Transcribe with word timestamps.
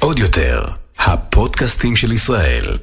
עוד 0.00 0.18
יותר, 0.18 0.64
הפודקאסטים 0.98 1.96
של 1.96 2.12
ישראל. 2.12 2.78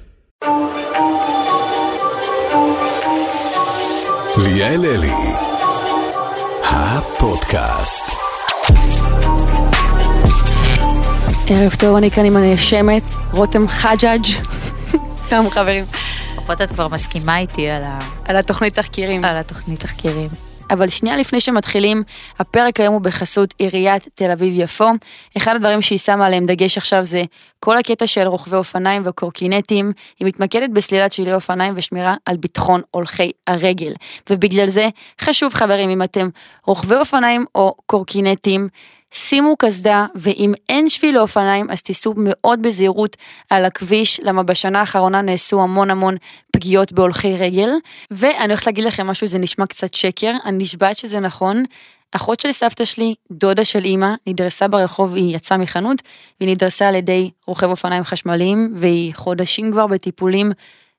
ליאל 4.38 4.86
אלי, 4.86 5.34
הפודקאסט. 6.63 8.04
ערב 11.47 11.75
טוב, 11.79 11.96
אני 11.96 12.12
כאן 12.12 12.25
עם 12.25 12.37
הנאשמת, 12.37 13.03
רותם 13.31 13.67
חג'אג'. 13.67 14.25
סתם 15.25 15.43
חברים. 15.51 15.85
לפחות 16.38 16.62
את 16.62 16.71
כבר 16.71 16.88
מסכימה 16.88 17.38
איתי 17.38 17.70
על, 17.70 17.84
ה... 17.84 17.99
על 18.25 18.35
התוכנית 18.38 18.73
תחקירים. 18.73 19.25
על 19.25 19.38
התוכנית 19.38 19.80
תחקירים. 19.80 20.51
אבל 20.72 20.90
שנייה 20.90 21.17
לפני 21.17 21.40
שמתחילים, 21.40 22.03
הפרק 22.40 22.80
היום 22.80 22.94
הוא 22.94 23.02
בחסות 23.02 23.53
עיריית 23.58 24.08
תל 24.16 24.31
אביב-יפו. 24.31 24.85
אחד 25.38 25.55
הדברים 25.55 25.81
שהיא 25.81 25.99
שמה 25.99 26.25
עליהם 26.25 26.45
דגש 26.45 26.77
עכשיו 26.77 27.05
זה 27.05 27.23
כל 27.59 27.77
הקטע 27.77 28.07
של 28.07 28.27
רוכבי 28.27 28.55
אופניים 28.55 29.02
וקורקינטים, 29.05 29.91
היא 30.20 30.27
מתמקדת 30.27 30.70
בסלילת 30.70 31.11
שבילי 31.11 31.34
אופניים 31.34 31.73
ושמירה 31.77 32.16
על 32.25 32.38
ביטחון 32.38 32.81
הולכי 32.91 33.31
הרגל. 33.47 33.94
ובגלל 34.30 34.67
זה 34.67 34.89
חשוב 35.21 35.53
חברים, 35.53 35.89
אם 35.89 36.03
אתם 36.03 36.30
רוכבי 36.66 36.95
אופניים 36.95 37.45
או 37.55 37.75
קורקינטים, 37.85 38.69
שימו 39.13 39.55
קסדה, 39.59 40.05
ואם 40.15 40.53
אין 40.70 40.89
שביל 40.89 41.15
לאופניים, 41.15 41.69
אז 41.69 41.81
תיסעו 41.81 42.13
מאוד 42.17 42.61
בזהירות 42.61 43.17
על 43.49 43.65
הכביש, 43.65 44.19
למה 44.23 44.43
בשנה 44.43 44.79
האחרונה 44.79 45.21
נעשו 45.21 45.61
המון 45.61 45.91
המון 45.91 46.15
פגיעות 46.52 46.91
בהולכי 46.91 47.38
רגל. 47.38 47.69
ואני 48.11 48.45
הולכת 48.45 48.67
להגיד 48.67 48.83
לכם 48.83 49.07
משהו, 49.07 49.27
זה 49.27 49.39
נשמע 49.39 49.66
קצת 49.66 49.93
שקר, 49.93 50.33
אני 50.45 50.63
נשבעת 50.63 50.97
שזה 50.97 51.19
נכון. 51.19 51.63
אחות 52.11 52.39
של 52.39 52.52
סבתא 52.52 52.85
שלי, 52.85 53.16
דודה 53.31 53.66
של 53.66 53.85
אימא, 53.85 54.13
נדרסה 54.27 54.67
ברחוב, 54.67 55.16
היא 55.16 55.35
יצאה 55.35 55.57
מחנות, 55.57 56.02
והיא 56.39 56.52
נדרסה 56.52 56.88
על 56.88 56.95
ידי 56.95 57.31
רוכב 57.47 57.69
אופניים 57.69 58.03
חשמליים, 58.03 58.69
והיא 58.75 59.16
חודשים 59.16 59.71
כבר 59.71 59.88
בטיפולים. 59.88 60.52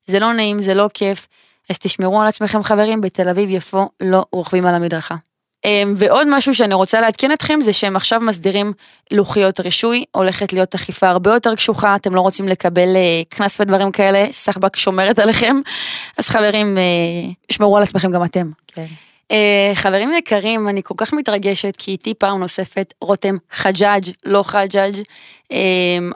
זה 0.06 0.18
לא 0.18 0.32
נעים, 0.32 0.62
זה 0.62 0.74
לא 0.74 0.88
כיף, 0.94 1.28
אז 1.70 1.78
תשמרו 1.78 2.20
על 2.20 2.28
עצמכם 2.28 2.62
חברים, 2.62 3.00
בתל 3.00 3.28
אביב 3.28 3.50
יפו 3.50 3.88
לא 4.00 4.24
רוכבים 4.32 4.66
על 4.66 4.74
המדרכה. 4.74 5.14
אמ, 5.64 5.94
ועוד 5.96 6.28
משהו 6.30 6.54
שאני 6.54 6.74
רוצה 6.74 7.00
לעדכן 7.00 7.32
אתכם 7.32 7.60
זה 7.62 7.72
שהם 7.72 7.96
עכשיו 7.96 8.20
מסדירים 8.20 8.72
לוחיות 9.10 9.60
רישוי, 9.60 10.04
הולכת 10.12 10.52
להיות 10.52 10.74
אכיפה 10.74 11.08
הרבה 11.08 11.32
יותר 11.32 11.54
קשוחה, 11.54 11.96
אתם 11.96 12.14
לא 12.14 12.20
רוצים 12.20 12.48
לקבל 12.48 12.96
אה, 12.96 13.22
קנס 13.28 13.60
ודברים 13.60 13.90
כאלה, 13.90 14.24
סחבק 14.32 14.76
שומרת 14.76 15.18
עליכם, 15.18 15.56
אז 16.18 16.28
חברים, 16.28 16.78
אה, 16.78 16.82
שמרו 17.50 17.76
על 17.76 17.82
עצמכם 17.82 18.12
גם 18.12 18.24
אתם. 18.24 18.50
כן. 18.66 18.86
אה, 19.30 19.72
חברים 19.74 20.12
יקרים, 20.12 20.68
אני 20.68 20.82
כל 20.82 20.94
כך 20.96 21.12
מתרגשת 21.12 21.74
כי 21.78 21.90
איתי 21.90 22.14
פעם 22.14 22.40
נוספת 22.40 22.94
רותם 23.00 23.36
חג'אג', 23.50 24.04
לא 24.24 24.42
חג'אג'. 24.42 24.94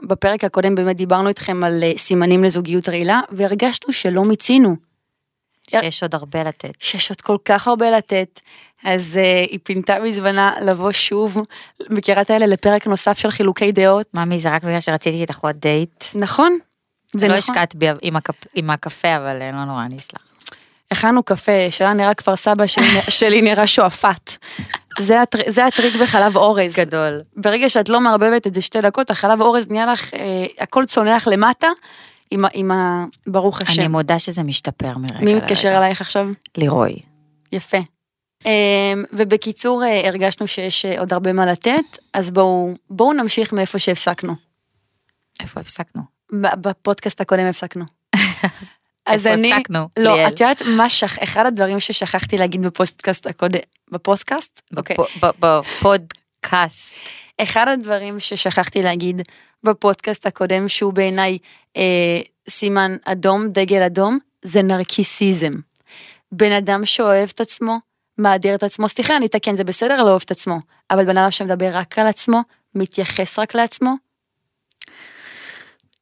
בפרק 0.02 0.44
הקודם 0.44 0.74
באמת 0.74 0.96
דיברנו 0.96 1.28
איתכם 1.28 1.64
על 1.64 1.84
סימנים 1.96 2.44
לזוגיות 2.44 2.88
רעילה, 2.88 3.20
והרגשנו 3.30 3.92
שלא 3.92 4.24
מיצינו. 4.24 4.76
שיש 5.70 6.02
עוד 6.02 6.14
הרבה 6.14 6.42
לתת. 6.42 6.72
שיש 6.80 7.10
עוד 7.10 7.20
כל 7.20 7.36
כך 7.44 7.68
הרבה 7.68 7.90
לתת. 7.90 8.40
אז 8.84 9.18
uh, 9.22 9.50
היא 9.50 9.58
פינתה 9.62 9.98
מזמנה 9.98 10.52
לבוא 10.62 10.92
שוב, 10.92 11.36
מכירה 11.90 12.22
את 12.22 12.30
האלה, 12.30 12.46
לפרק 12.46 12.86
נוסף 12.86 13.18
של 13.18 13.30
חילוקי 13.30 13.72
דעות. 13.72 14.06
ממי, 14.14 14.38
זה 14.38 14.50
רק 14.54 14.64
בגלל 14.64 14.80
שרציתי 14.80 15.20
איתך 15.20 15.38
עוד 15.38 15.56
דייט. 15.56 16.04
נכון. 16.14 16.58
זה 17.16 17.28
לא 17.28 17.36
נכון. 17.36 17.54
השקעת 17.54 17.74
בי 17.74 17.86
עם, 18.02 18.16
הקפ... 18.16 18.34
עם 18.54 18.70
הקפה, 18.70 19.16
אבל 19.16 19.50
לא 19.52 19.64
נורא, 19.64 19.82
אני 19.82 19.96
אסלח. 19.96 20.20
הכנו 20.90 21.22
קפה, 21.22 21.70
שלה 21.70 21.92
נראה 21.92 22.14
כפר 22.14 22.36
סבא, 22.36 22.66
שלי, 22.66 22.84
שלי 23.08 23.42
נראה 23.42 23.66
שועפאט. 23.66 24.36
זה, 24.98 25.22
הטר... 25.22 25.38
זה 25.46 25.66
הטריק 25.66 25.94
בחלב 25.94 26.36
אורז. 26.36 26.76
גדול. 26.76 27.22
ברגע 27.36 27.68
שאת 27.68 27.88
לא 27.88 28.00
מערבבת 28.00 28.46
את 28.46 28.54
זה 28.54 28.60
שתי 28.60 28.80
דקות, 28.80 29.10
החלב 29.10 29.40
אורז 29.40 29.68
נהיה 29.70 29.86
לך, 29.86 30.14
אה, 30.14 30.46
הכל 30.58 30.84
צונח 30.86 31.28
למטה, 31.28 31.68
עם, 32.30 32.44
עם 32.52 32.70
ה... 32.70 33.04
ברוך 33.26 33.60
השם. 33.60 33.80
אני 33.80 33.88
מודה 33.88 34.18
שזה 34.18 34.42
משתפר 34.42 34.98
מרגע 34.98 35.24
מי 35.24 35.34
מתקשר 35.34 35.78
אלייך 35.78 36.00
עכשיו? 36.00 36.28
לירוי. 36.56 36.96
יפה. 37.52 37.78
אמ, 38.46 39.04
ובקיצור, 39.12 39.84
אה, 39.84 40.08
הרגשנו 40.08 40.46
שיש 40.46 40.84
אה, 40.84 41.00
עוד 41.00 41.12
הרבה 41.12 41.32
מה 41.32 41.46
לתת, 41.46 41.98
אז 42.12 42.30
בואו, 42.30 42.74
בואו 42.90 43.12
נמשיך 43.12 43.52
מאיפה 43.52 43.78
שהפסקנו. 43.78 44.34
איפה 45.42 45.60
הפסקנו? 45.60 46.02
בפודקאסט 46.32 47.20
הקודם 47.20 47.46
הפסקנו. 47.46 47.84
אז 49.06 49.26
אני, 49.26 49.52
הפסקנו? 49.52 49.88
לא, 49.98 50.14
ליאל. 50.14 50.28
את 50.28 50.40
יודעת 50.40 50.62
מה, 50.62 50.88
שכ... 50.88 51.18
אחד 51.22 51.46
הדברים 51.46 51.80
ששכחתי 51.80 52.38
להגיד 52.38 52.62
בפודקאסט 52.62 53.26
הקודם, 53.26 53.60
בפודקאסט? 53.90 54.62
אוקיי. 54.76 54.96
בפודקאסט. 55.40 56.96
אחד 57.42 57.68
הדברים 57.68 58.20
ששכחתי 58.20 58.82
להגיד 58.82 59.22
בפודקאסט 59.62 60.26
הקודם, 60.26 60.68
שהוא 60.68 60.92
בעיניי 60.92 61.38
אה, 61.76 62.20
סימן 62.48 62.96
אדום, 63.04 63.48
דגל 63.48 63.82
אדום, 63.82 64.18
זה 64.42 64.62
נרקיסיזם. 64.62 65.52
בן 66.32 66.52
אדם 66.52 66.86
שאוהב 66.86 67.28
את 67.34 67.40
עצמו, 67.40 67.78
מאדיר 68.18 68.54
את 68.54 68.62
עצמו, 68.62 68.88
סליחה, 68.88 69.16
אני 69.16 69.26
אתקן, 69.26 69.56
זה 69.56 69.64
בסדר 69.64 70.04
לאהוב 70.04 70.22
את 70.24 70.30
עצמו, 70.30 70.58
אבל 70.90 71.04
בן 71.04 71.18
אדם 71.18 71.30
שמדבר 71.30 71.70
רק 71.72 71.98
על 71.98 72.06
עצמו, 72.06 72.40
מתייחס 72.74 73.38
רק 73.38 73.54
לעצמו. 73.54 73.94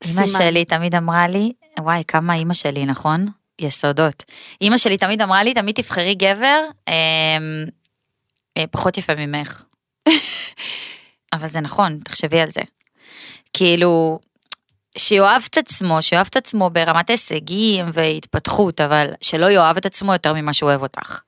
אמא 0.05 0.27
שלי 0.27 0.65
תמיד 0.65 0.95
אמרה 0.95 1.29
לי, 1.29 1.53
וואי, 1.81 2.03
כמה 2.09 2.35
אמא 2.35 2.55
שלי, 2.55 2.87
נכון? 2.87 3.27
יסודות. 3.59 4.25
אמא 4.63 4.79
שלי 4.79 4.99
תמיד 4.99 5.23
אמרה 5.23 5.45
לי, 5.45 5.55
תמיד 5.55 5.75
תבחרי 5.75 6.15
גבר 6.15 6.61
אה, 6.89 6.95
אה, 8.57 8.65
פחות 8.71 8.99
יפה 8.99 9.15
ממך. 9.15 9.65
אבל 11.33 11.47
זה 11.47 11.61
נכון, 11.61 11.99
תחשבי 12.05 12.41
על 12.41 12.51
זה. 12.51 12.61
כאילו, 13.55 14.19
שיאהב 14.99 15.43
את 15.51 15.59
עצמו, 15.59 16.03
שיאהב 16.03 16.27
את 16.31 16.37
עצמו 16.37 16.71
ברמת 16.71 17.11
הישגים 17.11 17.87
והתפתחות, 17.93 18.81
אבל 18.81 19.07
שלא 19.21 19.51
יאהב 19.51 19.77
את 19.77 19.87
עצמו 19.87 20.13
יותר 20.13 20.33
ממה 20.33 20.53
שהוא 20.53 20.71
אוהב 20.71 20.83
אותך. 20.83 21.21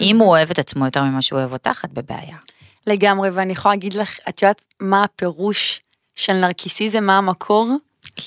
אם 0.00 0.16
הוא 0.18 0.28
אוהב 0.28 0.50
את 0.50 0.58
עצמו 0.58 0.84
יותר 0.84 1.02
ממה 1.02 1.22
שהוא 1.22 1.38
אוהב 1.38 1.52
אותך, 1.52 1.84
את 1.84 1.92
בבעיה. 1.92 2.36
לגמרי, 2.86 3.30
ואני 3.30 3.52
יכולה 3.52 3.74
להגיד 3.74 3.94
לך, 3.94 4.18
את 4.28 4.42
יודעת 4.42 4.62
מה 4.80 5.04
הפירוש 5.04 5.80
של 6.16 6.32
נרקיסיזם, 6.32 7.04
מה 7.04 7.18
המקור? 7.18 7.68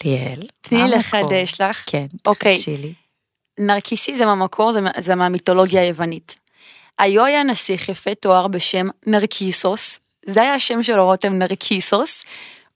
ליאל, 0.03 0.39
תני 0.61 0.89
לחדש 0.89 1.61
לך. 1.61 1.83
כן, 1.85 2.05
אוקיי. 2.25 2.55
לי. 2.67 2.93
נרקיסיזם 3.59 4.27
המקור 4.27 4.73
זה, 4.73 4.79
זה 4.97 5.15
מהמיתולוגיה 5.15 5.81
היוונית. 5.81 6.35
היו 6.99 7.25
היה 7.25 7.43
נסיך 7.43 7.89
יפה 7.89 8.15
תואר 8.15 8.47
בשם 8.47 8.87
נרקיסוס, 9.07 9.99
זה 10.25 10.41
היה 10.41 10.53
השם 10.53 10.83
שלו 10.83 11.05
רותם 11.05 11.33
נרקיסוס, 11.33 12.23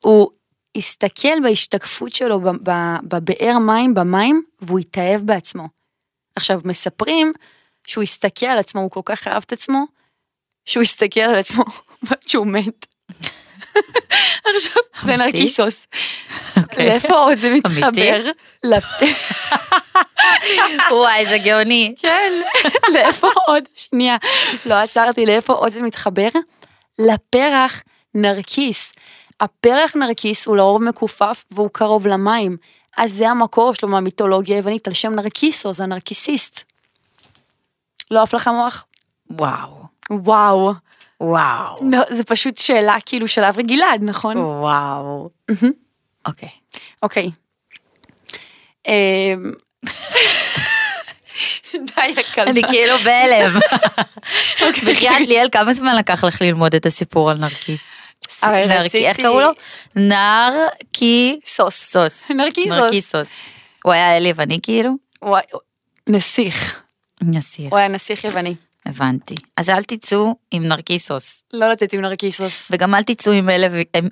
הוא 0.03 0.29
הסתכל 0.77 1.39
בהשתקפות 1.43 2.15
שלו 2.15 2.39
בבאר 3.03 3.57
מים, 3.57 3.93
במים, 3.93 4.43
והוא 4.61 4.79
התאהב 4.79 5.21
בעצמו. 5.21 5.67
עכשיו, 6.35 6.61
מספרים 6.65 7.33
שהוא 7.87 8.03
הסתכל 8.03 8.45
על 8.45 8.59
עצמו, 8.59 8.81
הוא 8.81 8.91
כל 8.91 9.01
כך 9.05 9.27
אהב 9.27 9.43
את 9.45 9.51
עצמו, 9.51 9.85
שהוא 10.65 10.83
הסתכל 10.83 11.19
על 11.19 11.35
עצמו 11.35 11.63
שהוא 12.27 12.47
מת. 12.47 12.85
עכשיו, 14.55 14.83
זה 15.03 15.17
נרקיסוס. 15.17 15.87
אוקיי. 16.57 16.87
לאיפה 16.87 17.13
עוד 17.13 17.37
זה 17.37 17.53
מתחבר? 17.53 18.31
וואי, 20.91 21.25
זה 21.25 21.37
גאוני. 21.37 21.93
כן, 21.97 22.31
לאיפה 22.93 23.27
עוד? 23.47 23.63
שנייה, 23.75 24.17
לא 24.65 24.73
עצרתי, 24.73 25.25
לאיפה 25.25 25.53
עוד 25.53 25.69
זה 25.69 25.81
מתחבר? 25.81 26.29
לפרח 26.99 27.83
נרקיס. 28.15 28.93
הפרח 29.41 29.95
נרקיס 29.95 30.45
הוא 30.45 30.57
לרוב 30.57 30.83
מכופף 30.83 31.45
והוא 31.51 31.69
קרוב 31.73 32.07
למים. 32.07 32.57
אז 32.97 33.13
זה 33.13 33.29
המקור 33.29 33.73
שלו 33.73 33.89
מהמיתולוגיה 33.89 34.55
היוונית 34.55 34.87
על 34.87 34.93
שם 34.93 35.13
נרקיסו, 35.13 35.73
זה 35.73 35.83
הנרקיסיסט. 35.83 36.63
לא 38.11 38.21
עף 38.21 38.33
לך 38.33 38.47
מוח? 38.47 38.85
וואו. 39.29 39.83
וואו. 40.09 40.73
וואו. 41.21 41.89
לא, 41.91 41.99
זה 42.09 42.23
פשוט 42.23 42.57
שאלה 42.57 42.95
כאילו 43.05 43.27
של 43.27 43.43
אברי 43.43 43.63
גלעד, 43.63 44.03
נכון? 44.03 44.37
וואו. 44.37 45.29
אוקיי. 46.25 46.49
אוקיי. 47.03 47.31
אמ, 48.87 49.51
די 51.73 52.15
הקלפה. 52.19 52.49
אני 52.49 52.61
כאילו 52.63 52.97
בהלם. 52.97 53.59
בחייאת 54.87 55.27
ליאל, 55.27 55.47
כמה 55.51 55.73
זמן 55.73 55.95
לקח 55.95 56.23
לך 56.23 56.41
ללמוד 56.41 56.75
את 56.75 56.85
הסיפור 56.85 57.31
על 57.31 57.37
נרקיס? 57.37 57.98
איך 59.07 59.17
קראו 59.17 59.39
לו? 59.39 59.49
נרקיסוס. 59.95 61.91
סוס. 61.91 62.31
נרקיסוס. 62.31 63.29
הוא 63.83 63.93
היה 63.93 64.17
יווני 64.27 64.59
כאילו? 64.61 64.89
נסיך. 66.09 66.81
נסיך. 67.21 67.71
הוא 67.71 67.77
היה 67.77 67.87
נסיך 67.87 68.23
יווני. 68.23 68.55
הבנתי. 68.85 69.35
אז 69.57 69.69
אל 69.69 69.83
תצאו 69.83 70.35
עם 70.51 70.65
נרקיסוס. 70.65 71.43
לא 71.53 71.71
לצאת 71.71 71.93
עם 71.93 72.01
נרקיסוס. 72.01 72.67
וגם 72.71 72.95
אל 72.95 73.03
תצאו 73.03 73.31
עם 73.31 73.49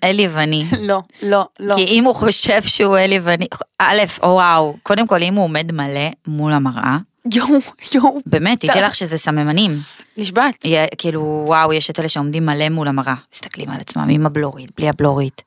אל 0.04 0.20
יווני. 0.20 0.66
לא, 0.90 1.02
לא, 1.22 1.48
לא. 1.60 1.76
כי 1.76 1.84
אם 1.84 2.04
הוא 2.04 2.16
חושב 2.16 2.64
שהוא 2.64 2.98
אל 2.98 3.14
יווני, 3.14 3.48
א', 3.80 4.00
או 4.24 4.28
וואו, 4.28 4.78
קודם 4.84 5.08
כל 5.08 5.24
אם 5.24 5.34
הוא 5.34 5.44
עומד 5.44 5.72
מלא 5.72 6.10
מול 6.28 6.54
המראה, 6.54 6.98
יואו, 7.34 7.48
יואו. 7.94 8.20
באמת, 8.26 8.60
תדעי 8.60 8.82
לך 8.82 8.96
שזה 8.96 9.18
סממנים. 9.18 9.80
נשבעת. 10.18 10.66
כאילו, 10.98 11.44
וואו, 11.48 11.74
יש 11.74 11.90
את 11.90 12.00
אלה 12.00 12.10
שעומדים 12.10 12.46
מלא 12.46 12.70
מול 12.70 12.88
המראה, 12.88 13.16
מסתכלים 13.34 13.70
על 13.70 13.78
עצמם 13.80 14.08
עם 14.10 14.26
הבלורית, 14.26 14.72
בלי 14.78 14.90
הבלורית. 14.90 15.42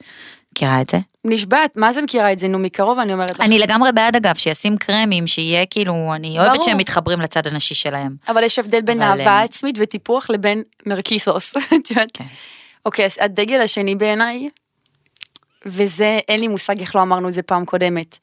מכירה 0.53 0.81
את 0.81 0.91
זה? 0.91 0.99
נשבעת, 1.25 1.77
מה 1.77 1.93
זה 1.93 2.03
מכירה 2.03 2.33
את 2.33 2.39
זה? 2.39 2.49
נו, 2.49 2.59
מקרוב 2.59 2.99
אני 2.99 3.13
אומרת 3.13 3.31
לך. 3.31 3.41
אני 3.41 3.59
לגמרי 3.59 3.93
בעד 3.93 4.17
אגב, 4.17 4.35
שישים 4.35 4.77
קרמים, 4.77 5.27
שיהיה 5.27 5.67
כאילו, 5.67 6.13
אני 6.15 6.39
אוהבת 6.39 6.53
ברור. 6.53 6.65
שהם 6.65 6.79
מתחברים 6.79 7.21
לצד 7.21 7.47
הנשי 7.47 7.75
שלהם. 7.75 8.17
אבל 8.29 8.45
יש 8.45 8.59
הבדל 8.59 8.81
בין 8.81 9.03
אבל, 9.03 9.21
אהבה 9.21 9.31
אה, 9.31 9.43
עצמית 9.43 9.77
וטיפוח 9.79 10.31
לבין 10.31 10.63
נרקיסוס. 10.87 11.57
את 11.77 11.91
יודעת? 11.91 12.11
כן. 12.13 12.25
אוקיי, 12.87 13.05
אז 13.05 13.17
הדגל 13.21 13.61
השני 13.61 13.95
בעיניי, 13.95 14.49
וזה, 15.67 16.19
אין 16.29 16.41
לי 16.41 16.49
מושג 16.49 16.81
איך 16.81 16.97
לא 16.97 17.03
אמרנו 17.03 17.29
את 17.29 17.33
זה 17.33 17.43
פעם 17.43 17.65
קודמת, 17.65 18.19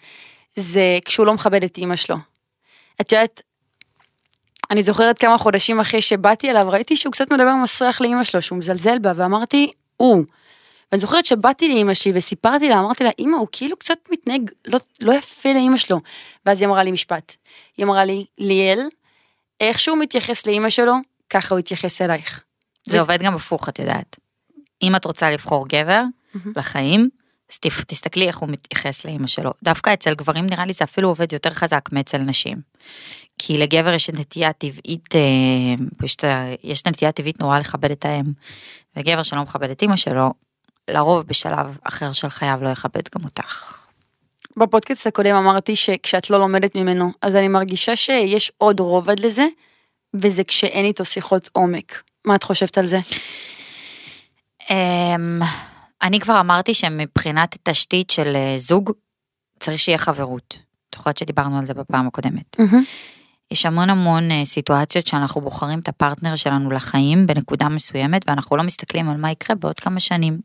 זה 0.55 0.97
כשהוא 1.05 1.25
לא 1.25 1.33
מכבד 1.33 1.63
את 1.63 1.77
אימא 1.77 1.95
שלו. 1.95 2.15
את 3.01 3.11
יודעת, 3.11 3.41
אני 4.71 4.83
זוכרת 4.83 5.17
כמה 5.19 5.37
חודשים 5.37 5.79
אחרי 5.79 6.01
שבאתי 6.01 6.51
אליו, 6.51 6.67
ראיתי 6.69 6.95
שהוא 6.95 7.11
קצת 7.11 7.31
מדבר 7.31 7.55
מסריח 7.63 8.01
לאימא 8.01 8.23
שלו, 8.23 8.41
שהוא 8.41 8.57
מזלזל 8.59 8.99
בה, 8.99 9.11
ואמרתי, 9.15 9.71
הוא. 9.97 10.23
ואני 10.91 10.99
זוכרת 10.99 11.25
שבאתי 11.25 11.67
לאימא 11.67 11.93
שלי 11.93 12.11
וסיפרתי 12.15 12.69
לה, 12.69 12.79
אמרתי 12.79 13.03
לה, 13.03 13.09
אימא, 13.19 13.37
הוא 13.37 13.47
כאילו 13.51 13.77
קצת 13.77 13.97
מתנהג 14.11 14.51
לא, 14.65 14.79
לא 15.01 15.13
יפה 15.13 15.53
לאימא 15.53 15.77
שלו. 15.77 15.99
ואז 16.45 16.61
היא 16.61 16.67
אמרה 16.67 16.83
לי 16.83 16.91
משפט. 16.91 17.35
היא 17.77 17.85
אמרה 17.85 18.05
לי, 18.05 18.25
ליאל, 18.37 18.79
איך 19.61 19.79
שהוא 19.79 19.97
מתייחס 19.97 20.45
לאימא 20.45 20.69
שלו, 20.69 20.93
ככה 21.29 21.55
הוא 21.55 21.59
יתייחס 21.59 22.01
אלייך. 22.01 22.43
זה 22.83 22.89
וזה- 22.89 22.99
עובד 22.99 23.21
גם 23.23 23.35
הפוך, 23.35 23.69
את 23.69 23.79
יודעת. 23.79 24.15
אם 24.81 24.95
את 24.95 25.05
רוצה 25.05 25.31
לבחור 25.31 25.67
גבר 25.67 26.03
לחיים, 26.55 27.09
תפ- 27.55 27.83
תסתכלי 27.87 28.27
איך 28.27 28.37
הוא 28.37 28.49
מתייחס 28.49 29.05
לאימא 29.05 29.27
שלו. 29.27 29.51
דווקא 29.63 29.93
אצל 29.93 30.13
גברים 30.13 30.45
נראה 30.45 30.65
לי 30.65 30.73
זה 30.73 30.83
אפילו 30.83 31.09
עובד 31.09 31.33
יותר 31.33 31.49
חזק 31.49 31.89
מאצל 31.91 32.17
נשים. 32.17 32.57
כי 33.37 33.57
לגבר 33.57 33.93
יש 33.93 34.09
נטייה 34.09 34.53
טבעית, 34.53 35.15
אה, 35.15 36.53
יש, 36.63 36.85
נטייה 36.85 37.11
טבעית 37.11 37.39
נורא 37.41 37.59
לכבד 37.59 37.91
את 37.91 38.05
האם. 38.05 38.25
וגבר 38.97 39.23
שלא 39.23 39.41
מכבד 39.41 39.69
את 39.69 39.81
אימא 39.81 39.97
שלו, 39.97 40.33
לרוב 40.87 41.21
בשלב 41.21 41.77
אחר 41.83 42.13
של 42.13 42.29
חייו 42.29 42.59
לא 42.61 42.69
יכבד 42.69 43.01
גם 43.15 43.25
אותך. 43.25 43.83
בפודקאסט 44.57 45.07
הקודם 45.07 45.35
אמרתי 45.35 45.75
שכשאת 45.75 46.29
לא 46.29 46.39
לומדת 46.39 46.75
ממנו, 46.75 47.11
אז 47.21 47.35
אני 47.35 47.47
מרגישה 47.47 47.95
שיש 47.95 48.51
עוד 48.57 48.79
רובד 48.79 49.19
לזה, 49.19 49.47
וזה 50.13 50.43
כשאין 50.43 50.85
איתו 50.85 51.05
שיחות 51.05 51.49
עומק. 51.53 52.01
מה 52.25 52.35
את 52.35 52.43
חושבת 52.43 52.77
על 52.77 52.87
זה? 52.87 52.99
אני 56.01 56.19
כבר 56.19 56.39
אמרתי 56.39 56.73
שמבחינת 56.73 57.57
תשתית 57.63 58.09
של 58.09 58.35
אה, 58.35 58.53
זוג, 58.57 58.91
צריך 59.59 59.79
שיהיה 59.79 59.97
חברות. 59.97 60.59
את 60.89 60.95
זוכרת 60.95 61.17
שדיברנו 61.17 61.59
על 61.59 61.65
זה 61.65 61.73
בפעם 61.73 62.07
הקודמת. 62.07 62.59
יש 63.51 63.65
המון 63.65 63.89
המון 63.89 64.31
אה, 64.31 64.45
סיטואציות 64.45 65.07
שאנחנו 65.07 65.41
בוחרים 65.41 65.79
את 65.79 65.87
הפרטנר 65.87 66.35
שלנו 66.35 66.71
לחיים 66.71 67.27
בנקודה 67.27 67.69
מסוימת, 67.69 68.29
ואנחנו 68.29 68.57
לא 68.57 68.63
מסתכלים 68.63 69.09
על 69.09 69.17
מה 69.17 69.31
יקרה 69.31 69.55
בעוד 69.55 69.79
כמה 69.79 69.99
שנים. 69.99 70.39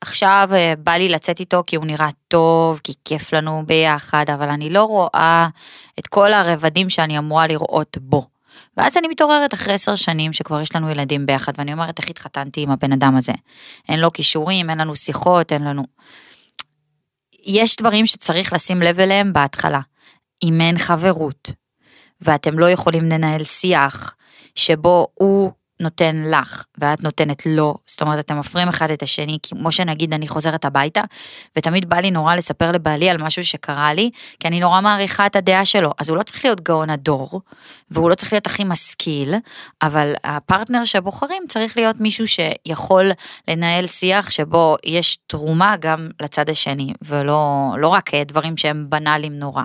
עכשיו 0.00 0.48
אה, 0.52 0.74
בא 0.78 0.92
לי 0.92 1.08
לצאת 1.08 1.40
איתו 1.40 1.62
כי 1.66 1.76
הוא 1.76 1.86
נראה 1.86 2.08
טוב, 2.28 2.80
כי 2.84 2.92
כיף 3.04 3.32
לנו 3.32 3.62
ביחד, 3.66 4.24
אבל 4.34 4.48
אני 4.48 4.70
לא 4.70 4.82
רואה 4.82 5.48
את 5.98 6.06
כל 6.06 6.32
הרבדים 6.32 6.90
שאני 6.90 7.18
אמורה 7.18 7.46
לראות 7.46 7.98
בו. 8.00 8.31
ואז 8.76 8.96
אני 8.96 9.08
מתעוררת 9.08 9.54
אחרי 9.54 9.74
עשר 9.74 9.94
שנים 9.94 10.32
שכבר 10.32 10.60
יש 10.60 10.76
לנו 10.76 10.90
ילדים 10.90 11.26
ביחד, 11.26 11.52
ואני 11.58 11.72
אומרת, 11.72 11.98
איך 11.98 12.10
התחתנתי 12.10 12.62
עם 12.62 12.70
הבן 12.70 12.92
אדם 12.92 13.16
הזה? 13.16 13.32
אין 13.88 14.00
לו 14.00 14.12
כישורים, 14.12 14.70
אין 14.70 14.80
לנו 14.80 14.96
שיחות, 14.96 15.52
אין 15.52 15.64
לנו... 15.64 15.82
יש 17.44 17.76
דברים 17.76 18.06
שצריך 18.06 18.52
לשים 18.52 18.82
לב 18.82 19.00
אליהם 19.00 19.32
בהתחלה. 19.32 19.80
אם 20.42 20.60
אין 20.60 20.78
חברות, 20.78 21.50
ואתם 22.20 22.58
לא 22.58 22.70
יכולים 22.70 23.04
לנהל 23.04 23.44
שיח 23.44 24.16
שבו 24.54 25.06
הוא 25.14 25.52
נותן 25.80 26.24
לך 26.30 26.64
ואת 26.78 27.02
נותנת 27.02 27.46
לו, 27.46 27.74
זאת 27.86 28.02
אומרת 28.02 28.24
אתם 28.24 28.38
מפריעים 28.38 28.68
אחד 28.68 28.90
את 28.90 29.02
השני, 29.02 29.38
כמו 29.42 29.72
שנגיד 29.72 30.12
אני 30.12 30.28
חוזרת 30.28 30.64
הביתה, 30.64 31.00
ותמיד 31.56 31.88
בא 31.88 31.96
לי 31.96 32.10
נורא 32.10 32.34
לספר 32.34 32.72
לבעלי 32.72 33.10
על 33.10 33.22
משהו 33.22 33.44
שקרה 33.44 33.94
לי, 33.94 34.10
כי 34.40 34.48
אני 34.48 34.60
נורא 34.60 34.80
מעריכה 34.80 35.26
את 35.26 35.36
הדעה 35.36 35.64
שלו, 35.64 35.92
אז 35.98 36.08
הוא 36.08 36.16
לא 36.16 36.22
צריך 36.22 36.44
להיות 36.44 36.60
גאון 36.60 36.90
הדור, 36.90 37.40
והוא 37.90 38.10
לא 38.10 38.14
צריך 38.14 38.32
להיות 38.32 38.46
הכי 38.46 38.64
משכיל, 38.64 39.34
אבל 39.82 40.12
הפרטנר 40.24 40.84
שבוחרים 40.84 41.42
צריך 41.48 41.76
להיות 41.76 42.00
מישהו 42.00 42.24
שיכול 42.26 43.10
לנהל 43.48 43.86
שיח 43.86 44.30
שבו 44.30 44.76
יש 44.84 45.18
תרומה 45.26 45.76
גם 45.80 46.08
לצד 46.22 46.50
השני, 46.50 46.92
ולא 47.02 47.70
לא 47.78 47.88
רק 47.88 48.14
דברים 48.14 48.56
שהם 48.56 48.86
בנאליים 48.88 49.38
נורא. 49.38 49.62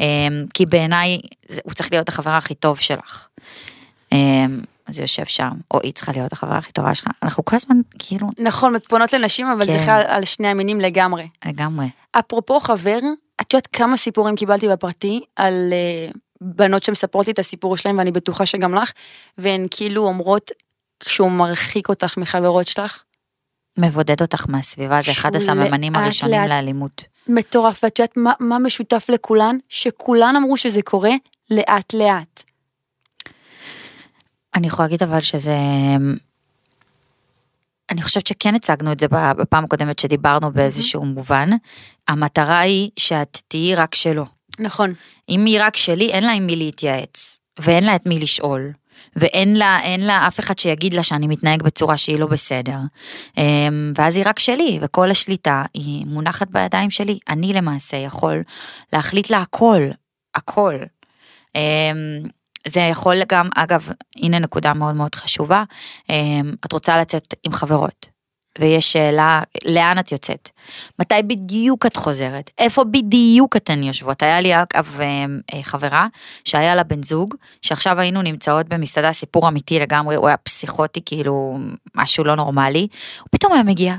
אמ, 0.00 0.44
כי 0.54 0.66
בעיניי 0.66 1.18
הוא 1.64 1.72
צריך 1.72 1.92
להיות 1.92 2.08
החבר 2.08 2.30
הכי 2.30 2.54
טוב 2.54 2.78
שלך. 2.78 3.26
אז 4.88 4.94
זה 4.94 5.02
יושב 5.02 5.24
שם, 5.24 5.50
או 5.70 5.78
היא 5.82 5.92
צריכה 5.92 6.12
להיות 6.12 6.32
החברה 6.32 6.58
הכי 6.58 6.72
טובה 6.72 6.94
שלך. 6.94 7.06
אנחנו 7.22 7.44
כל 7.44 7.56
הזמן 7.56 7.76
כאילו 7.98 8.28
נכון, 8.38 8.76
את 8.76 8.86
פונות 8.88 9.12
לנשים, 9.12 9.46
אבל 9.46 9.66
זה 9.66 9.78
כן. 9.78 9.86
חל 9.86 10.00
על 10.06 10.24
שני 10.24 10.48
המינים 10.48 10.80
לגמרי. 10.80 11.28
לגמרי. 11.46 11.86
אפרופו 12.18 12.60
חבר, 12.60 12.98
את 13.40 13.52
יודעת 13.54 13.66
כמה 13.72 13.96
סיפורים 13.96 14.36
קיבלתי 14.36 14.68
בפרטי 14.68 15.20
על 15.36 15.72
uh, 16.12 16.16
בנות 16.40 16.84
שמספרות 16.84 17.26
לי 17.26 17.32
את 17.32 17.38
הסיפור 17.38 17.76
שלהם, 17.76 17.98
ואני 17.98 18.12
בטוחה 18.12 18.46
שגם 18.46 18.74
לך, 18.74 18.92
והן 19.38 19.66
כאילו 19.70 20.06
אומרות, 20.06 20.50
כשהוא 21.00 21.30
מרחיק 21.30 21.88
אותך 21.88 22.16
מחברות 22.18 22.66
שלך, 22.66 23.02
מבודד 23.78 24.20
אותך 24.22 24.44
מהסביבה, 24.48 25.02
זה 25.02 25.10
אחד 25.12 25.36
הסממנים 25.36 25.92
לאט 25.92 26.02
הראשונים 26.02 26.40
לאט- 26.40 26.48
לאלימות. 26.48 27.02
מטורף, 27.28 27.80
ואת 27.84 27.98
יודעת 27.98 28.16
מה, 28.16 28.32
מה 28.40 28.58
משותף 28.58 29.06
לכולן? 29.08 29.56
שכולן 29.68 30.36
אמרו 30.36 30.56
שזה 30.56 30.82
קורה 30.82 31.10
לאט 31.50 31.94
לאט. 31.94 32.42
אני 34.58 34.66
יכולה 34.66 34.86
להגיד 34.88 35.02
אבל 35.02 35.20
שזה... 35.20 35.56
אני 37.90 38.02
חושבת 38.02 38.26
שכן 38.26 38.54
הצגנו 38.54 38.92
את 38.92 38.98
זה 38.98 39.06
בפעם 39.10 39.64
הקודמת 39.64 39.98
שדיברנו 39.98 40.52
באיזשהו 40.52 41.04
מובן. 41.04 41.50
המטרה 42.08 42.60
היא 42.60 42.90
שאת 42.96 43.38
תהיי 43.48 43.74
רק 43.74 43.94
שלו. 43.94 44.24
נכון. 44.58 44.94
אם 45.28 45.44
היא 45.44 45.58
רק 45.62 45.76
שלי, 45.76 46.10
אין 46.10 46.24
לה 46.24 46.32
עם 46.32 46.46
מי 46.46 46.56
להתייעץ, 46.56 47.38
ואין 47.60 47.84
לה 47.84 47.96
את 47.96 48.06
מי 48.06 48.18
לשאול, 48.18 48.72
ואין 49.16 49.56
לה, 49.56 49.80
אין 49.82 50.06
לה 50.06 50.28
אף 50.28 50.40
אחד 50.40 50.58
שיגיד 50.58 50.94
לה 50.94 51.02
שאני 51.02 51.26
מתנהג 51.26 51.62
בצורה 51.62 51.96
שהיא 51.96 52.18
לא 52.18 52.26
בסדר. 52.26 52.78
אמ, 53.36 53.92
ואז 53.98 54.16
היא 54.16 54.24
רק 54.26 54.38
שלי, 54.38 54.78
וכל 54.82 55.10
השליטה 55.10 55.64
היא 55.74 56.06
מונחת 56.06 56.48
בידיים 56.50 56.90
שלי. 56.90 57.18
אני 57.28 57.52
למעשה 57.52 57.96
יכול 57.96 58.42
להחליט 58.92 59.30
לה 59.30 59.38
הכל, 59.38 59.82
הכל. 60.34 60.74
זה 62.66 62.80
יכול 62.80 63.16
גם, 63.28 63.48
אגב, 63.56 63.88
הנה 64.16 64.38
נקודה 64.38 64.74
מאוד 64.74 64.94
מאוד 64.94 65.14
חשובה, 65.14 65.64
אמ, 66.10 66.52
את 66.66 66.72
רוצה 66.72 67.00
לצאת 67.00 67.34
עם 67.42 67.52
חברות, 67.52 68.06
ויש 68.58 68.92
שאלה, 68.92 69.42
לאן 69.64 69.98
את 69.98 70.12
יוצאת? 70.12 70.48
מתי 70.98 71.22
בדיוק 71.26 71.86
את 71.86 71.96
חוזרת? 71.96 72.50
איפה 72.58 72.84
בדיוק 72.84 73.56
אתן 73.56 73.82
יושבות? 73.82 74.22
היה 74.22 74.40
לי 74.40 74.54
אגב 74.54 75.00
אמ, 75.00 75.40
אה, 75.54 75.62
חברה 75.62 76.06
שהיה 76.44 76.74
לה 76.74 76.82
בן 76.82 77.02
זוג, 77.02 77.34
שעכשיו 77.62 78.00
היינו 78.00 78.22
נמצאות 78.22 78.68
במסעדה, 78.68 79.12
סיפור 79.12 79.48
אמיתי 79.48 79.78
לגמרי, 79.78 80.16
הוא 80.16 80.28
היה 80.28 80.36
פסיכוטי, 80.36 81.00
כאילו, 81.06 81.58
משהו 81.94 82.24
לא 82.24 82.36
נורמלי, 82.36 82.86
הוא 83.20 83.28
פתאום 83.30 83.52
היה 83.52 83.62
מגיע. 83.62 83.94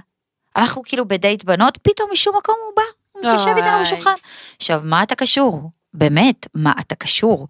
אנחנו 0.56 0.82
כאילו 0.86 1.08
בדייט 1.08 1.44
בנות, 1.44 1.78
פתאום 1.78 2.10
משום 2.13 2.36
מקום 2.38 2.56
הוא 2.66 2.74
בא, 2.75 2.82
הוא 3.12 3.22
מתיישב 3.22 3.58
איתנו. 3.58 3.82
בשולחן. 3.82 4.13
עכשיו, 4.58 4.82
מה 4.84 5.04
אתה 5.04 5.16
קשור? 5.16 5.70
באמת, 5.93 6.48
מה 6.53 6.74
אתה 6.79 6.96
קשור? 6.96 7.48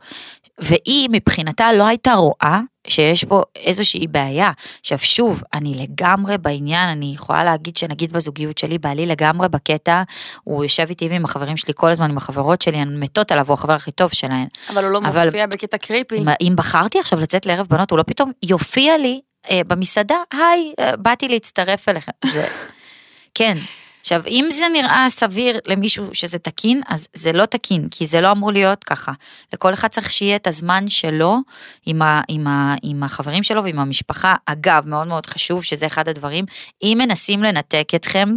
והיא 0.60 1.10
מבחינתה 1.12 1.74
לא 1.74 1.84
הייתה 1.88 2.14
רואה 2.14 2.60
שיש 2.88 3.24
פה 3.24 3.42
איזושהי 3.56 4.08
בעיה. 4.08 4.52
עכשיו 4.80 5.00
שוב, 5.00 5.44
אני 5.54 5.74
לגמרי 5.76 6.38
בעניין, 6.38 6.90
אני 6.90 7.12
יכולה 7.16 7.44
להגיד 7.44 7.78
שנגיד 7.78 8.14
בזוגיות 8.14 8.58
שלי, 8.58 8.78
בעלי 8.78 9.06
לגמרי 9.06 9.50
בקטע, 9.50 10.04
הוא 10.44 10.64
יושב 10.64 10.86
איתי 10.90 11.08
ועם 11.10 11.26
החברים 11.26 11.58
שלי 11.58 11.74
כל 11.76 11.90
הזמן, 11.92 12.10
עם 12.10 12.18
החברות 12.18 12.62
שלי, 12.62 12.78
הן 12.78 13.00
מתות 13.04 13.32
עליו, 13.32 13.46
הוא 13.48 13.54
החבר 13.54 13.74
הכי 13.74 13.92
טוב 13.92 14.14
שלהן. 14.14 14.48
אבל 14.70 14.84
הוא 14.84 14.92
לא 14.92 14.98
אבל- 15.06 15.26
מופיע 15.26 15.46
בקטע 15.48 15.78
קריפי. 15.78 16.24
אם, 16.42 16.54
בחרתי 16.56 17.00
עכשיו 17.00 17.20
לצאת 17.20 17.46
לערב 17.46 17.68
בנות, 17.70 17.92
הוא 17.92 17.98
לא 17.98 18.04
פתאום 18.04 18.32
יופיע 18.44 18.98
לי 18.98 19.22
אה, 19.50 19.62
במסעדה, 19.68 20.16
היי, 20.34 20.74
אה, 20.80 20.96
באתי 20.98 21.28
להצטרף 21.28 21.90
אליכם. 21.90 22.12
זה, 22.26 22.48
כן. 23.38 23.58
עכשיו, 24.00 24.22
אם 24.28 24.48
זה 24.52 24.66
נראה 24.74 25.06
סביר 25.10 25.60
למישהו 25.68 26.06
שזה 26.14 26.40
תקין, 26.40 26.82
אז 26.88 27.08
זה 27.14 27.32
לא 27.32 27.46
תקין, 27.46 27.88
כי 27.92 28.06
זה 28.06 28.22
לא 28.22 28.32
אמור 28.32 28.52
להיות 28.52 28.84
ככה. 28.84 29.12
לכל 29.54 29.74
אחד 29.74 29.88
צריך 29.88 30.12
שיהיה 30.12 30.36
את 30.36 30.48
הזמן 30.48 30.88
שלו 30.88 31.38
עם, 31.86 32.02
ה, 32.02 32.22
עם, 32.28 32.48
ה, 32.48 32.76
עם 32.84 33.04
החברים 33.04 33.44
שלו 33.44 33.64
ועם 33.64 33.80
המשפחה. 33.80 34.36
אגב, 34.46 34.88
מאוד 34.88 35.08
מאוד 35.08 35.26
חשוב, 35.26 35.64
שזה 35.64 35.88
אחד 35.88 36.08
הדברים, 36.08 36.46
אם 36.84 36.98
מנסים 37.02 37.44
לנתק 37.44 37.88
אתכם 37.96 38.30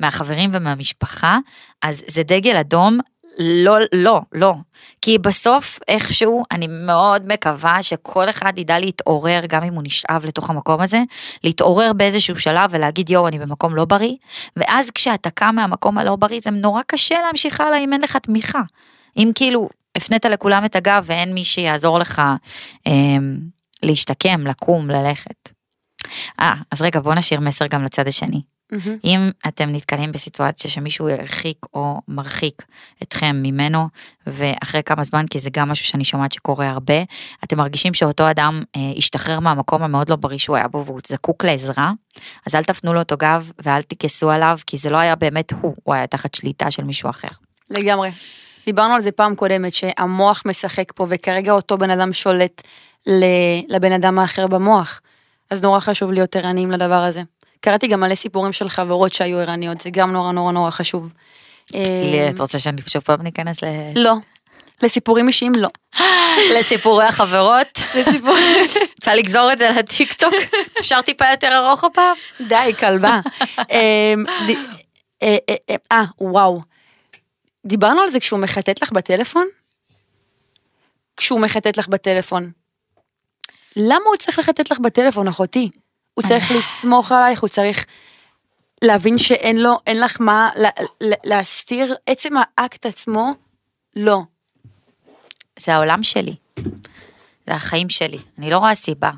מהחברים 0.00 0.50
ומהמשפחה, 0.52 1.38
אז 1.82 2.02
זה 2.06 2.22
דגל 2.22 2.56
אדום 2.56 2.98
לא, 3.38 3.76
לא, 3.94 4.20
לא. 4.32 4.54
כי 5.02 5.18
בסוף, 5.18 5.78
איכשהו, 5.88 6.42
אני 6.50 6.66
מאוד 6.70 7.32
מקווה 7.32 7.82
שכל 7.82 8.30
אחד 8.30 8.58
ידע 8.58 8.78
להתעורר, 8.78 9.40
גם 9.48 9.62
אם 9.62 9.74
הוא 9.74 9.82
נשאב 9.84 10.24
לתוך 10.24 10.50
המקום 10.50 10.80
הזה, 10.80 11.02
להתעורר 11.44 11.92
באיזשהו 11.92 12.38
שלב 12.38 12.70
ולהגיד, 12.72 13.10
יואו, 13.10 13.28
אני 13.28 13.38
במקום 13.38 13.76
לא 13.76 13.84
בריא, 13.84 14.14
ואז 14.56 14.90
כשאתה 14.90 15.30
קם 15.30 15.54
מהמקום 15.54 15.98
הלא 15.98 16.16
בריא, 16.16 16.40
זה 16.42 16.50
נורא 16.50 16.82
קשה 16.86 17.14
להמשיך 17.26 17.60
הלאה 17.60 17.78
אם 17.78 17.92
אין 17.92 18.00
לך 18.00 18.16
תמיכה. 18.16 18.62
אם 19.16 19.30
כאילו, 19.34 19.68
הפנית 19.96 20.24
לכולם 20.24 20.64
את 20.64 20.76
הגב 20.76 21.04
ואין 21.06 21.34
מי 21.34 21.44
שיעזור 21.44 21.98
לך 21.98 22.22
אה, 22.86 22.92
להשתקם, 23.82 24.46
לקום, 24.46 24.90
ללכת. 24.90 25.48
אה, 26.40 26.54
אז 26.70 26.82
רגע, 26.82 27.00
בואו 27.00 27.14
נשאיר 27.14 27.40
מסר 27.40 27.66
גם 27.66 27.84
לצד 27.84 28.08
השני. 28.08 28.53
מהמם. 28.72 28.98
אם 29.04 29.30
אתם 29.48 29.68
נתקלים 29.68 30.12
בסיטואציה 30.12 30.70
שמישהו 30.70 31.08
הרחיק 31.08 31.56
או 31.74 32.00
מרחיק 32.08 32.62
אתכם 33.02 33.36
ממנו, 33.42 33.88
ואחרי 34.26 34.82
כמה 34.82 35.04
זמן, 35.04 35.26
כי 35.30 35.38
זה 35.38 35.50
גם 35.52 35.68
משהו 35.68 35.84
שאני 35.86 36.04
שומעת 36.04 36.32
שקורה 36.32 36.70
הרבה, 36.70 37.02
אתם 37.44 37.56
מרגישים 37.56 37.94
שאותו 37.94 38.30
אדם 38.30 38.62
אה, 38.76 38.80
השתחרר 38.96 39.40
מהמקום 39.40 39.82
המאוד 39.82 40.08
לא 40.08 40.16
בריא 40.16 40.38
שהוא 40.38 40.56
היה 40.56 40.68
בו 40.68 40.84
והוא 40.84 41.00
זקוק 41.06 41.44
לעזרה, 41.44 41.92
אז 42.46 42.54
אל 42.54 42.64
תפנו 42.64 42.92
לו 42.92 42.98
אותו 42.98 43.16
גב 43.16 43.50
ואל 43.64 43.82
תכעסו 43.82 44.30
עליו, 44.30 44.58
כי 44.66 44.76
זה 44.76 44.90
לא 44.90 44.96
היה 44.96 45.16
באמת 45.16 45.52
הוא, 45.60 45.74
הוא 45.82 45.94
היה 45.94 46.06
תחת 46.06 46.34
שליטה 46.34 46.70
של 46.70 46.84
מישהו 46.84 47.10
אחר. 47.10 47.28
לגמרי. 47.70 48.10
דיברנו 48.66 48.94
על 48.94 49.02
זה 49.02 49.12
פעם 49.12 49.34
קודמת, 49.34 49.74
שהמוח 49.74 50.42
משחק 50.46 50.92
פה, 50.94 51.06
וכרגע 51.08 51.52
אותו 51.52 51.78
בן 51.78 51.90
אדם 51.90 52.12
שולט 52.12 52.62
לבן 53.68 53.92
אדם 53.92 54.18
האחר 54.18 54.46
במוח. 54.46 55.00
אז 55.50 55.62
נורא 55.62 55.80
חשוב 55.80 56.12
להיות 56.12 56.36
ערניים 56.36 56.70
לדבר 56.70 56.94
הזה. 56.94 57.22
קראתי 57.64 57.86
גם 57.86 58.00
מלא 58.00 58.14
סיפורים 58.14 58.52
של 58.52 58.68
חברות 58.68 59.12
שהיו 59.12 59.38
ערניות, 59.38 59.80
זה 59.80 59.90
גם 59.90 60.12
נורא 60.12 60.32
נורא 60.32 60.52
נורא 60.52 60.70
חשוב. 60.70 61.12
אה, 61.74 62.28
את 62.34 62.40
רוצה 62.40 62.58
שאני 62.58 62.82
שוב 62.86 63.02
פעם 63.02 63.22
ניכנס 63.22 63.62
ל... 63.62 63.66
לא. 63.96 64.14
לסיפורים 64.82 65.28
אישיים 65.28 65.52
לא. 65.54 65.68
לסיפורי 66.58 67.04
החברות? 67.04 67.78
לסיפור... 67.98 68.36
רוצה 69.00 69.14
לגזור 69.14 69.52
את 69.52 69.58
זה 69.58 69.70
לטיקטוק? 69.78 70.34
אפשר 70.80 71.02
טיפה 71.02 71.24
יותר 71.30 71.56
ארוך 71.56 71.84
הפעם? 71.84 72.16
די, 72.48 72.72
כלבה. 72.78 73.20
אמ, 73.58 74.24
אה, 75.22 75.36
אה, 75.48 75.76
אה, 75.92 76.04
וואו. 76.20 76.60
דיברנו 77.66 78.00
על 78.00 78.10
זה 78.10 78.20
כשהוא 78.20 78.40
מחטט 78.40 78.82
לך 78.82 78.92
בטלפון? 78.92 79.46
כשהוא 81.16 81.40
מחטט 81.40 81.76
לך 81.76 81.88
בטלפון. 81.88 82.50
למה 83.76 84.04
הוא 84.06 84.16
צריך 84.16 84.38
לחטט 84.38 84.70
לך 84.70 84.78
בטלפון, 84.78 85.28
אחותי? 85.28 85.70
הוא 86.14 86.24
צריך 86.26 86.50
לסמוך 86.58 87.12
עלייך, 87.12 87.40
הוא 87.40 87.48
צריך 87.48 87.86
להבין 88.84 89.18
שאין 89.18 89.56
לו, 89.62 89.78
אין 89.86 90.00
לך 90.00 90.16
מה 90.20 90.50
לה- 90.56 90.68
לה- 91.00 91.16
להסתיר. 91.24 91.94
עצם 92.06 92.32
האקט 92.58 92.86
עצמו, 92.86 93.32
לא. 93.96 94.20
זה 95.58 95.74
העולם 95.74 96.02
שלי. 96.02 96.34
זה 97.46 97.54
החיים 97.54 97.88
שלי. 97.88 98.18
אני 98.38 98.50
לא 98.50 98.58
רואה 98.58 98.74
סיבה 98.74 99.10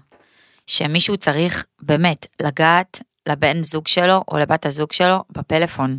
שמישהו 0.66 1.16
צריך 1.16 1.66
באמת 1.80 2.26
לגעת 2.42 3.02
לבן 3.28 3.62
זוג 3.62 3.88
שלו 3.88 4.24
או 4.28 4.38
לבת 4.38 4.66
הזוג 4.66 4.92
שלו 4.92 5.24
בפלאפון. 5.30 5.98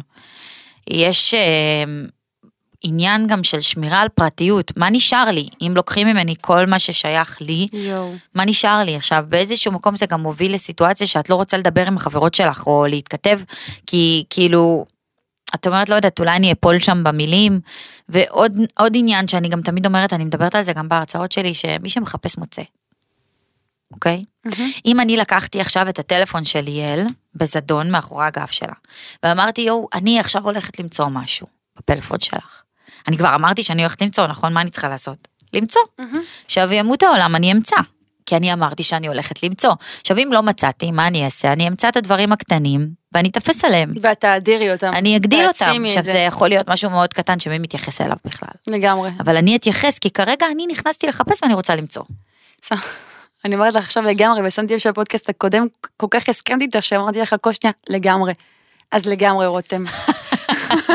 יש 0.90 1.34
אה, 1.34 1.84
עניין 2.84 3.28
גם 3.28 3.44
של 3.44 3.62
שמירה 3.62 4.02
על 4.02 4.10
פרטיות. 4.10 4.78
מה 4.78 4.90
נשאר 4.90 5.26
לי 5.32 5.50
אם 5.62 5.72
לוקחים 5.76 6.08
ממני 6.08 6.36
כל 6.42 6.66
מה 6.66 6.80
ששייך 6.80 7.42
לי? 7.42 7.66
יואו. 7.74 8.16
מה 8.36 8.46
נשאר 8.46 8.84
לי 8.84 8.96
עכשיו 8.96 9.26
באיזשהו 9.30 9.72
מקום 9.72 9.96
זה 9.96 10.06
גם 10.06 10.22
מוביל 10.22 10.54
לסיטואציה 10.54 11.08
שאת 11.08 11.30
לא 11.30 11.36
רוצה 11.36 11.58
לדבר 11.58 11.88
עם 11.88 11.98
החברות 11.98 12.34
שלך 12.34 12.68
או 12.68 12.86
להתכתב 12.86 13.40
כי 13.88 14.24
כאילו 14.30 14.86
את 15.56 15.68
אומרת 15.68 15.90
לא 15.90 15.96
יודעת 15.96 16.20
אולי 16.20 16.36
אני 16.36 16.52
אפול 16.52 16.80
שם 16.80 17.04
במילים 17.04 17.60
ועוד 18.10 18.52
עוד 18.78 18.92
עניין 18.96 19.28
שאני 19.28 19.50
גם 19.50 19.62
תמיד 19.62 19.86
אומרת 19.86 20.14
אני 20.14 20.26
מדברת 20.26 20.56
על 20.56 20.64
זה 20.64 20.74
גם 20.74 20.88
בהרצאות 20.90 21.32
שלי 21.32 21.54
שמי 21.54 21.90
שמחפש 21.90 22.38
מוצא. 22.38 22.62
אוקיי? 23.94 24.24
מהמם. 24.46 24.72
אם 24.86 25.00
אני 25.00 25.18
לקחתי 25.18 25.62
עכשיו 25.62 25.90
את 25.90 26.00
הטלפון 26.00 26.46
של 26.46 26.62
ליאל 26.62 27.06
בזדון 27.36 27.92
מאחורי 27.92 28.26
הגב 28.26 28.48
שלה 28.48 28.74
ואמרתי 29.24 29.62
יואו 29.62 29.88
אני 29.94 30.20
עכשיו 30.20 30.44
הולכת 30.44 30.80
למצוא 30.80 31.08
משהו 31.08 31.48
בפלאפון 31.78 32.20
שלך. 32.20 32.64
אני 33.08 33.18
כבר 33.18 33.36
אמרתי 33.36 33.64
שאני 33.64 33.82
הולכת 33.82 34.02
למצוא 34.02 34.28
נכון 34.28 34.54
מה 34.54 34.62
אני 34.62 34.70
צריכה 34.70 34.90
לעשות? 34.90 35.28
למצוא. 35.54 35.82
עכשיו 36.46 36.74
ימות 36.74 37.04
העולם 37.04 37.36
אני 37.36 37.52
אמצא. 37.52 37.76
כי 38.26 38.36
אני 38.36 38.54
אמרתי 38.54 38.84
שאני 38.84 39.08
הולכת 39.08 39.44
למצוא. 39.44 39.74
עכשיו 40.02 40.18
אם 40.18 40.30
לא 40.32 40.44
מצאתי, 40.44 40.92
מה 40.92 41.08
אני 41.08 41.26
אעשה? 41.26 41.54
אני 41.54 41.68
אמצא 41.68 41.90
את 41.90 41.98
הדברים 41.98 42.32
הקטנים 42.32 42.90
ואני 43.12 43.30
אתפס 43.30 43.66
עליהם. 43.66 43.92
ואת 44.02 44.20
תאדירי 44.20 44.72
אותם. 44.72 44.92
אני 44.94 45.18
אגדיל 45.18 45.48
אותם. 45.48 45.84
עכשיו 45.86 46.04
זה 46.04 46.18
יכול 46.18 46.50
להיות 46.50 46.70
משהו 46.70 46.90
מאוד 46.90 47.14
קטן 47.14 47.40
שמי 47.40 47.60
מתייחס 47.60 48.02
אליו 48.02 48.18
בכלל. 48.26 48.50
לגמרי. 48.68 49.12
אבל 49.20 49.38
אני 49.38 49.56
אתייחס 49.56 50.00
כי 50.00 50.10
כרגע 50.10 50.46
אני 50.52 50.68
נכנסתי 50.68 51.08
לחפש 51.08 51.44
ואני 51.44 51.54
רוצה 51.54 51.76
למצוא. 51.76 52.04
אני 53.46 53.56
אומרת 53.56 53.76
לך 53.76 53.84
עכשיו 53.84 54.04
לגמרי, 54.04 54.48
ושמתי 54.48 54.74
לב 54.74 54.80
שהפודקאסט 54.80 55.30
הקודם, 55.30 55.68
כל 55.98 56.08
כך 56.10 56.30
הסכמתי 56.30 56.66
איתך 56.66 56.84
שאמרתי 56.84 57.20
לך 57.20 57.36
כל 57.42 57.52
שנייה, 57.52 57.74
לגמרי. 57.90 58.34
אז 58.92 59.06
לגמרי, 59.06 59.48
רותם. 59.48 59.84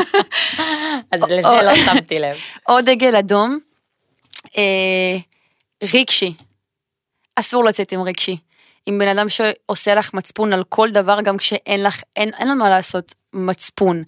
אז 1.11 1.21
לזה 1.29 1.41
לא 1.41 1.75
שמתי 1.75 2.19
לב. 2.19 2.35
עוד 2.63 2.85
דגל 2.89 3.15
אדום, 3.15 3.59
אה, 4.57 5.17
רגשי. 5.93 6.33
אסור 7.35 7.63
לצאת 7.63 7.91
עם 7.91 8.01
רגשי. 8.01 8.37
עם 8.85 8.99
בן 8.99 9.07
אדם 9.07 9.27
שעושה 9.29 9.95
לך 9.95 10.13
מצפון 10.13 10.53
על 10.53 10.63
כל 10.69 10.89
דבר, 10.91 11.21
גם 11.21 11.37
כשאין 11.37 11.83
לך, 11.83 12.01
אין, 12.15 12.31
אין 12.39 12.47
לנו 12.47 12.63
מה 12.63 12.69
לעשות 12.69 13.15
מצפון. 13.33 14.03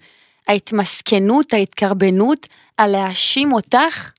ההתמסכנות, 0.47 1.53
ההתקרבנות, 1.53 2.47
הלהאשים 2.79 3.53
אותך, 3.53 4.11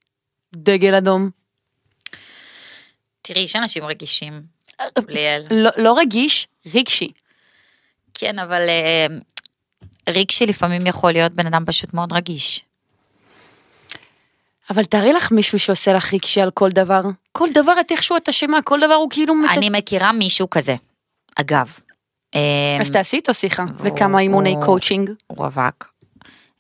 דגל 0.57 0.95
אדום. 0.95 1.31
תראי, 3.23 3.43
יש 3.43 3.57
אנשים 3.57 3.85
רגישים, 3.85 4.43
ליאל. 5.09 5.47
לא, 5.51 5.71
לא 5.77 5.99
רגיש, 5.99 6.49
רגשי. 6.75 7.11
כן, 8.15 8.39
אבל 8.39 8.69
אה, 8.69 9.07
רגשי 10.09 10.47
לפעמים 10.47 10.87
יכול 10.87 11.13
להיות 11.13 11.33
בן 11.33 11.47
אדם 11.47 11.65
פשוט 11.67 11.95
מאוד 11.95 12.13
רגיש. 12.13 12.65
אבל 14.71 14.85
תארי 14.85 15.13
לך 15.13 15.33
מישהו 15.33 15.59
שעושה 15.59 15.93
לך 15.93 16.15
רגשי 16.15 16.41
על 16.41 16.51
כל 16.51 16.69
דבר. 16.69 17.01
כל 17.33 17.49
דבר 17.55 17.81
את 17.81 17.91
איכשהו 17.91 18.17
את 18.17 18.29
אשמה, 18.29 18.63
כל 18.63 18.81
דבר 18.81 18.95
הוא 18.95 19.11
כאילו... 19.11 19.35
מת- 19.35 19.51
אני 19.57 19.71
מכירה 19.71 20.13
מישהו 20.13 20.51
כזה, 20.51 20.75
אגב. 21.37 21.73
אה, 22.35 22.41
אז 22.81 22.91
תעשי 22.91 23.17
איתו 23.17 23.35
שיחה, 23.35 23.65
וכמה 23.79 24.21
אימוני 24.21 24.57
קואוצ'ינג. 24.65 25.11
הוא 25.27 25.39
רווק. 25.39 25.93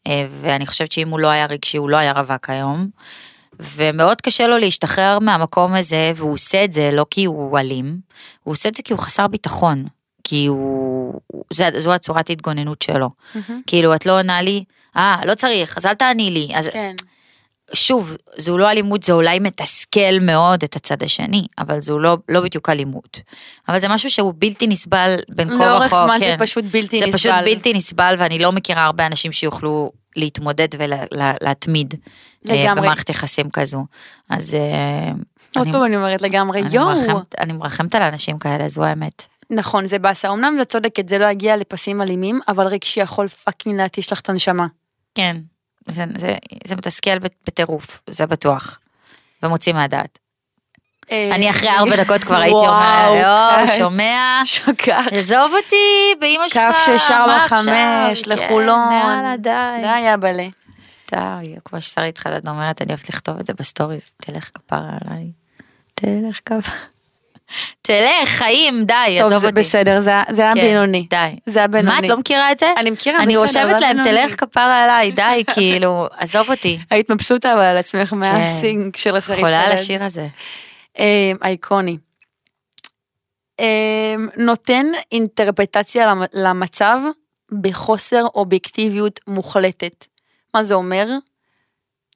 אה, 0.06 0.26
ואני 0.40 0.66
חושבת 0.66 0.92
שאם 0.92 1.08
הוא 1.08 1.20
לא 1.20 1.28
היה 1.28 1.46
רגשי, 1.46 1.76
הוא 1.76 1.90
לא 1.90 1.96
היה 1.96 2.12
רווק 2.12 2.50
היום. 2.50 2.88
ומאוד 3.60 4.20
קשה 4.20 4.46
לו 4.46 4.58
להשתחרר 4.58 5.18
מהמקום 5.18 5.74
הזה, 5.74 6.12
והוא 6.16 6.32
עושה 6.32 6.64
את 6.64 6.72
זה 6.72 6.90
לא 6.92 7.06
כי 7.10 7.24
הוא 7.24 7.58
אלים, 7.58 7.98
הוא 8.42 8.52
עושה 8.52 8.68
את 8.68 8.74
זה 8.74 8.82
כי 8.82 8.92
הוא 8.92 9.00
חסר 9.00 9.26
ביטחון. 9.26 9.84
כי 10.28 10.46
הוא... 10.46 11.20
זה, 11.52 11.68
זו 11.78 11.94
הצורת 11.94 12.30
התגוננות 12.30 12.82
שלו. 12.82 13.10
כאילו, 13.66 13.94
את 13.94 14.06
לא 14.06 14.18
עונה 14.18 14.42
לי, 14.42 14.64
אה, 14.96 15.16
לא 15.26 15.34
צריך, 15.34 15.76
אז 15.76 15.86
אל 15.86 15.94
תעני 15.94 16.30
לי. 16.30 16.48
אז 16.54 16.68
כן. 16.72 16.94
שוב, 17.74 18.16
זו 18.36 18.58
לא 18.58 18.70
אלימות, 18.70 19.02
זה 19.02 19.12
אולי 19.12 19.38
מתסכל 19.38 20.18
מאוד 20.20 20.62
את 20.62 20.76
הצד 20.76 21.02
השני, 21.02 21.46
אבל 21.58 21.80
זו 21.80 21.98
לא, 21.98 22.16
לא 22.28 22.40
בדיוק 22.40 22.68
אלימות. 22.68 23.20
אבל 23.68 23.78
זה 23.80 23.88
משהו 23.88 24.10
שהוא 24.10 24.34
בלתי 24.38 24.66
נסבל 24.66 25.16
בין 25.34 25.48
כה 25.48 25.54
וכה. 25.54 25.66
לאורך 25.66 25.88
זמן 25.88 26.16
זה 26.18 26.24
כן. 26.24 26.36
פשוט 26.38 26.64
בלתי 26.70 26.98
זה 26.98 27.06
נסבל. 27.06 27.18
פשוט 27.18 27.32
בלתי 27.44 27.72
נסבל, 27.74 28.14
ואני 28.18 28.38
לא 28.38 28.52
מכירה 28.52 28.84
הרבה 28.84 29.06
אנשים 29.06 29.32
שיוכלו 29.32 29.92
להתמודד 30.16 30.68
ולהתמיד 30.78 31.94
לגמרי. 32.44 32.80
במערכת 32.82 33.08
יחסים 33.08 33.50
כזו. 33.50 33.84
אז 34.30 34.54
אה, 34.54 35.12
עוד 35.56 35.66
אני- 35.66 35.72
פעם 35.72 35.84
אני 35.84 35.96
אומרת 35.96 36.22
לגמרי, 36.22 36.62
יואו. 36.70 37.20
אני 37.38 37.52
מרחמת 37.52 37.94
על 37.94 38.02
אנשים 38.02 38.38
כאלה, 38.38 38.68
זו 38.68 38.84
האמת. 38.84 39.26
נכון, 39.50 39.86
זה 39.86 39.98
באסה. 39.98 40.30
אמנם 40.30 40.58
את 40.62 40.68
צודקת, 40.70 41.08
זה 41.08 41.18
לא 41.18 41.26
יגיע 41.26 41.56
לפסים 41.56 42.02
אלימים, 42.02 42.40
אבל 42.48 42.66
רגשי 42.66 43.00
יכול 43.00 43.28
פאקינג 43.28 43.80
להתיש 43.80 44.12
לך 44.12 44.20
את 44.20 44.28
הנשמה. 44.28 44.66
כן, 45.14 45.36
זה, 45.88 46.04
זה, 46.18 46.34
זה 46.66 46.76
מתסכל 46.76 47.18
בטירוף, 47.18 48.02
זה 48.10 48.26
בטוח. 48.26 48.78
ומוציא 49.42 49.72
מהדעת. 49.72 50.18
אני 51.10 51.50
אחרי 51.50 51.68
ארבע 51.68 51.96
דקות 51.96 52.24
כבר 52.24 52.36
הייתי 52.36 52.56
אומרת, 52.56 53.22
לא, 53.22 53.66
כן. 53.66 53.76
שומע. 53.76 54.42
עזוב 55.10 55.52
אותי, 55.52 56.14
באמא 56.20 56.48
שלך, 56.48 56.62
כף 56.62 56.90
בחמש, 57.36 58.20
עכשיו? 58.20 58.36
לחולון. 58.36 58.88
כן, 58.88 59.08
יאללה, 59.08 59.36
די. 59.36 59.82
די, 59.82 60.14
אבאלה. 60.14 60.48
די, 61.10 61.54
כמו 61.64 61.80
ששרית 61.80 62.18
חדד 62.18 62.48
אומרת, 62.48 62.82
אני 62.82 62.88
אוהבת 62.88 63.08
לכתוב 63.08 63.38
את 63.38 63.46
זה 63.46 63.52
ב 63.54 63.60
stories, 63.60 64.10
תלך 64.22 64.50
כפרה 64.54 64.90
עליי. 65.00 65.30
תלך 65.94 66.40
כפרה. 66.44 66.76
תלך, 67.82 68.28
חיים, 68.28 68.84
די, 68.84 68.94
טוב, 69.20 69.26
עזוב 69.26 69.40
זה 69.40 69.46
אותי. 69.46 69.60
בסדר, 69.60 70.00
זה- 70.00 70.10
זה 70.30 70.42
היה 70.42 70.54
כן, 70.54 70.60
בינוני. 70.60 71.06
די. 71.10 71.36
זה 71.46 71.58
היה 71.58 71.68
בינוני. 71.68 71.94
מה, 72.00 72.04
את 72.04 72.10
לא 72.10 72.16
מכירה 72.16 72.52
את 72.52 72.58
זה? 72.58 72.66
אני 72.76 72.90
מכירה, 72.90 73.18
אני 73.22 73.26
בסדר, 73.36 73.40
רושמת 73.40 73.80
להם, 73.80 73.96
בינוני. 74.02 74.22
תלך 74.28 74.40
כפרה 74.40 74.84
עליי, 74.84 75.12
די, 75.12 75.44
כאילו, 75.54 76.06
עזוב 76.16 76.50
אותי. 76.50 76.78
היית 76.90 77.10
מבסוטה 77.10 77.52
אבל 77.52 77.60
על 77.62 77.76
עצמך 77.76 78.12
מה 78.12 78.40
sync 78.40 78.96
של 78.96 79.16
השרית 79.16 79.40
חולה 79.40 79.60
על. 79.62 79.72
השיר 79.72 80.04
הזה. 80.04 80.28
אה, 80.98 81.32
אייקוני. 81.42 81.96
אה, 83.60 84.14
נותן 84.36 84.86
אינטרפטציה 85.12 86.06
למ- 86.06 86.22
למצב 86.32 86.98
בחוסר 87.60 88.26
אובייקטיביות 88.34 89.20
מוחלטת. 89.26 90.06
מה 90.54 90.62
זה 90.62 90.74
אומר? 90.74 91.06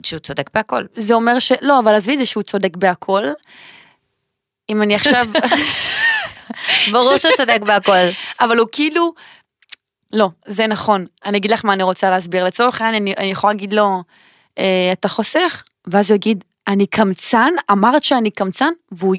שהוא 0.03 0.21
צודק 0.21 0.51
בהכל. 0.55 0.85
זה 0.97 1.15
אומר 1.15 1.39
ש... 1.39 1.53
לא, 1.61 1.79
אבל 1.79 1.95
עזבי 1.95 2.17
זה 2.17 2.27
שהוא 2.27 2.43
צודק 2.43 2.77
בהכל. 2.77 3.23
אם 4.71 4.83
אני 4.83 4.95
עכשיו... 4.95 5.25
ברור 6.93 7.17
שהוא 7.17 7.33
צודק 7.37 7.61
בהכל. 7.67 8.07
אבל 8.41 8.59
הוא 8.59 8.69
כאילו... 8.73 9.13
לא, 10.13 10.29
זה 10.47 10.67
נכון. 10.67 11.07
אני 11.25 11.39
אגיד 11.39 11.51
לך 11.51 11.65
מה 11.65 11.73
אני 11.73 11.83
רוצה 11.83 12.11
להסביר. 12.11 12.45
לצורך 12.45 12.81
העניין, 12.81 13.03
אני, 13.03 13.15
אני 13.19 13.31
יכולה 13.31 13.53
להגיד 13.53 13.73
לו, 13.73 14.03
אה, 14.59 14.91
אתה 14.93 15.09
חוסך? 15.09 15.63
ואז 15.87 16.11
הוא 16.11 16.15
יגיד, 16.15 16.45
אני 16.69 16.87
קמצן, 16.87 17.51
אמרת 17.71 18.05
שאני 18.05 18.31
קמצן, 18.31 18.71
והוא, 18.93 19.17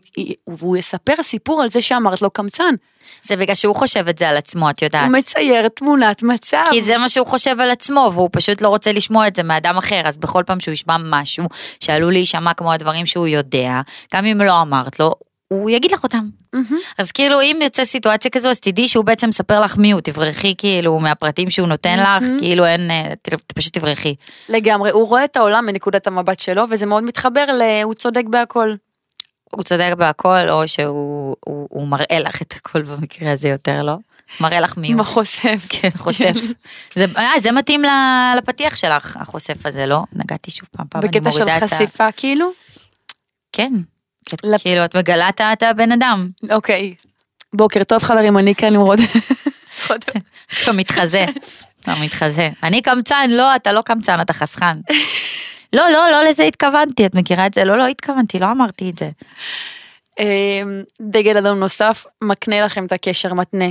והוא 0.48 0.78
יספר 0.78 1.14
סיפור 1.22 1.62
על 1.62 1.70
זה 1.70 1.82
שאמרת 1.82 2.22
לו 2.22 2.30
קמצן. 2.30 2.76
זה 3.22 3.36
בגלל 3.38 3.56
שהוא 3.56 3.76
חושב 3.76 4.08
את 4.08 4.18
זה 4.18 4.30
על 4.30 4.38
עצמו, 4.38 4.70
את 4.70 4.82
יודעת. 4.82 5.04
הוא 5.04 5.18
מצייר 5.18 5.68
תמונת 5.68 6.24
מצב. 6.24 6.66
כי 6.72 6.82
זה 6.82 6.98
מה 6.98 7.10
שהוא 7.10 7.28
חושב 7.28 7.60
על 7.60 7.72
עצמו, 7.72 8.12
והוא 8.14 8.30
פשוט 8.32 8.62
לא 8.62 8.68
רוצה 8.68 8.92
לשמוע 8.92 9.28
את 9.28 9.36
זה 9.36 9.44
מאדם 9.44 9.78
אחר, 9.78 10.02
אז 10.06 10.18
בכל 10.18 10.44
פעם 10.46 10.60
שהוא 10.60 10.74
ישמע 10.74 10.98
משהו 11.06 11.46
שעלול 11.84 12.12
להישמע 12.12 12.54
כמו 12.54 12.74
הדברים 12.74 13.06
שהוא 13.06 13.28
יודע, 13.28 13.82
גם 14.14 14.26
אם 14.26 14.42
לא 14.42 14.62
אמרת 14.62 15.00
לו, 15.00 15.16
הוא 15.52 15.70
יגיד 15.70 15.92
לך 15.92 16.04
אותם. 16.04 16.30
מהמם. 16.54 16.80
אז 16.98 17.12
כאילו 17.12 17.42
אם 17.42 17.60
יוצא 17.64 17.86
סיטואציה 17.86 18.32
כזו 18.32 18.50
אז 18.50 18.60
תדעי 18.60 18.88
שהוא 18.88 19.06
בעצם 19.06 19.28
מספר 19.28 19.60
לך 19.60 19.78
מי 19.78 19.92
הוא, 19.92 20.02
תברחי 20.02 20.54
כאילו 20.58 21.00
מהפרטים 21.00 21.50
שהוא 21.50 21.68
נותן 21.68 22.00
לך, 22.00 22.24
כאילו 22.40 22.66
אין, 22.66 22.92
אה, 22.92 23.14
פשוט 23.56 23.74
תברחי. 23.74 24.16
לגמרי, 24.50 24.92
הוא 24.92 25.08
רואה 25.08 25.24
את 25.24 25.38
העולם 25.38 25.66
מנקודת 25.66 26.08
המבט 26.08 26.40
שלו, 26.40 26.64
וזה 26.70 26.86
מאוד 26.86 27.04
מתחבר 27.04 27.46
ל... 27.46 27.62
הוא 27.84 27.94
צודק 27.94 28.24
בהכל. 28.30 28.74
הוא 29.52 29.64
צודק 29.64 29.94
בהכל, 29.98 30.50
או 30.50 30.68
שהוא 30.68 31.36
הוא, 31.46 31.68
הוא 31.70 31.88
מראה 31.88 32.20
לך 32.20 32.42
את 32.42 32.54
הכל 32.58 32.82
במקרה 32.82 33.32
הזה 33.32 33.50
יותר, 33.50 33.84
לא? 33.84 33.96
מראה 34.42 34.60
לך 34.60 34.78
מי 34.78 34.88
הוא. 34.88 34.94
עם 34.94 35.00
החושף. 35.00 35.66
כן, 35.70 35.90
חושף. 35.98 36.34
זה, 36.96 37.06
אה, 37.18 37.40
זה 37.40 37.52
מתאים 37.52 37.82
לפתיח 38.38 38.76
שלך, 38.76 39.18
החושף 39.20 39.66
הזה, 39.66 39.86
לא? 39.86 40.04
נגעתי 40.14 40.52
שוב 40.52 40.70
פעם, 40.72 40.86
פעם 40.90 41.02
אני 41.02 41.10
בקטע 41.12 41.32
של 41.32 41.38
מורידה 41.40 41.58
את 41.58 41.64
ה... 41.64 41.68
חשיפה, 41.68 42.12
כאילו? 42.12 42.52
כן. 43.52 43.74
לפ- 44.44 44.62
כאילו, 44.62 44.86
את 44.86 44.96
מגלה 44.96 45.30
את 45.54 45.64
הבן 45.64 45.92
אדם, 45.92 46.30
אוקיי. 46.52 46.96
בוקר 47.54 47.84
טוב 47.84 48.04
חברים, 48.04 48.38
אני 48.38 48.56
כאן 48.56 48.74
נמרוד. 48.74 49.00
אתה 50.64 50.72
מתחזה. 50.74 51.26
אתה 51.82 51.94
מתחזה. 52.04 52.50
אני 52.64 52.82
קמצן, 52.82 53.30
לא, 53.30 53.56
אתה 53.56 53.72
לא 53.72 53.82
קמצן, 53.82 54.22
אתה 54.22 54.34
חסכן. 54.34 54.78
לא, 55.76 55.90
לא, 55.90 56.08
לא 56.12 56.24
לזה 56.24 56.44
התכוונתי, 56.44 57.06
את 57.06 57.16
מכירה 57.16 57.46
את 57.46 57.54
זה? 57.54 57.66
לא, 57.66 57.78
לא 57.78 57.88
התכוונתי, 57.88 58.40
לא 58.40 58.46
אמרתי 58.52 58.90
את 58.90 58.98
זה. 58.98 59.10
אמ, 60.20 60.26
דגל 61.02 61.38
אדום 61.38 61.60
נוסף, 61.60 62.06
מקנה 62.24 62.62
לכם 62.66 62.86
את 62.86 62.92
הקשר, 62.92 63.34
מתנה. 63.34 63.66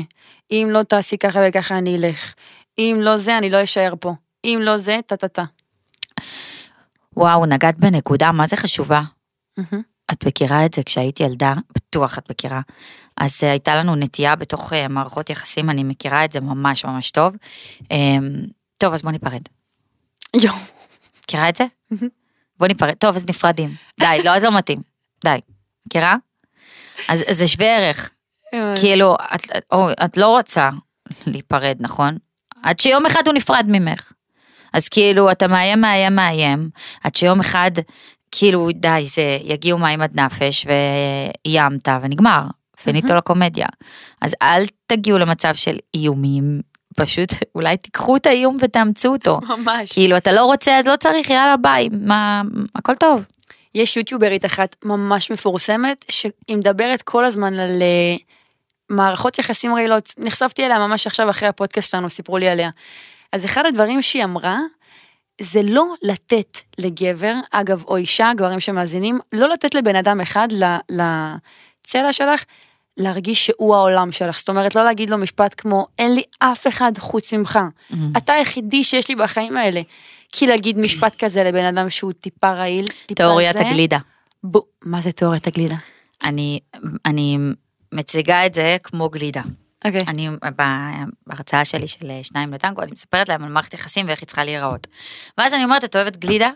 אם 0.51 0.69
לא 0.71 0.83
תעשי 0.83 1.19
ככה 1.19 1.41
וככה 1.49 1.79
אני 1.79 1.97
אלך. 1.97 2.35
אם 2.79 2.97
לא 3.01 3.17
זה, 3.17 3.39
אני 3.39 3.51
לא 3.51 3.63
אשאר 3.63 3.95
פה. 4.01 4.15
אם 4.45 4.59
לא 4.63 4.79
זה, 4.79 4.99
טה 5.07 5.17
טה 5.17 5.29
טה. 5.29 5.45
וואו, 7.17 7.47
נגעת 7.47 7.77
בנקודה, 7.79 8.33
מה 8.33 8.47
זה 8.47 8.57
חשובה? 8.57 9.01
את 10.13 10.27
מכירה 10.27 10.67
את 10.67 10.75
זה 10.75 10.83
כשהייתי 10.83 11.23
ילדה, 11.23 11.55
בטוח 11.75 12.19
את 12.19 12.31
מכירה. 12.31 12.61
אז 13.17 13.41
אה, 13.43 13.51
הייתה 13.51 13.75
לנו 13.75 13.97
נטייה 13.97 14.37
בתוך 14.37 14.73
אה, 14.73 14.89
מערכות 14.89 15.31
יחסים, 15.31 15.71
אני 15.71 15.85
מכירה 15.85 16.25
את 16.25 16.33
זה 16.33 16.41
ממש 16.41 16.85
ממש 16.85 17.11
טוב. 17.11 17.33
אמ, 17.91 18.31
טוב, 18.79 18.93
אז 18.93 19.03
בוא 19.03 19.11
ניפרד. 19.11 19.43
יואו. 20.37 20.55
מכירה 21.25 21.49
את 21.49 21.57
זה? 21.57 21.65
בוא 22.59 22.67
ניפרד. 22.67 22.95
טוב, 22.95 23.17
אז 23.17 23.25
נפרדים. 23.29 23.75
די, 24.01 24.21
לא, 24.25 24.31
אז 24.31 24.45
לא 24.45 24.59
מתאים. 24.59 24.83
די. 25.25 25.39
מכירה? 25.87 26.17
אז 27.09 27.21
זה 27.31 27.49
שווה 27.49 27.77
ערך. 27.77 28.11
כאילו, 28.81 29.15
את, 29.35 29.43
או, 29.73 29.89
את 30.05 30.17
לא 30.17 30.27
רוצה 30.27 30.69
להיפרד, 31.27 31.77
נכון? 31.81 32.17
עד 32.63 32.79
שיום 32.79 33.07
אחד 33.07 33.23
הוא 33.27 33.35
נפרד 33.35 33.67
ממך. 33.69 34.13
אז 34.73 34.89
כאילו, 34.89 35.31
אתה 35.31 35.49
מאיים, 35.49 35.81
מאיים, 35.81 36.17
מאיים, 36.17 36.71
עד 37.05 37.15
שיום 37.15 37.41
אחד, 37.41 37.71
כאילו, 38.33 38.69
די, 38.75 39.07
זה, 39.15 39.39
יגיעו 39.45 39.79
מים 39.79 40.01
עד 40.01 40.21
נפש, 40.21 40.67
ואיימת, 40.67 41.89
ונגמר. 42.03 42.43
וניטו 42.87 43.15
לקומדיה. 43.15 43.67
אז 44.23 44.35
אל 44.43 44.65
תגיעו 44.87 45.19
למצב 45.19 45.55
של 45.55 45.77
איומים, 45.95 46.61
פשוט 46.97 47.29
אולי 47.55 47.77
תיקחו 47.77 48.17
את 48.17 48.27
האיום 48.27 48.57
ותאמצו 48.61 49.09
אותו. 49.13 49.41
ממש. 49.49 49.93
כאילו, 49.93 50.17
אתה 50.17 50.33
לא 50.33 50.45
רוצה, 50.45 50.79
אז 50.79 50.87
לא 50.87 50.97
צריך, 50.97 51.31
יאללה, 51.31 51.57
ביי, 51.57 51.89
מה, 51.93 52.43
הכל 52.75 52.95
טוב. 52.95 53.25
יש 53.75 53.97
יוטיוברית 53.97 54.45
אחת 54.45 54.77
ממש 54.85 55.31
מפורסמת, 55.31 56.05
שהיא 56.09 56.57
מדברת 56.57 57.03
כל 57.03 57.25
הזמן 57.25 57.59
על 57.59 57.83
אה, 57.83 58.17
מערכות 58.89 59.39
יחסים 59.39 59.75
רעילות. 59.75 60.15
נחשפתי 60.19 60.67
אליה 60.67 60.79
ממש 60.79 61.07
עכשיו 61.07 61.31
אחרי 61.31 61.49
הפודקאסט 61.49 61.91
שלנו, 61.91 62.11
סיפרו 62.11 62.39
לי 62.39 62.49
עליה. 62.49 62.71
אז 63.33 63.45
אחד 63.45 63.67
הדברים 63.67 64.03
שהיא 64.03 64.25
אמרה, 64.25 64.59
זה 65.41 65.61
לא 65.63 65.95
לתת 66.03 66.59
לגבר, 66.79 67.35
אגב, 67.51 67.85
או 67.89 67.97
אישה, 67.97 68.33
גברים 68.37 68.61
שמאזינים, 68.61 69.19
לא 69.33 69.49
לתת 69.49 69.75
לבן 69.75 69.97
אדם 69.97 70.21
אחד, 70.21 70.49
לצלע 70.91 72.13
שלך, 72.13 72.45
להרגיש 72.97 73.47
שהוא 73.47 73.75
העולם 73.75 74.13
שלך. 74.13 74.39
זאת 74.39 74.49
אומרת, 74.49 74.75
לא 74.75 74.85
להגיד 74.85 75.11
לו 75.11 75.19
משפט 75.19 75.55
כמו, 75.57 75.87
אין 75.99 76.15
לי 76.15 76.23
אף 76.39 76.67
אחד 76.67 76.93
חוץ 76.99 77.33
ממך. 77.33 77.59
אתה 78.17 78.33
היחידי 78.33 78.85
שיש 78.85 79.09
לי 79.09 79.15
בחיים 79.15 79.57
האלה. 79.57 79.81
כי 80.33 80.47
להגיד 80.47 80.79
משפט 80.79 81.25
כזה 81.25 81.45
לבן 81.45 81.65
אדם 81.65 81.91
שהוא 81.91 82.13
טיפה 82.13 82.53
רעיל, 82.53 82.89
טיפה 82.89 83.15
תיאוריית 83.15 83.57
זה, 83.57 83.69
הגלידה. 83.69 83.99
בוא, 84.45 84.63
מה 84.83 85.01
זה 85.01 85.13
תיאוריית 85.13 85.47
הגלידה? 85.47 85.77
אני, 86.25 86.61
אני 87.07 87.39
מציגה 87.93 88.47
את 88.47 88.55
זה 88.55 88.77
כמו 88.83 89.09
גלידה. 89.09 89.43
אוקיי. 89.85 90.01
אני, 90.09 90.29
בהרצאה 91.27 91.65
שלי 91.65 91.87
של 91.87 92.11
שניים 92.23 92.53
לטנגו, 92.53 92.83
אני 92.83 92.91
מספרת 92.93 93.29
להם 93.29 93.45
על 93.45 93.53
מערכת 93.53 93.75
יחסים 93.75 94.07
ואיך 94.07 94.21
היא 94.21 94.27
צריכה 94.27 94.45
להיראות. 94.45 94.87
ואז 95.39 95.55
אני 95.55 95.65
אומרת, 95.65 95.85
את 95.85 95.97
אוהבת 95.97 96.17
גלידה? 96.17 96.51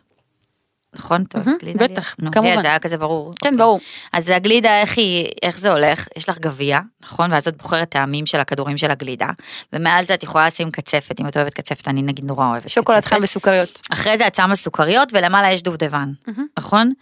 נכון? 0.95 1.23
את 1.23 1.35
אוהבת 1.35 1.61
גלידה? 1.61 1.89
בטח, 1.89 2.15
נו, 2.19 2.31
כמובן. 2.31 2.63
זה 2.63 2.69
היה 2.69 2.79
כזה 2.79 2.99
ברור. 2.99 3.33
כן, 3.43 3.49
אוקיי. 3.49 3.59
ברור. 3.59 3.81
אז 4.13 4.31
הגלידה, 4.31 4.81
איך 4.81 4.99
היא, 4.99 5.29
איך 5.43 5.59
זה 5.59 5.71
הולך? 5.73 6.09
יש 6.17 6.29
לך 6.29 6.39
גביע, 6.39 6.79
נכון? 7.03 7.33
ואז 7.33 7.49
את 7.49 7.57
בוחרת 7.57 7.89
טעמים 7.89 8.27
של 8.27 8.41
הכדורים 8.41 8.79
של 8.79 8.91
הגלידה, 8.91 9.29
ומעל 9.73 10.05
זה 10.05 10.15
את 10.15 10.23
יכולה 10.23 10.47
לשים 10.47 10.71
קצפת, 10.71 11.21
אם 11.21 11.29
את 11.29 11.37
אוהבת 11.37 11.55
קצפת, 11.55 11.89
אני 11.89 12.03
נגיד 12.03 12.25
נורא 12.25 12.47
אוהבת 12.47 12.69
שוקולד 12.69 13.01
קצפת. 13.01 13.15
חם 13.15 13.23
וסוכריות. 13.23 13.81
אחרי 13.93 14.19
זה 14.19 14.27
את 14.27 14.35
שמה 14.35 14.55
סוכריות 14.55 15.09
ולמעלה 15.13 15.53
יש 15.53 15.63
דובדבן. 15.63 16.13
נכון? 16.59 16.93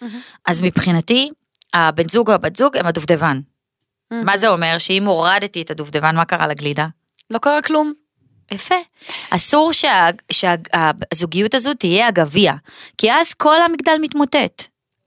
אז 0.47 0.61
מבחינתי, 0.61 1.31
הבן 1.75 2.09
זוג 2.09 2.31
או 2.31 2.35
הבת 2.35 2.57
זוג 2.57 2.77
הם 2.77 2.87
הדובדבן. 2.87 3.41
מה 4.25 4.37
זה 4.37 4.49
אומר? 4.49 4.79
שאם 4.79 5.05
הורדתי 5.05 5.63
את 5.63 5.71
הדובדבן, 5.71 6.17
מה 6.17 6.25
קרה 6.25 6.47
לגלידה? 6.47 6.87
לא 7.31 7.39
קרה 7.39 7.63
כלום. 7.63 7.93
יפה. 8.51 8.75
אסור 9.31 9.73
שה- 9.73 10.07
שהזוגיות 10.33 11.55
הזו 11.55 11.75
תהיה 11.75 12.07
הגביע, 12.09 12.53
כי 12.99 13.13
אז 13.13 13.35
כל 13.35 13.61
המגדל 13.61 13.97
מתמוטט. 14.01 14.63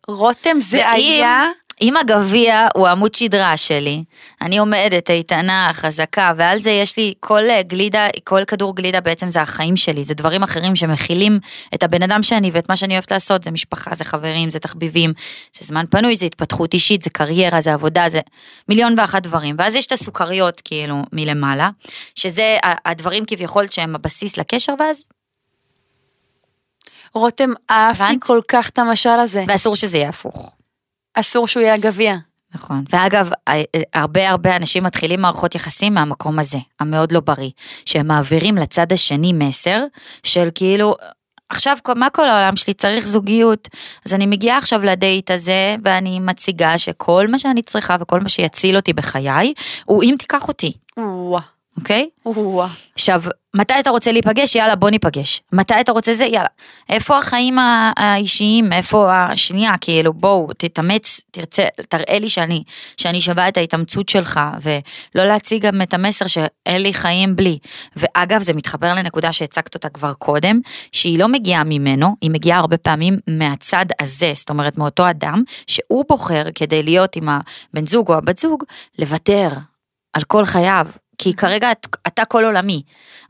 רותם 0.08 0.58
זה 0.62 0.78
ואם- 0.78 0.86
היה... 0.94 1.44
אם 1.82 1.98
הגביע 1.98 2.68
הוא 2.76 2.88
עמוד 2.88 3.14
שדרה 3.14 3.58
שלי, 3.58 4.04
אני 4.42 4.58
עומדת 4.58 5.10
איתנה, 5.10 5.70
חזקה, 5.74 6.34
ועל 6.38 6.62
זה 6.62 6.72
יש 6.72 6.98
לי 6.98 7.14
כל 7.20 7.50
אה, 7.50 7.64
גלידה, 7.64 8.08
כל 8.24 8.46
כדור 8.48 8.76
גלידה 8.76 9.02
בעצם 9.02 9.30
זה 9.30 9.42
החיים 9.42 9.78
שלי, 9.78 10.04
זה 10.04 10.14
דברים 10.14 10.44
אחרים 10.44 10.76
שמכילים 10.76 11.40
את 11.76 11.84
הבן 11.84 12.04
אדם 12.04 12.24
שאני 12.24 12.52
ואת 12.54 12.70
מה 12.70 12.78
שאני 12.78 12.94
אוהבת 12.94 13.12
לעשות, 13.12 13.44
זה 13.44 13.52
משפחה, 13.52 13.96
זה 13.96 14.06
חברים, 14.06 14.50
זה 14.50 14.60
תחביבים, 14.60 15.14
זה 15.58 15.66
זמן 15.66 15.86
פנוי, 15.90 16.16
זה 16.16 16.26
התפתחות 16.26 16.74
אישית, 16.74 17.02
זה 17.04 17.10
קריירה, 17.10 17.62
זה 17.62 17.74
עבודה, 17.74 18.10
זה 18.10 18.20
מיליון 18.70 19.00
ואחת 19.00 19.24
דברים. 19.24 19.56
ואז 19.60 19.76
יש 19.76 19.86
את 19.86 19.92
הסוכריות 19.92 20.62
כאילו 20.66 21.04
מלמעלה, 21.14 21.70
שזה 22.16 22.58
הדברים 22.86 23.26
כביכול 23.26 23.66
שהם 23.70 23.96
הבסיס 23.96 24.38
לקשר, 24.38 24.74
ואז, 24.80 25.04
רותם, 27.14 27.50
אהבתי 27.72 28.04
הבנת? 28.04 28.24
כל 28.24 28.40
כך 28.48 28.70
את 28.70 28.80
המשל 28.80 29.10
הזה. 29.10 29.44
ואסור 29.48 29.76
שזה 29.76 29.98
יהיה 29.98 30.10
הפוך. 30.10 30.56
אסור 31.16 31.48
שהוא 31.48 31.64
יהיה 31.64 31.74
הגביע. 31.74 32.16
נכון. 32.56 32.84
ואגב, 32.90 33.30
ה- 33.50 33.54
הרבה 33.94 34.30
הרבה 34.30 34.56
אנשים 34.56 34.84
מתחילים 34.84 35.22
מערכות 35.22 35.56
יחסים 35.56 35.94
מהמקום 35.94 36.40
הזה, 36.40 36.58
המאוד 36.80 37.12
לא 37.12 37.20
בריא, 37.20 37.50
שהם 37.86 38.08
מעבירים 38.08 38.56
לצד 38.56 38.92
השני 38.94 39.34
מסר 39.34 39.84
של 40.24 40.50
כאילו, 40.56 40.96
עכשיו 41.50 41.78
מה 41.96 42.10
כל 42.10 42.30
העולם 42.30 42.56
שלי 42.56 42.74
צריך 42.74 43.08
זוגיות, 43.08 43.68
אז 44.06 44.14
אני 44.14 44.26
מגיעה 44.26 44.58
עכשיו 44.58 44.84
לדייט 44.84 45.32
הזה 45.32 45.76
ואני 45.84 46.20
מציגה 46.20 46.78
שכל 46.78 47.28
מה 47.28 47.38
שאני 47.38 47.62
צריכה 47.62 47.96
וכל 48.00 48.20
מה 48.20 48.30
שיציל 48.30 48.76
אותי 48.76 48.94
בחיי, 48.94 49.54
הוא 49.86 50.04
אם 50.04 50.16
תיקח 50.20 50.48
אותי, 50.48 50.72
וואה, 50.98 51.42
אוקיי? 51.78 52.10
וואה. 52.26 52.68
עכשיו, 52.96 53.24
מתי 53.56 53.74
אתה 53.80 53.90
רוצה 53.90 54.12
להיפגש? 54.12 54.56
יאללה, 54.56 54.76
בוא 54.76 54.90
ניפגש. 54.90 55.42
מתי 55.54 55.74
אתה 55.80 55.92
רוצה 55.92 56.14
זה? 56.14 56.26
יאללה. 56.26 56.48
איפה 56.90 57.18
החיים 57.18 57.58
האישיים? 57.98 58.74
איפה 58.74 59.14
השנייה? 59.14 59.74
כאילו, 59.82 60.14
בואו, 60.14 60.48
תתאמץ, 60.58 61.22
תרצה, 61.32 61.64
תראה 61.90 62.20
לי 62.20 62.30
שאני, 62.30 62.64
שאני 62.98 63.22
שווה 63.22 63.48
את 63.48 63.58
ההתאמצות 63.58 64.10
שלך, 64.10 64.40
ולא 64.62 65.26
להציג 65.26 65.66
גם 65.66 65.82
את 65.82 65.94
המסר 65.94 66.28
שאין 66.28 66.82
לי 66.82 66.94
חיים 66.94 67.36
בלי. 67.36 67.58
ואגב, 67.96 68.42
זה 68.42 68.54
מתחבר 68.54 68.94
לנקודה 68.94 69.32
שהצגת 69.32 69.76
אותה 69.76 69.90
כבר 69.90 70.14
קודם, 70.14 70.60
שהיא 70.92 71.20
לא 71.20 71.28
מגיעה 71.28 71.64
ממנו, 71.64 72.16
היא 72.22 72.32
מגיעה 72.32 72.60
הרבה 72.60 72.78
פעמים 72.78 73.18
מהצד 73.28 73.86
הזה, 74.02 74.32
זאת 74.36 74.50
אומרת, 74.50 74.78
מאותו 74.78 75.10
אדם, 75.10 75.44
שהוא 75.68 76.06
בוחר 76.10 76.44
כדי 76.56 76.84
להיות 76.84 77.16
עם 77.16 77.30
הבן 77.30 77.86
זוג 77.86 78.10
או 78.10 78.18
הבת 78.18 78.38
זוג, 78.38 78.64
לוותר 79.00 79.50
על 80.14 80.24
כל 80.24 80.46
חייו. 80.46 80.88
כי 81.18 81.34
כרגע 81.34 81.72
את, 81.72 81.88
אתה 82.08 82.26
כל 82.26 82.46
עולמי, 82.46 82.82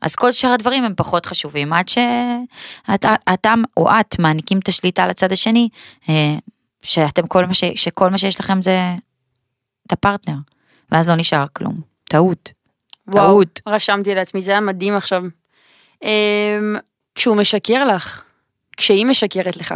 אז 0.01 0.15
כל 0.15 0.31
שאר 0.31 0.49
הדברים 0.49 0.83
הם 0.83 0.93
פחות 0.97 1.25
חשובים, 1.25 1.73
עד 1.73 1.87
שאתה 1.87 3.15
אתה 3.33 3.53
או 3.77 3.89
את 3.99 4.19
מעניקים 4.19 4.59
את 4.59 4.67
השליטה 4.67 5.07
לצד 5.07 5.31
השני, 5.31 5.69
אה, 6.09 6.35
שאתם 6.83 7.27
כל 7.27 7.45
מה, 7.45 7.53
ש, 7.53 7.63
שכל 7.75 8.09
מה 8.09 8.17
שיש 8.17 8.39
לכם 8.39 8.61
זה 8.61 8.95
את 9.87 9.91
הפרטנר, 9.91 10.35
ואז 10.91 11.09
לא 11.09 11.15
נשאר 11.15 11.45
כלום. 11.53 11.81
טעות. 12.09 12.51
וואו, 13.07 13.25
טעות. 13.25 13.61
רשמתי 13.67 14.15
לעצמי, 14.15 14.41
זה 14.41 14.51
היה 14.51 14.61
מדהים 14.61 14.95
עכשיו. 14.95 15.23
אמ, 16.03 16.75
כשהוא 17.15 17.37
משקר 17.37 17.83
לך, 17.83 18.21
כשהיא 18.77 19.05
משקרת 19.05 19.57
לך. 19.57 19.73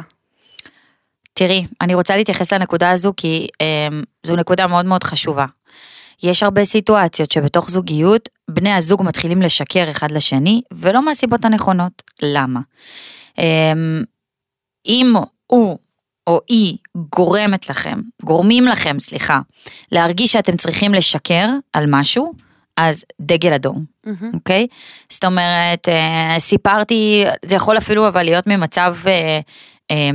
תראי, 1.34 1.66
אני 1.82 1.96
רוצה 1.96 2.18
להתייחס 2.18 2.54
לנקודה 2.54 2.92
הזו 2.92 3.14
כי 3.18 3.48
אמ, 3.62 4.04
זו 4.24 4.36
נקודה 4.36 4.68
מאוד 4.68 4.86
מאוד 4.86 5.04
חשובה. 5.04 5.46
יש 6.24 6.44
הרבה 6.44 6.66
סיטואציות 6.66 7.32
שבתוך 7.32 7.70
זוגיות 7.70 8.30
בני 8.50 8.74
הזוג 8.74 9.04
מתחילים 9.04 9.42
לשקר 9.42 9.92
אחד 9.92 10.12
לשני 10.12 10.62
ולא 10.74 11.06
מהסיבות 11.06 11.46
הנכונות. 11.46 12.04
למה? 12.22 12.60
אמ, 13.38 14.04
אם 14.88 15.14
הוא 15.48 15.78
או 16.28 16.42
היא 16.48 16.78
גורמת 17.16 17.70
לכם, 17.70 18.00
גורמים 18.24 18.68
לכם, 18.68 19.00
סליחה, 19.00 19.40
להרגיש 19.92 20.34
שאתם 20.34 20.58
צריכים 20.58 20.94
לשקר 20.94 21.50
על 21.74 21.86
משהו, 21.88 22.34
אז 22.78 23.06
דגל 23.22 23.54
אדום. 23.54 23.86
אוקיי? 24.34 24.68
זאת 25.10 25.26
אומרת, 25.26 25.90
אה, 25.90 26.36
סיפרתי, 26.40 27.26
זה 27.46 27.56
יכול 27.56 27.78
אפילו 27.78 28.08
אבל 28.08 28.24
להיות 28.24 28.48
ממצב 28.48 28.96
אה, 29.08 29.40
אה, 29.92 30.10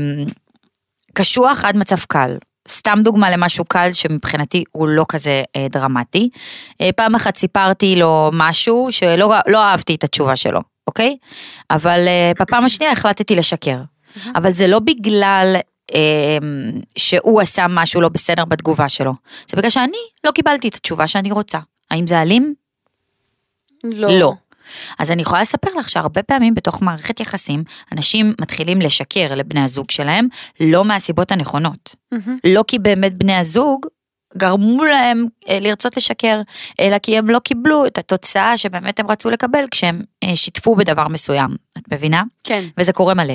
קשוח 1.13 1.65
עד 1.65 1.77
מצב 1.77 1.97
קל. 2.09 2.37
סתם 2.69 2.99
דוגמה 3.03 3.31
למשהו 3.31 3.65
קל 3.65 3.93
שמבחינתי 3.93 4.65
הוא 4.73 4.89
לא 4.89 5.05
כזה 5.09 5.43
אה, 5.57 5.67
דרמטי. 5.71 6.29
אה, 6.81 6.91
פעם 6.97 7.15
אחת 7.15 7.37
סיפרתי 7.37 7.97
לו 7.97 8.31
משהו 8.33 8.89
שלא 8.91 9.35
לא 9.47 9.63
אהבתי 9.63 9.95
את 9.95 10.05
התשובה 10.05 10.37
שלו, 10.37 10.61
אוקיי? 10.87 11.17
אבל 11.71 12.05
אה, 12.07 12.33
בפעם 12.41 12.65
השנייה 12.65 12.93
החלטתי 12.93 13.35
לשקר. 13.35 13.79
אבל 14.35 14.53
זה 14.53 14.67
לא 14.67 14.79
בגלל 14.79 15.57
אה, 15.95 16.39
שהוא 16.97 17.41
עשה 17.41 17.67
משהו 17.69 18.01
לא 18.01 18.09
בסדר 18.09 18.45
בתגובה 18.45 18.89
שלו. 18.89 19.13
זה 19.47 19.57
בגלל 19.57 19.71
שאני 19.71 19.99
לא 20.25 20.31
קיבלתי 20.31 20.69
את 20.69 20.75
התשובה 20.75 21.07
שאני 21.07 21.33
רוצה. 21.33 21.59
האם 21.91 22.07
זה 22.07 22.23
אלים? 22.23 22.55
לא. 23.85 24.19
לא. 24.19 24.33
אז 24.99 25.13
אני 25.13 25.23
יכולה 25.23 25.43
לספר 25.43 25.71
לך 25.79 25.89
שהרבה 25.89 26.23
פעמים 26.23 26.55
בתוך 26.55 26.83
מערכת 26.83 27.21
יחסים, 27.21 27.65
אנשים 27.93 28.35
מתחילים 28.41 28.81
לשקר 28.81 29.35
לבני 29.35 29.61
הזוג 29.61 29.91
שלהם, 29.91 30.29
לא 30.61 30.85
מהסיבות 30.85 31.33
הנכונות. 31.33 31.97
מהמם. 32.13 32.39
לא 32.45 32.65
כי 32.67 32.79
באמת 32.79 33.19
בני 33.19 33.37
הזוג 33.37 33.87
גרמו 34.37 34.85
להם 34.85 35.27
אה, 35.49 35.59
לרצות 35.61 35.97
לשקר, 35.97 36.41
אלא 36.81 36.99
כי 36.99 37.19
הם 37.19 37.31
לא 37.31 37.39
קיבלו 37.39 37.87
את 37.87 37.99
התוצאה 37.99 38.59
שבאמת 38.59 39.01
הם 39.01 39.11
רצו 39.11 39.31
לקבל 39.31 39.65
כשהם 39.71 40.03
אה, 40.25 40.37
שיתפו 40.37 40.77
בדבר 40.77 41.09
מסוים. 41.09 41.51
את 41.79 41.93
מבינה? 41.93 42.23
כן. 42.45 42.65
וזה 42.79 42.93
קורה 42.93 43.15
מלא. 43.15 43.35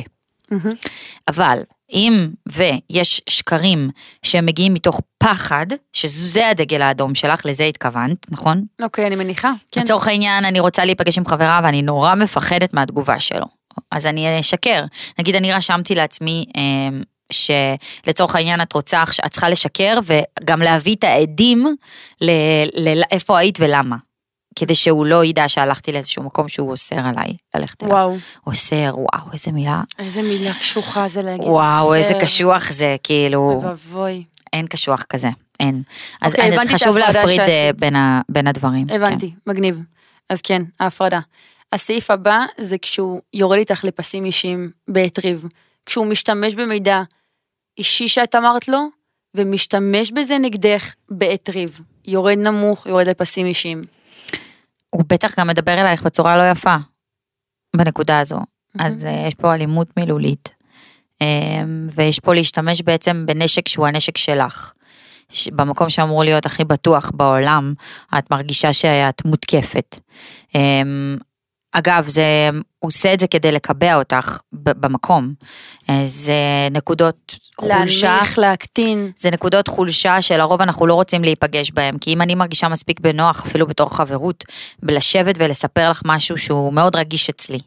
אבל 1.27 1.59
אם 1.93 2.27
ויש 2.49 3.21
שקרים 3.29 3.89
שמגיעים 4.23 4.73
מתוך 4.73 5.01
פחד, 5.17 5.65
שזה 5.93 6.49
הדגל 6.49 6.81
האדום 6.81 7.15
שלך, 7.15 7.45
לזה 7.45 7.63
התכוונת, 7.63 8.31
נכון? 8.31 8.63
אוקיי, 8.83 9.07
אני 9.07 9.15
מניחה. 9.15 9.51
כן. 9.71 9.81
לצורך 9.81 10.07
העניין, 10.07 10.45
אני 10.45 10.59
רוצה 10.59 10.85
להיפגש 10.85 11.17
עם 11.17 11.25
חברה 11.25 11.62
ואני 11.63 11.81
נורא 11.81 12.15
מפחדת 12.15 12.73
מהתגובה 12.73 13.19
שלו. 13.19 13.45
אז 13.91 14.07
אני 14.07 14.39
אשקר. 14.39 14.83
נגיד, 15.19 15.35
אני 15.35 15.53
רשמתי 15.53 15.95
לעצמי 15.95 16.45
אה, 16.57 16.62
שלצורך 17.31 18.35
העניין 18.35 18.62
את 18.62 18.73
רוצה, 18.73 19.03
את 19.25 19.31
צריכה 19.31 19.49
לשקר 19.49 19.99
וגם 20.03 20.62
להביא 20.62 20.95
את 20.95 21.03
העדים 21.03 21.75
ל- 22.21 22.89
ל- 22.89 23.03
איפה 23.12 23.38
היית 23.38 23.57
ולמה. 23.62 23.95
כדי 24.55 24.75
שהוא 24.75 25.05
לא 25.05 25.25
ידע 25.25 25.47
שהלכתי 25.47 25.91
לאיזשהו 25.91 26.23
מקום 26.23 26.47
שהוא 26.47 26.71
אוסר 26.71 26.95
עליי 26.99 27.38
ללכת 27.55 27.83
אליו. 27.83 27.93
וואו, 27.95 28.17
אוסר, 28.47 28.91
וואו, 28.95 29.31
איזה 29.33 29.51
מילה. 29.51 29.81
איזה 29.99 30.21
מילה 30.21 30.53
קשוחה 30.53 31.07
זה 31.07 31.21
להגיד. 31.21 31.47
וואו, 31.47 31.93
איזה. 31.93 32.13
קשוח 32.21 32.71
זה, 32.71 32.95
כאילו, 33.03 33.62
אוי. 33.93 34.23
אין 34.53 34.67
קשוח 34.67 35.03
כזה, 35.09 35.27
אין. 35.59 35.83
אז 36.21 36.31
אוקיי, 36.35 36.59
אז 36.59 36.67
חשוב 36.67 36.97
להפריד 36.97 37.39
אה. 37.39 37.69
בין 37.79 37.95
ה- 37.95 38.21
בין 38.29 38.47
הדברים. 38.47 38.88
כן. 38.88 38.93
הבנתי, 38.95 39.33
מגניב. 39.47 39.81
אז 40.29 40.41
כן, 40.41 40.62
ההפרדה. 40.79 41.19
הסעיף 41.73 42.12
הבא 42.12 42.45
זה 42.57 42.77
כשהוא 42.77 43.21
יורד 43.33 43.57
איתך 43.57 43.83
לפסים 43.83 44.25
אישיים 44.25 44.71
בעת 44.88 45.19
ריב. 45.19 45.45
כשהוא 45.85 46.05
משתמש 46.05 46.55
במידע 46.55 47.01
אישי 47.77 48.07
שאת 48.07 48.35
אמרת 48.35 48.67
לו, 48.67 48.79
ומשתמש 49.35 50.12
בזה 50.12 50.38
נגדך 50.38 50.93
בעת 51.09 51.49
ריב. 51.49 51.81
יורד 52.07 52.38
נמוך, 52.38 52.85
יורד 52.85 53.07
לפסים 53.07 53.45
אישיים. 53.45 53.81
הוא 54.89 55.04
בטח 55.08 55.39
גם 55.39 55.47
מדבר 55.47 55.73
אלייך 55.73 56.04
בצורה 56.04 56.38
לא 56.38 56.52
יפה, 56.52 56.75
בנקודה 57.75 58.19
הזו. 58.19 58.39
אז 58.80 59.06
אה, 59.06 59.25
יש 59.28 59.34
פה 59.34 59.54
אלימות 59.54 59.97
מילולית, 59.97 60.49
אה, 61.21 61.28
ויש 61.95 62.19
פה 62.19 62.34
להשתמש 62.34 62.82
בעצם 62.82 63.25
בנשק 63.25 63.67
שהוא 63.67 63.88
הנשק 63.88 64.17
שלך. 64.17 64.73
במקום 65.52 65.89
שאמור 65.89 66.23
להיות 66.23 66.45
הכי 66.45 66.63
בטוח 66.63 67.12
בעולם, 67.13 67.73
את 68.17 68.32
מרגישה 68.32 68.73
שאת 68.73 69.25
מותקפת. 69.25 69.99
אה, 70.56 70.82
אגב, 71.71 72.08
זה, 72.08 72.49
הוא 72.80 72.88
עושה 72.88 73.13
את 73.13 73.20
זה 73.20 73.28
כדי 73.28 73.52
לקבע 73.52 73.96
אותך 73.96 74.38
במקום. 74.54 75.34
אה, 75.89 76.02
זה 76.04 76.34
נקודות 76.72 77.36
חולשה. 77.60 78.08
להנמיך, 78.08 78.39
להקטין. 78.39 79.12
זה 79.18 79.32
נקודות 79.32 79.68
חולשה 79.68 80.22
שלרוב 80.22 80.62
אנחנו 80.62 80.88
לא 80.88 80.94
רוצים 80.94 81.24
להיפגש 81.24 81.72
בהם, 81.72 81.98
כי 81.98 82.13
אם 82.13 82.22
אני 82.22 82.36
מרגישה 82.36 82.68
מספיק 82.68 83.00
בנוח, 83.00 83.46
אפילו 83.46 83.68
בתור 83.68 83.96
חברות, 83.96 84.44
בלשבת 84.84 85.36
ולספר 85.38 85.89
לך 85.89 86.02
משהו 86.06 86.38
שהוא 86.38 86.74
מאוד 86.74 86.96
רגיש 86.96 87.30
אצלי, 87.30 87.60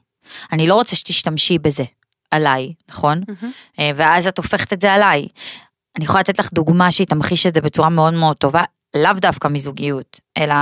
אני 0.53 0.67
לא 0.67 0.75
רוצה 0.75 0.97
שתשתמשי 0.97 1.59
בזה 1.59 1.85
עליי, 2.31 2.73
נכון? 2.91 3.21
אה, 3.79 3.91
ואז 3.97 4.27
את 4.27 4.39
הופכת 4.39 4.73
את 4.73 4.81
זה 4.81 4.93
עליי. 4.93 5.29
אני 5.97 6.05
יכולה 6.05 6.21
לתת 6.21 6.39
לך 6.39 6.53
דוגמה 6.53 6.93
שהיא 6.93 7.07
תמחיש 7.07 7.47
את 7.47 7.55
זה 7.55 7.61
בצורה 7.61 7.89
מאוד 7.89 8.15
מאוד 8.15 8.37
טובה, 8.37 8.63
לאו 8.97 9.13
דווקא 9.13 9.49
מזוגיות, 9.49 10.21
אלא 10.39 10.55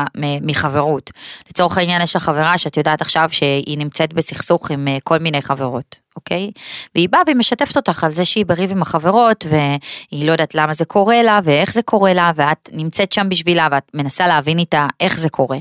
מחברות. 0.42 1.10
לצורך 1.48 1.78
העניין 1.78 2.02
יש 2.02 2.16
לך 2.16 2.22
חברה 2.22 2.58
שאת 2.58 2.76
יודעת 2.76 3.00
עכשיו 3.00 3.28
שהיא 3.32 3.78
נמצאת 3.78 4.12
בסכסוך 4.12 4.70
עם 4.70 4.88
אה, 4.88 4.96
כל 5.04 5.18
מיני 5.18 5.42
חברות, 5.42 6.00
אוקיי? 6.16 6.50
והיא 6.94 7.08
באה 7.08 7.20
והיא 7.26 7.36
משתפת 7.36 7.76
אותך 7.76 8.04
על 8.04 8.12
זה 8.12 8.24
שהיא 8.24 8.46
בריב 8.46 8.70
עם 8.70 8.82
החברות, 8.82 9.46
והיא 9.50 10.26
לא 10.26 10.32
יודעת 10.32 10.54
למה 10.54 10.74
זה 10.74 10.84
קורה 10.84 11.22
לה, 11.22 11.40
ואיך 11.44 11.72
זה 11.72 11.82
קורה 11.82 12.12
לה, 12.12 12.32
ואת 12.36 12.68
נמצאת 12.72 13.12
שם 13.12 13.28
בשבילה, 13.28 13.68
ואת 13.70 13.90
מנסה 13.94 14.26
להבין 14.26 14.58
איתה 14.58 14.86
איך 15.00 15.18
זה 15.18 15.28
קורה. 15.28 15.58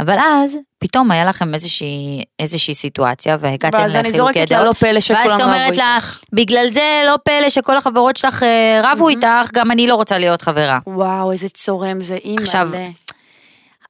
אבל 0.00 0.16
אז, 0.18 0.58
פתאום 0.82 1.10
היה 1.10 1.24
לכם 1.24 1.54
איזושהי, 1.54 2.22
איזושהי 2.40 2.74
סיטואציה, 2.74 3.36
והגעתם 3.40 3.78
ואז 3.78 3.94
אני 3.94 4.08
לחילוקי 4.08 4.16
זורקת 4.16 4.50
לה 4.50 4.56
דעות. 4.56 4.66
לא 4.66 4.72
פלא 4.72 5.00
שכולם 5.00 5.26
ואז 5.26 5.40
את 5.40 5.40
רבו 5.40 5.44
אומרת 5.44 5.72
איתך. 5.72 6.20
בגלל 6.32 6.70
זה 6.70 7.02
לא 7.06 7.18
פלא 7.24 7.50
שכל 7.50 7.76
החברות 7.76 8.16
שלך 8.16 8.42
אה, 8.42 8.80
רבו 8.84 9.08
איתך, 9.08 9.50
גם 9.52 9.70
אני 9.70 9.86
לא 9.86 9.94
רוצה 9.94 10.18
להיות 10.18 10.42
חברה. 10.42 10.78
וואו, 10.86 11.32
איזה 11.32 11.48
צורם 11.48 12.02
זה, 12.02 12.18
אימא. 12.24 12.40
עכשיו, 12.40 12.68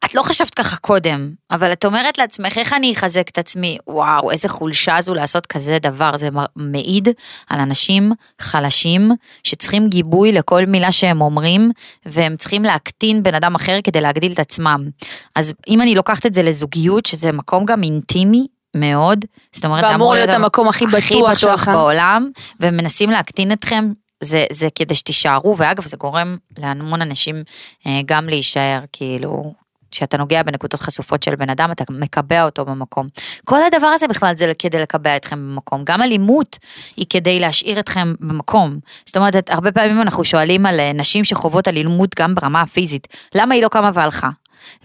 את 0.05 0.15
לא 0.15 0.23
חשבת 0.23 0.55
ככה 0.55 0.77
קודם, 0.77 1.31
אבל 1.51 1.73
את 1.73 1.85
אומרת 1.85 2.19
לעצמך, 2.19 2.59
איך 2.59 2.73
אני 2.73 2.93
אחזק 2.93 3.29
את 3.29 3.39
עצמי? 3.39 3.79
וואו, 3.87 4.31
איזה 4.31 4.49
חולשה 4.49 4.97
זו 5.01 5.15
לעשות 5.15 5.47
כזה 5.47 5.79
דבר. 5.83 6.17
זה 6.17 6.29
מעיד 6.57 7.09
על 7.49 7.61
אנשים 7.61 8.13
חלשים 8.41 9.11
שצריכים 9.45 9.89
גיבוי 9.89 10.33
לכל 10.33 10.67
מילה 10.67 10.93
שהם 10.93 11.21
אומרים, 11.21 11.71
והם 12.07 12.37
צריכים 12.37 12.63
להקטין 12.63 13.23
בן 13.23 13.35
אדם 13.35 13.55
אחר 13.55 13.79
כדי 13.85 14.01
להגדיל 14.01 14.33
את 14.33 14.39
עצמם. 14.39 14.89
אז 15.37 15.53
אם 15.69 15.83
אני 15.83 15.95
לוקחת 15.95 16.27
את 16.27 16.35
זה 16.35 16.43
לזוגיות, 16.43 17.07
שזה 17.07 17.33
מקום 17.33 17.65
גם 17.65 17.83
אינטימי, 17.83 18.47
מאוד, 18.77 19.25
זאת 19.53 19.65
אומרת, 19.65 19.85
זה 19.85 19.91
ואמור 19.91 20.15
להיות 20.15 20.29
המ- 20.29 20.35
המקום 20.45 20.69
הכי 20.69 20.85
הכי 20.85 20.97
בטוח 21.15 21.31
בטוח 21.31 21.39
שלך. 21.39 21.69
בעולם, 21.69 22.31
ומנסים 22.61 23.11
להקטין 23.11 23.53
אתכם, 23.53 23.93
זה, 24.25 24.45
זה 24.53 24.69
כדי 24.75 24.95
שתישארו, 24.95 25.57
ואגב, 25.57 25.87
זה 25.87 25.97
גורם 25.97 26.37
להמון 26.59 27.03
אנשים 27.03 27.43
אה, 27.87 28.01
גם 28.07 28.29
להישאר, 28.29 28.81
כאילו, 28.93 29.55
כשאתה 29.93 30.17
נוגע 30.17 30.43
בנקודות 30.43 30.81
חשופות 30.81 31.23
של 31.23 31.35
בן 31.37 31.51
אדם, 31.51 31.71
אתה 31.73 31.85
מקבע 31.91 32.45
אותו 32.45 32.65
במקום. 32.65 33.09
כל 33.45 33.59
הדבר 33.63 33.87
הזה 33.87 34.09
בכלל 34.09 34.37
זה 34.37 34.53
כדי 34.59 34.81
לקבע 34.81 35.17
אתכם 35.17 35.37
במקום. 35.37 35.85
גם 35.85 36.03
אלימות 36.03 36.59
היא 36.97 37.07
כדי 37.11 37.41
להשאיר 37.41 37.81
אתכם 37.81 38.15
במקום. 38.21 38.79
זאת 39.07 39.17
אומרת, 39.17 39.51
הרבה 39.51 39.73
פעמים 39.73 40.01
אנחנו 40.01 40.25
שואלים 40.25 40.67
על 40.67 40.81
אה, 40.81 40.93
נשים 40.93 41.25
שחוות 41.25 41.69
אלימות 41.69 42.15
גם 42.19 42.35
ברמה 42.35 42.61
הפיזית, 42.61 43.09
למה 43.35 43.55
היא 43.55 43.63
לא 43.63 43.69
קמה 43.69 43.91
והלכה? 43.95 44.29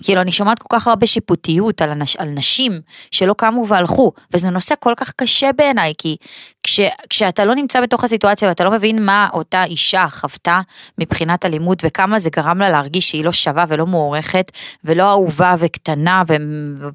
כאילו, 0.04 0.22
אני 0.22 0.32
שומעת 0.32 0.60
כל 0.60 0.78
כך 0.78 0.88
הרבה 0.88 1.08
שיפוטיות 1.08 1.82
על, 1.82 1.90
אנש, 1.90 2.16
על 2.16 2.30
נשים 2.30 2.82
שלא 3.12 3.34
קמו 3.34 3.68
והלכו, 3.68 4.12
וזה 4.34 4.50
נושא 4.50 4.76
כל 4.80 4.94
כך 4.98 5.12
קשה 5.16 5.50
בעיניי, 5.58 5.94
כי 5.98 6.16
כש, 6.64 6.80
כשאתה 7.10 7.46
לא 7.46 7.56
נמצא 7.56 7.82
בתוך 7.82 8.04
הסיטואציה 8.04 8.50
ואתה 8.50 8.64
לא 8.64 8.72
מבין 8.72 9.06
מה 9.06 9.28
אותה 9.34 9.64
אישה 9.64 10.06
חוותה 10.10 10.62
מבחינת 10.98 11.46
אלימות, 11.46 11.82
וכמה 11.86 12.20
זה 12.20 12.30
גרם 12.30 12.60
לה 12.60 12.70
להרגיש 12.70 13.10
שהיא 13.10 13.26
לא 13.26 13.32
שווה 13.32 13.66
ולא 13.68 13.86
מוערכת, 13.86 14.52
ולא 14.84 15.10
אהובה 15.10 15.56
וקטנה 15.60 16.24
ו- 16.28 16.36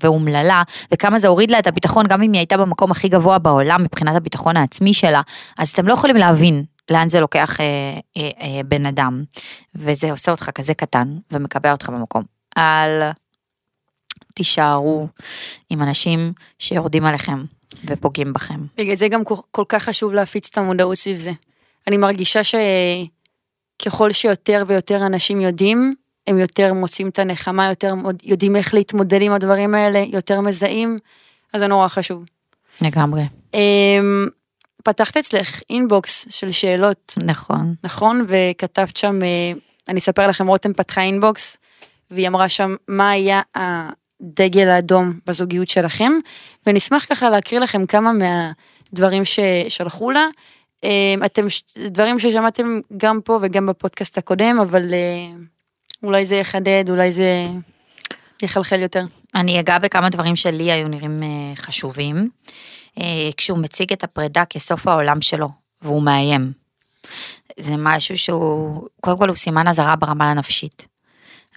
ואומללה, 0.03 0.62
וכמה 0.92 1.18
זה 1.18 1.29
הוריד 1.29 1.51
לה 1.51 1.59
את 1.59 1.66
הביטחון, 1.66 2.07
גם 2.07 2.23
אם 2.23 2.33
היא 2.33 2.38
הייתה 2.38 2.57
במקום 2.57 2.90
הכי 2.90 3.09
גבוה 3.09 3.38
בעולם 3.38 3.83
מבחינת 3.83 4.16
הביטחון 4.16 4.57
העצמי 4.57 4.95
שלה, 4.95 5.21
אז 5.59 5.68
אתם 5.68 5.87
לא 5.87 5.92
יכולים 5.92 6.16
להבין. 6.16 6.64
לאן 6.90 7.09
זה 7.09 7.21
לוקח 7.21 7.61
אה, 7.61 7.64
אה, 8.16 8.31
אה, 8.40 8.61
בן 8.64 8.87
אדם, 8.87 9.25
וזה 9.75 10.11
עושה 10.11 10.31
אותך 10.31 10.51
כזה 10.55 10.75
קטן 10.75 11.18
ומקבע 11.33 11.73
אותך 11.73 11.88
במקום. 11.88 12.41
אל 12.59 13.11
תישארו 14.35 15.09
עם 15.71 15.83
אנשים 15.83 16.33
שיורדים 16.59 17.05
עליכם 17.05 17.45
ופוגעים 17.85 18.33
בכם. 18.33 18.61
בגלל 18.77 18.95
זה 18.95 19.09
גם 19.09 19.23
כל- 19.51 19.62
כך 19.69 19.83
חשוב 19.83 20.12
להפיץ 20.12 20.49
את 20.51 20.59
המודעות 20.59 20.97
סביב 20.97 21.19
זה. 21.19 21.33
אני 21.87 21.97
מרגישה 21.97 22.41
שככל 22.45 24.12
שיותר 24.12 24.65
ויותר 24.67 25.07
אנשים 25.07 25.41
יודעים, 25.41 25.95
הם 26.27 26.38
יותר 26.38 26.73
מוצאים 26.75 27.09
את 27.09 27.19
הנחמה, 27.19 27.69
יותר 27.69 27.95
יודעים 28.23 28.57
איך 28.57 28.75
להתמודד 28.75 29.23
עם 29.23 29.33
הדברים 29.33 29.75
האלה, 29.75 29.99
יותר 29.99 30.41
מזהים, 30.41 30.99
אז 31.53 31.61
זה 31.61 31.67
נורא 31.67 31.88
חשוב. 31.88 32.25
לגמרי. 32.81 33.23
אמ, 33.55 34.27
פתחת 34.85 35.17
אצלך 35.17 35.61
אינבוקס 35.71 36.27
של 36.31 36.51
שאלות, 36.53 37.15
נכון. 37.25 37.75
נכון? 37.85 38.27
וכתבת 38.29 38.97
שם, 38.97 39.19
אה, 39.23 39.53
אני 39.88 39.99
אספר 39.99 40.29
לכם, 40.29 40.47
רותם 40.47 40.73
פתחה 40.73 41.01
אינבוקס, 41.03 41.57
והיא 42.12 42.29
אמרה 42.29 42.48
שם 42.48 42.75
מה 42.88 43.11
היה 43.11 43.40
הדגל 43.55 44.68
האדום 44.68 45.12
בזוגיות 45.27 45.68
שלכם, 45.68 46.12
ונשמח 46.66 47.07
ככה 47.11 47.31
להקריא 47.31 47.61
לכם 47.61 47.87
כמה 47.87 48.11
מהדברים 48.12 49.22
ששלחו 49.25 50.11
לה. 50.11 50.27
אה, 50.85 51.14
אתם, 51.27 51.46
דברים 51.79 52.18
ששמעתם 52.18 52.81
גם 52.96 53.20
פה 53.25 53.38
וגם 53.42 53.66
בפודקאסט 53.66 54.18
הקודם, 54.18 54.59
אבל 54.62 54.94
אה, 54.94 55.37
אולי 56.03 56.25
זה 56.25 56.37
יחדד, 56.37 56.85
אולי 56.88 57.12
זה 57.12 57.46
יחלחל 58.42 58.81
יותר. 58.81 59.05
אני 59.35 59.61
אגע 59.61 59.79
בכמה 59.79 60.11
דברים 60.11 60.37
שלי 60.37 60.72
היו 60.72 60.88
נראים 60.88 61.22
אה, 61.22 61.29
חשובים. 61.57 62.29
אה, 62.98 63.31
כשהוא 63.37 63.59
מציג 63.59 63.92
את 63.92 64.05
הפרידה 64.05 64.44
כסוף 64.44 64.87
העולם 64.87 65.20
שלו, 65.20 65.48
והוא 65.83 66.03
מאיים. 66.03 66.53
זה 67.61 67.75
משהו 67.79 68.18
שהוא, 68.18 68.88
קודם 69.01 69.18
כל 69.18 69.29
הוא 69.29 69.37
סימן 69.37 69.68
אזהרה 69.68 69.96
ברמה 69.96 70.31
הנפשית. 70.31 70.91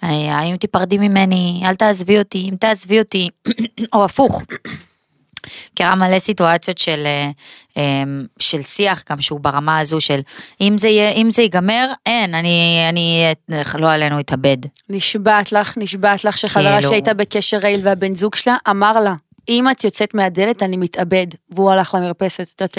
אה, 0.04 0.38
האם 0.38 0.56
תיפרדי 0.56 0.98
ממני, 0.98 1.62
אל 1.64 1.74
תעזבי 1.74 2.18
אותי, 2.18 2.48
אם 2.50 2.56
תעזבי 2.60 2.98
אותי, 2.98 3.28
או 3.94 4.04
הפוך. 4.04 4.42
מכירה 5.72 5.94
מלא 5.94 6.18
סיטואציות 6.18 6.78
של, 6.78 7.02
אה, 7.06 7.30
אה, 7.76 8.02
של 8.38 8.62
שיח 8.62 9.02
גם 9.10 9.20
שהוא 9.20 9.40
ברמה 9.40 9.78
הזו 9.78 10.00
של 10.00 10.20
אם 10.60 10.78
זה, 10.78 10.88
יהיה, 10.88 11.10
אם 11.10 11.30
זה 11.30 11.42
ייגמר, 11.42 11.92
אין, 12.06 12.34
אני, 12.34 12.86
אני 12.88 13.34
לא 13.78 13.92
עלינו 13.92 14.20
אתאבד. 14.20 14.56
נשבעת 14.88 15.52
לך, 15.52 15.78
נשבעת 15.78 16.24
לך 16.24 16.38
שחברה 16.38 16.76
כאילו- 16.76 16.88
שהייתה 16.88 17.14
בקשר 17.14 17.58
רעיל 17.58 17.80
והבן 17.82 18.14
זוג 18.14 18.34
שלה 18.34 18.56
אמר 18.70 19.00
לה, 19.00 19.14
אם 19.48 19.70
את 19.70 19.84
יוצאת 19.84 20.14
מהדלת 20.14 20.62
אני 20.62 20.76
מתאבד, 20.76 21.26
והוא 21.50 21.70
הלך 21.70 21.94
למרפסת, 21.94 22.52
את 22.54 22.60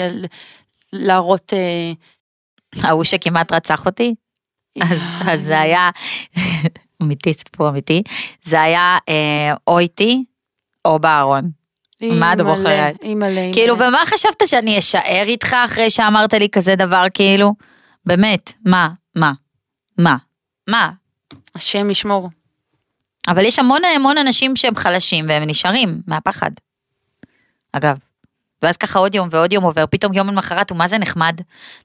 להראות... 0.92 1.52
אה, 1.52 1.92
ההוא 2.82 3.04
שכמעט 3.04 3.52
רצח 3.52 3.86
אותי, 3.86 4.14
אז, 4.80 5.14
אז 5.28 5.42
זה 5.42 5.60
היה, 5.60 5.90
אמיתי, 7.02 7.32
סיפור 7.32 7.68
אמיתי, 7.68 8.02
זה 8.44 8.62
היה 8.62 8.98
אה, 9.08 9.54
או 9.66 9.78
איתי 9.78 10.24
או 10.84 10.98
בארון. 10.98 11.50
מה 12.02 12.32
את 12.32 12.40
בוחרת? 12.40 13.02
אימא'לה. 13.02 13.50
כאילו, 13.52 13.74
ומה 13.74 13.98
חשבת 14.06 14.42
שאני 14.46 14.78
אשאר 14.78 15.24
איתך 15.26 15.56
אחרי 15.64 15.90
שאמרת 15.90 16.34
לי 16.34 16.48
כזה 16.48 16.74
דבר, 16.76 17.04
כאילו? 17.14 17.54
באמת, 18.06 18.52
מה, 18.66 18.88
מה, 19.14 19.32
מה, 19.98 20.16
מה? 20.68 20.90
השם 21.54 21.90
ישמור. 21.90 22.30
אבל 23.28 23.44
יש 23.44 23.58
המון 23.58 23.80
המון 23.96 24.18
אנשים 24.18 24.56
שהם 24.56 24.74
חלשים 24.74 25.24
והם 25.28 25.42
נשארים 25.42 26.00
מהפחד. 26.06 26.50
אגב. 27.72 27.98
ואז 28.62 28.76
ככה 28.76 28.98
עוד 28.98 29.14
יום 29.14 29.28
ועוד 29.30 29.52
יום 29.52 29.64
עובר, 29.64 29.84
פתאום 29.90 30.12
יום 30.12 30.28
למחרת 30.28 30.70
הוא 30.70 30.78
מה 30.78 30.88
זה 30.88 30.98
נחמד. 30.98 31.40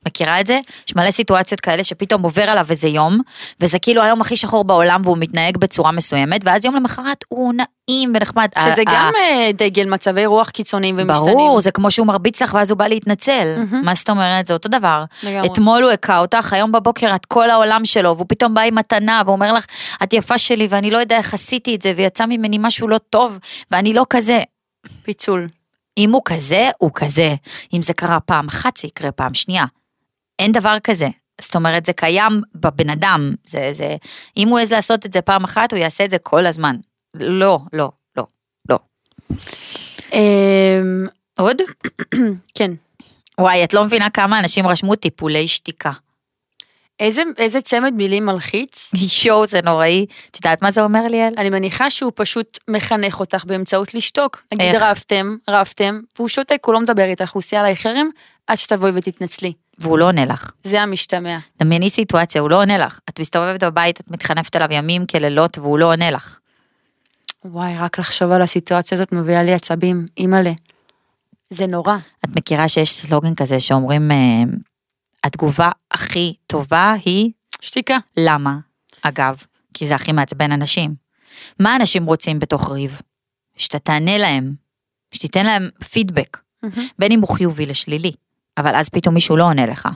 מכירה 0.08 0.40
את 0.42 0.48
זה? 0.48 0.60
יש 0.88 0.96
מלא 0.96 1.12
סיטואציות 1.12 1.60
כאלה 1.62 1.84
שפתאום 1.84 2.22
עובר 2.24 2.44
עליו 2.44 2.66
איזה 2.70 2.88
יום, 2.88 3.20
וזה 3.60 3.80
כאילו 3.80 4.02
היום 4.02 4.22
הכי 4.22 4.38
שחור 4.38 4.64
בעולם 4.64 5.02
והוא 5.04 5.18
מתנהג 5.18 5.58
בצורה 5.58 5.92
מסוימת, 5.92 6.42
ואז 6.46 6.66
יום 6.66 6.76
למחרת 6.76 7.26
הוא 7.30 7.54
נעים 7.54 8.12
ונחמד. 8.16 8.48
שזה 8.62 8.82
ה- 8.82 8.94
גם 8.94 9.12
ה- 9.16 9.20
אה, 9.20 9.52
דגל 9.54 9.90
מצבי 9.90 10.26
רוח 10.26 10.50
קיצוניים 10.50 10.96
ומשתנים. 11.00 11.34
ברור, 11.34 11.62
זה 11.62 11.72
כמו 11.72 11.92
שהוא 11.92 12.08
מרביץ 12.08 12.42
לך 12.42 12.54
ואז 12.54 12.72
הוא 12.72 12.78
בא 12.78 12.88
להתנצל. 12.88 13.56
מהמם. 13.58 13.86
מה 13.86 13.96
זאת 13.96 14.10
אומרת? 14.10 14.46
זה 14.46 14.54
אותו 14.54 14.70
דבר. 14.70 15.04
לגמרי. 15.24 15.48
אתמול 15.48 15.84
הוא 15.84 15.92
הכה 15.92 16.20
אותך, 16.20 16.54
היום 16.54 16.72
בבוקר 16.72 17.16
את 17.16 17.26
כל 17.26 17.50
העולם 17.50 17.86
שלו, 17.86 18.16
והוא 18.16 18.26
פתאום 18.30 18.54
בא 18.54 18.62
עם 18.62 18.76
מתנה 18.76 19.22
ואומר 19.26 19.54
לך, 19.54 19.66
את 20.04 20.14
יפה 20.14 20.38
שלי 20.38 20.68
ואני 20.70 20.92
לא 20.92 20.98
יודע 20.98 21.18
איך 21.18 21.34
עשיתי 21.34 21.76
את 21.76 21.82
זה, 21.82 21.94
ויצא 21.98 22.26
ממני 22.26 22.58
משהו 22.60 22.88
לא 22.88 22.98
טוב, 22.98 23.38
ואני 23.72 23.94
לא 23.94 24.06
כזה. 24.10 24.42
פיצול. 25.04 25.48
אם 25.98 26.12
הוא 26.12 26.22
כזה, 26.26 26.70
הוא 26.78 26.92
כזה. 26.94 27.36
אם 27.74 27.82
זה 27.82 27.94
קרה 27.94 28.20
פעם 28.20 28.48
אחת, 28.48 28.78
זה 28.78 28.88
יקרה 28.88 29.12
פעם 29.12 29.34
שנייה. 29.34 29.66
אין 30.40 30.52
דבר 30.52 30.78
כזה. 30.84 31.08
זאת 31.42 31.56
אומרת, 31.56 31.86
זה 31.86 31.94
קיים 31.94 32.42
בבן 32.56 32.90
אדם. 32.90 33.34
זה, 33.46 33.70
זה, 33.72 33.96
אם 34.38 34.48
הוא 34.48 34.60
העז 34.60 34.72
לעשות 34.72 35.06
את 35.06 35.14
זה 35.14 35.22
פעם 35.22 35.44
אחת, 35.44 35.72
הוא 35.72 35.80
יעשה 35.80 36.06
את 36.06 36.10
זה 36.10 36.18
כל 36.18 36.46
הזמן. 36.46 36.76
לא, 37.14 37.60
לא, 37.74 37.92
לא, 38.18 38.26
לא. 38.70 38.80
אמ, 40.14 41.06
עוד? 41.40 41.58
כן. 42.58 42.72
וואי, 43.40 43.64
את 43.64 43.74
לא 43.74 43.86
מבינה 43.86 44.10
כמה 44.10 44.40
אנשים 44.40 44.68
רשמו 44.68 44.96
טיפולי 44.96 45.48
שתיקה. 45.48 45.92
איזה, 47.00 47.24
איזה 47.38 47.62
צמד 47.62 47.94
מילים 47.94 48.26
מלחיץ. 48.26 48.92
יואו, 49.26 49.46
זה 49.46 49.60
נוראי. 49.64 50.06
את 50.32 50.36
יודעת 50.36 50.62
מה 50.62 50.72
זה 50.72 50.82
אומר 50.82 51.08
ליאל? 51.08 51.34
אני 51.38 51.50
מניחה 51.50 51.90
שהוא 51.90 52.12
פשוט 52.16 52.60
מחנך 52.68 53.20
אותך 53.20 53.46
באמצעות 53.46 53.94
לשתוק. 53.94 54.42
נגיד 54.54 54.76
איך? 54.76 54.84
רבתם, 54.84 55.36
רבתם, 55.50 56.00
והוא 56.16 56.28
שותק, 56.28 56.62
הוא 56.66 56.74
לא 56.74 56.82
מדבר 56.82 57.04
איתך, 57.04 57.32
הוא 57.32 57.40
עושה 57.40 57.60
עליי 57.60 57.76
חרם, 57.76 58.10
עד 58.48 58.58
שתבואי 58.58 58.92
ותתנצלי. 58.96 59.54
והוא 59.78 59.98
לא 59.98 60.06
עונה 60.06 60.26
לך. 60.26 60.52
זה 60.64 60.82
המשתמע. 60.82 61.38
דמייני 61.60 61.90
סיטואציה, 61.90 62.42
הוא 62.42 62.50
לא 62.50 62.62
עונה 62.62 62.78
לך. 62.78 63.00
את 63.10 63.20
מסתובבת 63.20 63.64
בבית, 63.64 64.00
את 64.00 64.12
מתחנפת 64.12 64.56
עליו 64.56 64.68
ימים 64.72 65.06
כלילות 65.06 65.58
והוא 65.58 65.80
לא 65.80 65.86
עונה 65.86 66.12
לך. 66.12 66.38
וואי, 67.46 67.78
רק 67.78 68.00
לחשוב 68.00 68.32
על 68.32 68.42
הסיטואציה 68.42 68.96
הזאת 68.96 69.12
מביאה 69.12 69.44
לי 69.44 69.54
עצבים, 69.54 70.06
אימא'לה. 70.18 70.52
זה 71.50 71.68
נורא. 71.68 71.96
את 72.26 72.30
מכירה 72.36 72.70
שיש 72.70 72.92
סלוגן 72.92 73.36
כזה 73.36 73.60
שאומרים, 73.60 74.12
אה, 74.12 74.44
התגובה 75.24 75.70
הכי 75.92 76.34
טובה 76.48 76.94
היא 77.06 77.32
שתיקה. 77.62 77.98
למה? 78.18 78.58
אגב, 79.02 79.44
כי 79.74 79.88
זה 79.88 79.96
הכי 79.96 80.12
מעצבן 80.12 80.52
אנשים. 80.52 80.96
מה 81.60 81.76
אנשים 81.76 82.06
רוצים 82.06 82.40
בתוך 82.40 82.72
ריב? 82.72 83.02
שאתה 83.58 83.80
תענה 83.80 84.18
להם, 84.18 84.54
שתיתן 85.14 85.46
להם 85.46 85.70
פידבק, 85.92 86.38
בין 87.00 87.12
אם 87.12 87.20
הוא 87.20 87.36
חיובי 87.36 87.66
לשלילי, 87.66 88.12
אבל 88.58 88.76
אז 88.76 88.90
פתאום 88.90 89.14
מישהו 89.14 89.38
לא 89.38 89.44
עונה 89.44 89.66
לך. 89.66 89.88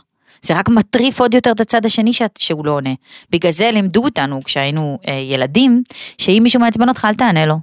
זה 0.42 0.60
רק 0.60 0.70
מטריף 0.70 1.20
עוד 1.20 1.34
יותר 1.34 1.52
את 1.52 1.60
הצד 1.60 1.86
השני 1.86 2.14
שאת, 2.14 2.38
שהוא 2.40 2.66
לא 2.66 2.72
עונה. 2.72 2.94
בגלל 3.30 3.52
זה 3.52 3.72
לימדו 3.72 4.04
אותנו 4.04 4.44
כשהיינו 4.44 5.00
אה, 5.08 5.14
ילדים, 5.14 5.84
שאם 6.18 6.40
מישהו 6.44 6.60
מעצבן 6.60 6.90
אותך 6.90 7.06
אל 7.06 7.16
תענה 7.16 7.46
לו. 7.46 7.60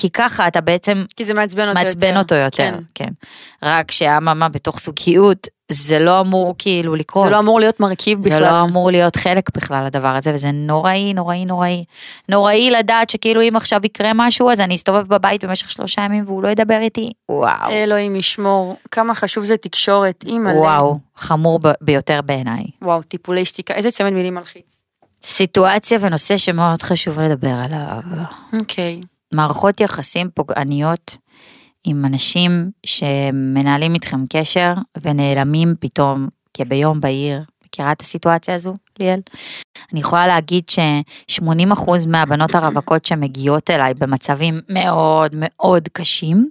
כי 0.00 0.10
ככה 0.10 0.48
אתה 0.48 0.60
בעצם 0.60 1.02
כי 1.16 1.24
זה 1.24 1.34
מעצבן 1.34 1.68
אותו 1.68 1.78
יותר. 1.78 1.84
מעצבן 1.84 2.16
אותו 2.16 2.34
יותר, 2.34 2.56
כן. 2.56 2.74
כן. 2.94 3.08
רק 3.62 3.90
שאממה 3.90 4.48
בתוך 4.48 4.80
זוגיות, 4.80 5.46
זה 5.72 5.98
לא 5.98 6.20
אמור 6.20 6.54
כאילו 6.58 6.94
לקרות. 6.94 7.24
זה 7.24 7.30
לא 7.30 7.38
אמור 7.38 7.60
להיות 7.60 7.80
מרכיב 7.80 8.18
בכלל. 8.18 8.30
זה 8.30 8.40
לא 8.40 8.62
אמור 8.62 8.90
להיות 8.90 9.16
חלק 9.16 9.56
בכלל 9.56 9.86
הדבר 9.86 10.08
הזה, 10.08 10.34
וזה 10.34 10.50
נוראי, 10.50 11.12
נוראי, 11.14 11.44
נוראי. 11.44 11.84
נוראי 12.28 12.70
לדעת 12.70 13.10
שכאילו 13.10 13.42
אם 13.42 13.56
עכשיו 13.56 13.80
יקרה 13.84 14.10
משהו, 14.14 14.50
אז 14.50 14.60
אני 14.60 14.74
אסתובב 14.74 15.06
בבית 15.08 15.44
במשך 15.44 15.70
שלושה 15.70 16.02
ימים 16.02 16.24
והוא 16.26 16.42
לא 16.42 16.48
ידבר 16.48 16.78
איתי. 16.80 17.12
וואו. 17.28 17.70
אלוהים 17.70 18.16
ישמור, 18.16 18.76
כמה 18.90 19.14
חשוב 19.14 19.44
זה 19.44 19.56
תקשורת, 19.56 20.24
אימא'לה. 20.26 20.58
וואו, 20.58 20.98
חמור 21.16 21.58
ב- 21.62 21.72
ביותר 21.80 22.20
בעיניי. 22.24 22.64
וואו, 22.82 23.02
טיפולי 23.02 23.44
שתיקה, 23.44 23.74
איזה 23.74 23.90
צמד 23.90 24.10
מילים 24.12 24.34
מלחיץ. 24.34 24.82
סיטואציה 25.22 25.98
ונושא 26.02 26.36
שמאוד 26.36 26.82
חשוב 26.82 27.20
לדבר 27.20 27.54
עליו. 27.64 28.00
אוקיי. 28.60 29.00
מערכות 29.32 29.80
יחסים 29.80 30.30
פוגעניות 30.34 31.16
עם 31.84 32.04
אנשים 32.04 32.70
שמנהלים 32.86 33.94
איתכם 33.94 34.24
קשר 34.32 34.74
ונעלמים 35.02 35.74
פתאום 35.80 36.28
כביום 36.54 37.00
בהיר. 37.00 37.42
מכירה 37.66 37.92
את 37.92 38.00
הסיטואציה 38.00 38.54
הזו, 38.54 38.74
ליאל? 38.98 39.20
אני 39.92 40.00
יכולה 40.00 40.26
להגיד 40.26 40.64
ש-80% 40.68 41.90
מהבנות 42.08 42.54
הרווקות 42.54 43.04
שמגיעות 43.04 43.70
אליי 43.70 43.94
במצבים 43.94 44.60
מאוד 44.68 45.34
מאוד 45.36 45.88
קשים, 45.92 46.48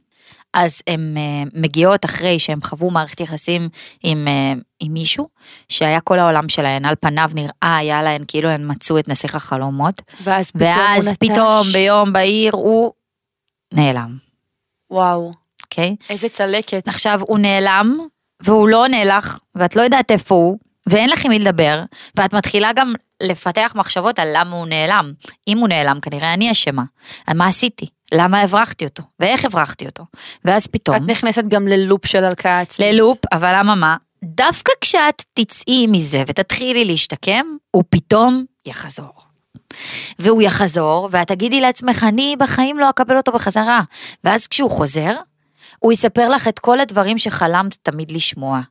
אז 0.57 0.81
הן 0.87 1.15
uh, 1.15 1.49
מגיעות 1.53 2.05
אחרי 2.05 2.39
שהן 2.39 2.59
חוו 2.63 2.91
מערכת 2.91 3.19
יחסים 3.19 3.69
עם, 4.03 4.27
uh, 4.27 4.61
עם 4.79 4.93
מישהו, 4.93 5.27
שהיה 5.69 6.01
כל 6.01 6.19
העולם 6.19 6.49
שלהן, 6.49 6.85
על 6.85 6.95
פניו 6.99 7.31
נראה 7.33 7.77
היה 7.77 8.03
להן 8.03 8.23
כאילו 8.27 8.49
הן 8.49 8.71
מצאו 8.71 8.99
את 8.99 9.07
נסיך 9.07 9.35
החלומות, 9.35 10.01
ואז 10.23 10.51
פתאום 10.51 10.69
הוא 10.69 10.79
ואז 10.79 11.07
נטש. 11.07 11.17
פתאום 11.19 11.67
ביום 11.73 12.13
בהיר 12.13 12.51
הוא 12.55 12.91
נעלם, 13.73 14.17
וואו, 14.91 15.33
אוקיי? 15.63 15.95
איזה 16.09 16.29
צלקת. 16.29 16.87
עכשיו 16.87 17.21
הוא 17.27 17.39
נעלם, 17.39 17.97
והוא 18.39 18.69
לא 18.69 18.83
עונה 18.83 19.05
לך, 19.05 19.39
ואת 19.55 19.75
לא 19.75 19.81
יודעת 19.81 20.11
איפה 20.11 20.35
הוא, 20.35 20.57
ואין 20.87 21.09
לך 21.09 21.25
עם 21.25 21.31
מי 21.31 21.39
לדבר, 21.39 21.83
ואת 22.15 22.33
מתחילה 22.33 22.73
גם 22.75 22.93
לפתח 23.23 23.73
מחשבות 23.75 24.19
על 24.19 24.27
למה 24.33 24.55
הוא 24.55 24.67
נעלם. 24.67 25.13
אם 25.47 25.57
הוא 25.57 25.67
נעלם, 25.67 25.99
כנראה 25.99 26.33
אני 26.33 26.51
אשמה. 26.51 26.83
מה 27.35 27.47
עשיתי? 27.47 27.85
למה 28.13 28.41
הברחתי 28.41 28.85
אותו? 28.85 29.03
ואיך 29.19 29.45
הברחתי 29.45 29.85
אותו? 29.85 30.03
ואז 30.45 30.67
פתאום... 30.67 30.95
את 30.95 31.01
נכנסת 31.01 31.43
גם 31.47 31.67
ללופ 31.67 32.05
של 32.05 32.23
הלקאה 32.23 32.59
עצמית. 32.59 32.93
ללופ, 32.93 33.17
אבל 33.31 33.55
אממה, 33.55 33.97
דווקא 34.23 34.71
כשאת 34.81 35.23
תצאי 35.33 35.87
מזה 35.87 36.23
ותתחילי 36.27 36.85
להשתקם, 36.85 37.45
הוא 37.71 37.83
פתאום 37.89 38.45
יחזור. 38.65 39.13
והוא 40.19 40.41
יחזור, 40.41 41.09
ואת 41.11 41.27
תגידי 41.27 41.61
לעצמך, 41.61 42.05
אני 42.07 42.35
בחיים 42.39 42.79
לא 42.79 42.89
אקבל 42.89 43.17
אותו 43.17 43.31
בחזרה. 43.31 43.81
ואז 44.23 44.47
כשהוא 44.47 44.71
חוזר, 44.71 45.15
הוא 45.79 45.91
יספר 45.91 46.29
לך 46.29 46.47
את 46.47 46.59
כל 46.59 46.79
הדברים 46.79 47.17
שחלמת 47.17 47.77
תמיד 47.83 48.11
לשמוע. 48.11 48.61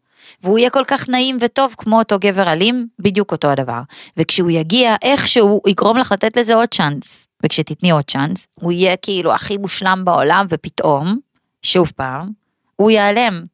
והוא 0.43 0.59
יהיה 0.59 0.71
כל 0.71 0.85
כך 0.87 1.09
נעים 1.09 1.39
וטוב 1.41 1.75
כמו 1.79 1.99
אותו 1.99 2.19
גבר 2.19 2.53
אלים, 2.53 2.87
בדיוק 2.99 3.33
אותו 3.33 3.49
הדבר. 3.49 3.81
וכשהוא 4.17 4.51
יגיע, 4.51 4.97
איכשהו 5.03 5.62
יגרום 5.67 5.97
לך 5.97 6.12
לתת 6.12 6.37
לזה 6.37 6.55
עוד 6.55 6.69
צ'אנס. 6.69 7.29
וכשתתני 7.45 7.91
עוד 7.91 8.05
צ'אנס, 8.05 8.47
הוא 8.55 8.73
יהיה 8.73 8.97
כאילו 8.97 9.35
הכי 9.35 9.57
מושלם 9.57 10.03
בעולם, 10.05 10.47
ופתאום, 10.49 11.19
שוב 11.62 11.93
פעם, 11.97 12.31
הוא 12.77 12.91
ייעלם. 12.91 13.45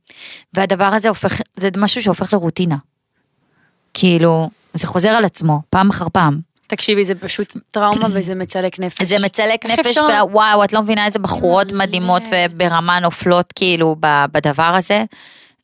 והדבר 0.54 0.84
הזה 0.84 1.08
הופך, 1.08 1.40
זה 1.56 1.68
משהו 1.76 2.02
שהופך 2.02 2.32
לרוטינה. 2.32 2.76
כאילו, 3.94 4.50
זה 4.74 4.86
חוזר 4.86 5.08
על 5.08 5.24
עצמו, 5.24 5.60
פעם 5.70 5.90
אחר 5.90 6.06
פעם. 6.12 6.40
תקשיבי, 6.66 7.04
זה 7.04 7.14
פשוט 7.14 7.56
טראומה 7.70 8.06
וזה 8.14 8.34
מצלק 8.34 8.78
נפש. 8.78 9.02
זה 9.02 9.16
מצלק 9.24 9.66
נפש, 9.66 9.98
וואו, 10.30 10.64
את 10.64 10.72
לא 10.72 10.82
מבינה 10.82 11.06
איזה 11.06 11.18
בחורות 11.18 11.72
מלא. 11.72 11.84
מדהימות 11.84 12.22
וברמה 12.32 13.00
נופלות 13.00 13.52
כאילו 13.52 13.96
בדבר 14.32 14.74
הזה. 14.76 15.04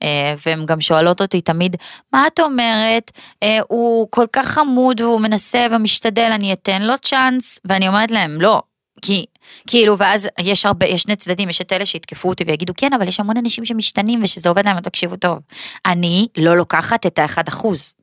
אה, 0.02 0.34
והן 0.46 0.66
גם 0.66 0.80
שואלות 0.80 1.20
אותי 1.20 1.40
תמיד, 1.40 1.76
מה 2.12 2.26
את 2.26 2.40
אומרת? 2.40 3.10
אה, 3.42 3.58
הוא 3.68 4.08
כל 4.10 4.26
כך 4.32 4.46
חמוד 4.48 5.00
והוא 5.00 5.20
מנסה 5.20 5.66
ומשתדל, 5.70 6.30
אני 6.34 6.52
אתן 6.52 6.82
לו 6.82 6.94
צ'אנס? 7.02 7.58
ואני 7.64 7.88
אומרת 7.88 8.10
להם, 8.10 8.40
לא. 8.40 8.62
כי, 9.02 9.24
כאילו, 9.66 9.98
ואז 9.98 10.28
יש 10.40 10.66
הרבה, 10.66 10.86
יש 10.86 11.02
שני 11.02 11.16
צדדים, 11.16 11.48
יש 11.48 11.60
את 11.60 11.72
אלה 11.72 11.86
שיתקפו 11.86 12.28
אותי 12.28 12.44
ויגידו, 12.46 12.72
כן, 12.76 12.92
אבל 12.92 13.08
יש 13.08 13.20
המון 13.20 13.36
אנשים 13.36 13.64
שמשתנים 13.64 14.20
ושזה 14.22 14.48
עובד 14.48 14.64
להם, 14.64 14.80
תקשיבו 14.80 15.16
טוב. 15.16 15.38
אני 15.86 16.26
לא 16.36 16.56
לוקחת 16.56 17.06
את 17.06 17.18
האחד 17.18 17.48
אחוז. 17.48 17.94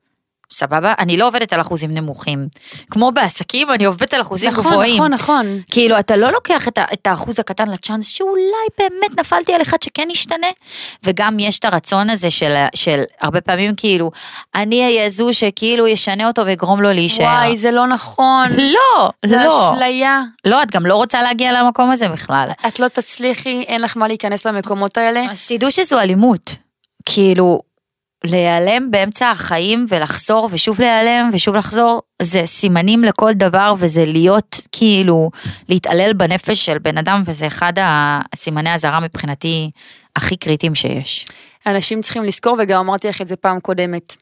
סבבה? 0.50 0.94
אני 0.98 1.16
לא 1.16 1.28
עובדת 1.28 1.52
על 1.52 1.60
אחוזים 1.60 1.94
נמוכים. 1.94 2.48
כמו 2.90 3.12
בעסקים, 3.12 3.70
אני 3.70 3.84
עובדת 3.84 4.14
על 4.14 4.20
אחוזים 4.20 4.50
נכון, 4.50 4.64
גבוהים. 4.64 4.94
נכון, 4.94 5.12
נכון. 5.12 5.60
כאילו, 5.70 5.98
אתה 5.98 6.16
לא 6.16 6.32
לוקח 6.32 6.68
את, 6.68 6.78
את 6.92 7.06
האחוז 7.06 7.40
הקטן 7.40 7.68
לצ'אנס 7.68 8.08
שאולי 8.08 8.66
באמת 8.78 9.20
נפלתי 9.20 9.54
על 9.54 9.62
אחד 9.62 9.82
שכן 9.82 10.08
ישתנה, 10.10 10.46
וגם 11.04 11.38
יש 11.38 11.58
את 11.58 11.64
הרצון 11.64 12.10
הזה 12.10 12.30
של, 12.30 12.54
של 12.74 13.02
הרבה 13.20 13.40
פעמים 13.40 13.74
כאילו, 13.76 14.10
אני 14.54 14.84
אהיה 14.84 15.10
זו 15.10 15.28
שכאילו 15.32 15.86
ישנה 15.86 16.26
אותו 16.26 16.46
ויגרום 16.46 16.82
לו 16.82 16.92
להישאר. 16.92 17.24
וואי, 17.24 17.56
זה 17.56 17.70
לא 17.70 17.86
נכון. 17.86 18.48
לא, 18.74 19.10
זה 19.26 19.36
לא. 19.36 19.72
אשליה. 19.72 20.22
לא, 20.44 20.62
את 20.62 20.70
גם 20.70 20.86
לא 20.86 20.94
רוצה 20.94 21.22
להגיע 21.22 21.62
למקום 21.62 21.90
הזה 21.90 22.08
בכלל. 22.08 22.48
את 22.68 22.80
לא 22.80 22.88
תצליחי, 22.88 23.62
אין 23.62 23.82
לך 23.82 23.96
מה 23.96 24.08
להיכנס 24.08 24.46
למקומות 24.46 24.98
האלה. 24.98 25.24
אז 25.30 25.44
שתדעו 25.44 25.70
שזו 25.70 26.00
אלימות. 26.00 26.50
כאילו, 27.06 27.60
להיעלם 28.24 28.90
באמצע 28.90 29.30
החיים 29.30 29.86
ולחזור 29.88 30.48
ושוב 30.52 30.80
להיעלם 30.80 31.30
ושוב 31.32 31.54
לחזור, 31.54 32.02
זה 32.22 32.42
סימנים 32.46 33.04
לכל 33.04 33.32
דבר 33.32 33.74
וזה 33.78 34.04
להיות 34.04 34.60
כאילו, 34.72 35.30
להתעלל 35.68 36.12
בנפש 36.12 36.66
של 36.66 36.78
בן 36.78 36.98
אדם 36.98 37.22
וזה 37.26 37.46
אחד 37.46 37.72
הסימני 37.76 38.70
האזהרה 38.70 39.00
מבחינתי 39.00 39.70
הכי 40.16 40.36
קריטיים 40.36 40.74
שיש. 40.74 41.26
אנשים 41.66 42.02
צריכים 42.02 42.24
לזכור, 42.24 42.56
וגם 42.58 42.80
אמרתי 42.80 43.08
לך 43.08 43.22
את 43.22 43.28
זה 43.28 43.36
פעם 43.36 43.60
קודמת. 43.60 44.16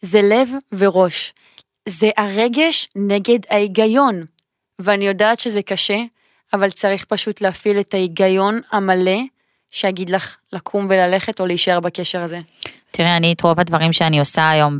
זה 0.00 0.22
לב 0.22 0.48
וראש. 0.72 1.32
זה 1.88 2.10
הרגש 2.16 2.88
נגד 2.96 3.38
ההיגיון. 3.50 4.22
ואני 4.78 5.06
יודעת 5.06 5.40
שזה 5.40 5.62
קשה, 5.62 5.98
אבל 6.52 6.70
צריך 6.70 7.04
פשוט 7.04 7.40
להפעיל 7.40 7.80
את 7.80 7.94
ההיגיון 7.94 8.60
המלא, 8.72 9.20
שיגיד 9.72 10.10
לך 10.10 10.36
לקום 10.52 10.86
וללכת 10.90 11.40
או 11.40 11.46
להישאר 11.46 11.80
בקשר 11.80 12.22
הזה. 12.22 12.40
תראי, 12.90 13.16
אני 13.16 13.32
את 13.32 13.40
רוב 13.40 13.60
הדברים 13.60 13.92
שאני 13.92 14.18
עושה 14.18 14.50
היום 14.50 14.78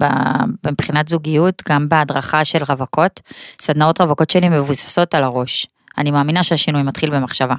מבחינת 0.66 1.08
זוגיות, 1.08 1.62
גם 1.68 1.88
בהדרכה 1.88 2.44
של 2.44 2.62
רווקות, 2.68 3.20
סדנאות 3.60 4.00
רווקות 4.00 4.30
שלי 4.30 4.48
מבוססות 4.48 5.14
על 5.14 5.24
הראש. 5.24 5.66
אני 5.98 6.10
מאמינה 6.10 6.42
שהשינוי 6.42 6.82
מתחיל 6.82 7.10
במחשבה. 7.10 7.54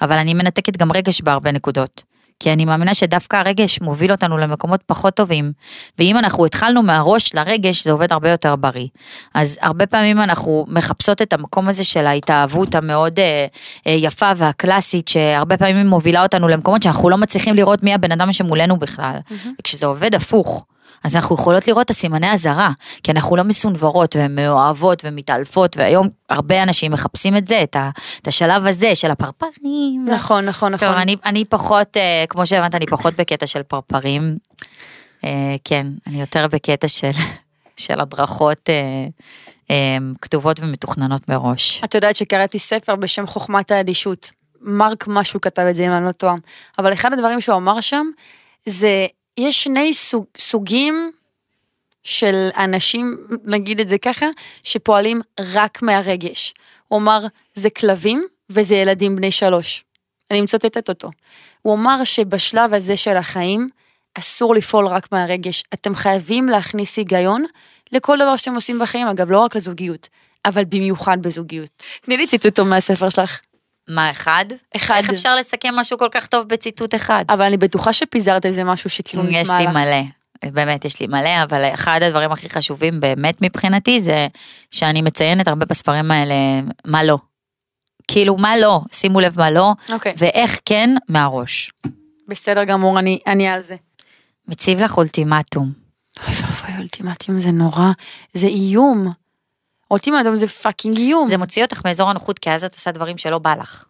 אבל 0.00 0.16
אני 0.16 0.34
מנתקת 0.34 0.76
גם 0.76 0.92
רגש 0.92 1.20
בהרבה 1.20 1.52
נקודות. 1.52 2.02
כי 2.40 2.52
אני 2.52 2.64
מאמינה 2.64 2.94
שדווקא 2.94 3.36
הרגש 3.36 3.80
מוביל 3.80 4.12
אותנו 4.12 4.38
למקומות 4.38 4.80
פחות 4.86 5.14
טובים. 5.14 5.52
ואם 5.98 6.18
אנחנו 6.18 6.46
התחלנו 6.46 6.82
מהראש 6.82 7.34
לרגש, 7.34 7.84
זה 7.84 7.92
עובד 7.92 8.12
הרבה 8.12 8.30
יותר 8.30 8.56
בריא. 8.56 8.86
אז 9.34 9.58
הרבה 9.62 9.86
פעמים 9.86 10.20
אנחנו 10.20 10.64
מחפשות 10.68 11.22
את 11.22 11.32
המקום 11.32 11.68
הזה 11.68 11.84
של 11.84 12.06
ההתאהבות 12.06 12.74
המאוד 12.74 13.20
אה, 13.20 13.46
אה, 13.86 13.92
יפה 13.92 14.32
והקלאסית, 14.36 15.08
שהרבה 15.08 15.56
פעמים 15.56 15.86
מובילה 15.86 16.22
אותנו 16.22 16.48
למקומות 16.48 16.82
שאנחנו 16.82 17.10
לא 17.10 17.16
מצליחים 17.16 17.54
לראות 17.54 17.82
מי 17.82 17.94
הבן 17.94 18.12
אדם 18.12 18.32
שמולנו 18.32 18.76
בכלל. 18.76 19.16
וכשזה 19.60 19.86
עובד 19.86 20.14
הפוך, 20.14 20.64
אז 21.04 21.16
אנחנו 21.16 21.34
יכולות 21.34 21.68
לראות 21.68 21.84
את 21.84 21.90
הסימני 21.90 22.32
אזהרה, 22.32 22.70
כי 23.02 23.12
אנחנו 23.12 23.36
לא 23.36 23.42
מסונוורות 23.42 24.16
ומאוהבות 24.18 25.02
ומתעלפות, 25.04 25.76
והיום 25.76 26.08
הרבה 26.30 26.62
אנשים 26.62 26.92
מחפשים 26.92 27.36
את 27.36 27.46
זה, 27.46 27.62
את, 27.62 27.76
ה, 27.76 27.90
את 28.22 28.28
השלב 28.28 28.66
הזה 28.66 28.94
של 28.94 29.10
הפרפרים. 29.10 30.06
נכון, 30.08 30.44
נכון, 30.44 30.72
נכון. 30.72 30.88
טוב, 30.88 30.96
אני, 30.96 31.16
אני 31.24 31.44
פחות, 31.44 31.96
אה, 31.96 32.24
כמו 32.28 32.46
שהבנת, 32.46 32.74
אני 32.74 32.86
פחות 32.86 33.14
בקטע 33.14 33.46
של 33.46 33.62
פרפרים. 33.62 34.38
אה, 35.24 35.54
כן, 35.64 35.86
אני 36.06 36.20
יותר 36.20 36.46
בקטע 36.46 36.88
של, 36.88 37.10
של 37.76 38.00
הדרכות 38.00 38.70
אה, 39.70 39.98
כתובות 40.22 40.60
ומתוכננות 40.60 41.28
מראש. 41.28 41.80
את 41.84 41.94
יודעת 41.94 42.16
שקראתי 42.16 42.58
ספר 42.58 42.96
בשם 42.96 43.26
חוכמת 43.26 43.70
האדישות. 43.70 44.30
מרק 44.60 45.04
משהו 45.08 45.40
כתב 45.40 45.62
את 45.62 45.76
זה 45.76 45.86
אם 45.86 45.90
אני 45.90 46.04
לא 46.04 46.12
טועה. 46.12 46.34
אבל 46.78 46.92
אחד 46.92 47.12
הדברים 47.12 47.40
שהוא 47.40 47.56
אמר 47.56 47.80
שם, 47.80 48.06
זה, 48.66 49.06
יש 49.38 49.64
שני 49.64 49.94
סוג, 49.94 50.24
סוגים 50.38 51.12
של 52.02 52.48
אנשים, 52.56 53.16
נגיד 53.44 53.80
את 53.80 53.88
זה 53.88 53.98
ככה, 53.98 54.26
שפועלים 54.62 55.20
רק 55.40 55.82
מהרגש. 55.82 56.54
הוא 56.88 56.98
אמר, 56.98 57.26
זה 57.54 57.70
כלבים 57.70 58.26
וזה 58.50 58.74
ילדים 58.74 59.16
בני 59.16 59.30
שלוש. 59.30 59.84
אני 60.30 60.40
מצטטת 60.40 60.88
אותו. 60.88 61.10
הוא 61.62 61.74
אמר 61.74 62.04
שבשלב 62.04 62.74
הזה 62.74 62.96
של 62.96 63.16
החיים, 63.16 63.68
אסור 64.14 64.54
לפעול 64.54 64.86
רק 64.86 65.12
מהרגש. 65.12 65.64
אתם 65.74 65.94
חייבים 65.94 66.48
להכניס 66.48 66.96
היגיון 66.96 67.44
לכל 67.92 68.18
דבר 68.18 68.36
שאתם 68.36 68.54
עושים 68.54 68.78
בחיים, 68.78 69.06
אגב, 69.06 69.30
לא 69.30 69.38
רק 69.38 69.56
לזוגיות, 69.56 70.08
אבל 70.44 70.64
במיוחד 70.64 71.22
בזוגיות. 71.22 71.82
תני 72.00 72.16
לי 72.16 72.26
ציטוט 72.26 72.54
טוב 72.54 72.68
מהספר 72.68 73.08
שלך. 73.08 73.40
מה, 73.88 74.10
אחד? 74.10 74.44
אחד. 74.76 74.94
איך 74.96 75.10
אפשר 75.10 75.36
לסכם 75.36 75.74
משהו 75.76 75.98
כל 75.98 76.08
כך 76.10 76.26
טוב 76.26 76.48
בציטוט 76.48 76.94
אחד? 76.94 77.24
אבל 77.28 77.42
אני 77.42 77.56
בטוחה 77.56 77.92
שפיזרת 77.92 78.46
איזה 78.46 78.64
משהו 78.64 78.90
שכאילו 78.90 79.22
נטמע 79.22 79.40
לך. 79.40 79.46
יש 79.46 79.52
לי 79.52 79.66
מלא, 79.66 80.02
באמת 80.44 80.84
יש 80.84 81.00
לי 81.00 81.06
מלא, 81.06 81.42
אבל 81.42 81.64
אחד 81.74 82.00
הדברים 82.02 82.32
הכי 82.32 82.50
חשובים 82.50 83.00
באמת 83.00 83.42
מבחינתי 83.42 84.00
זה 84.00 84.26
שאני 84.70 85.02
מציינת 85.02 85.48
הרבה 85.48 85.66
בספרים 85.66 86.10
האלה 86.10 86.34
מה 86.84 87.04
לא. 87.04 87.18
כאילו 88.08 88.36
מה 88.36 88.56
לא, 88.56 88.80
שימו 88.92 89.20
לב 89.20 89.38
מה 89.38 89.50
לא, 89.50 89.72
אוקיי, 89.92 90.14
ואיך 90.18 90.60
כן 90.64 90.90
מהראש. 91.08 91.72
בסדר 92.28 92.64
גמור, 92.64 92.98
אני, 92.98 93.18
אני 93.26 93.48
על 93.48 93.60
זה. 93.60 93.76
מציב 94.48 94.80
לך 94.80 94.96
אולטימטום. 94.96 95.72
אוי 96.26 96.34
ואבוי, 96.34 96.78
אולטימטום 96.78 97.40
זה 97.40 97.50
נורא, 97.50 97.90
זה 98.34 98.46
איום. 98.46 99.12
אולטימטום 99.94 100.36
זה 100.36 100.46
fucking 100.48 100.96
איום. 100.98 101.26
זה 101.26 101.38
מוציא 101.38 101.64
אותך 101.64 101.80
מאזור 101.84 102.10
הנוחות 102.10 102.38
כי 102.38 102.50
אז 102.50 102.64
את 102.64 102.74
עושה 102.74 102.92
דברים 102.92 103.18
שלא 103.18 103.38
בא 103.38 103.54
לך. 103.54 103.84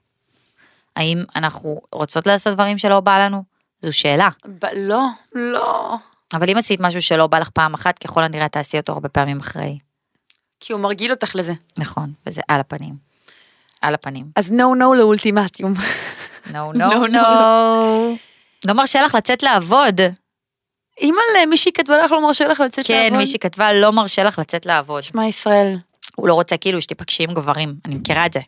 האם 0.97 1.25
אנחנו 1.37 1.81
רוצות 1.93 2.27
לעשות 2.27 2.55
דברים 2.55 2.79
שלא 2.79 3.01
בא 3.01 3.19
לנו? 3.19 3.45
זו 3.83 3.93
שאלה. 3.93 4.29
ב- 4.47 4.67
לא, 4.77 5.07
לא. 5.35 5.97
אבל 6.35 6.51
אם 6.51 6.57
עשית 6.57 6.81
משהו 6.81 7.03
שלא 7.03 7.27
בא 7.27 7.39
לך 7.39 7.51
פעם 7.51 7.75
אחת, 7.75 7.99
ככל 7.99 8.23
הנראה 8.23 8.49
תעשי 8.49 8.77
אותו 8.79 8.93
הרבה 8.93 9.09
פעמים 9.09 9.41
אחרי. 9.41 9.79
כי 10.61 10.73
הוא 10.73 10.81
מרגיל 10.81 11.11
אותך 11.11 11.37
לזה. 11.37 11.53
נכון, 11.79 12.13
וזה 12.27 12.41
על 12.49 12.61
הפנים. 12.61 12.95
על 13.83 13.95
הפנים. 13.95 14.27
אז 14.37 14.53
no 14.53 14.75
no 14.75 14.95
לאולטימטום. 14.95 15.75
נו, 16.53 16.73
נו, 16.73 17.07
נו. 17.07 18.17
לא 18.67 18.73
מרשה 18.73 19.03
לך 19.03 19.15
לצאת 19.15 19.43
לעבוד. 19.43 20.01
אימא'לה, 21.01 21.47
מישהי 21.51 21.73
כתבה 21.73 21.99
לך 21.99 22.13
לא 22.13 22.23
מרשה 22.23 22.49
לך 22.49 22.61
לצאת 22.61 22.91
לעבוד. 22.91 23.11
כן, 23.11 23.17
מישהי 23.17 23.39
כתבה 23.39 23.73
לא 23.73 23.93
מרשה 23.93 24.25
לך 24.25 24.39
לצאת 24.39 24.67
לעבוד. 24.67 25.03
שמע 25.03 25.27
ישראל. 25.27 25.77
הוא 26.17 26.29
לא 26.29 26.35
רוצה 26.35 26.57
כאילו 26.57 26.83
שתיפגשי 26.83 27.23
עם 27.23 27.35
גברים, 27.35 27.75
אני 27.85 27.95
מכירה 27.95 28.27
את 28.27 28.33
זה. 28.33 28.41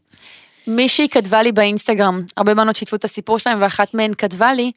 מישהי 0.66 1.08
כתבה 1.08 1.42
לי 1.42 1.52
באינסטגרם, 1.52 2.22
הרבה 2.36 2.54
בנות 2.54 2.76
שיתפו 2.76 2.96
את 2.96 3.04
הסיפור 3.04 3.38
שלהם, 3.38 3.62
ואחת 3.62 3.94
מהן 3.94 4.14
כתבה 4.14 4.52
לי, 4.52 4.72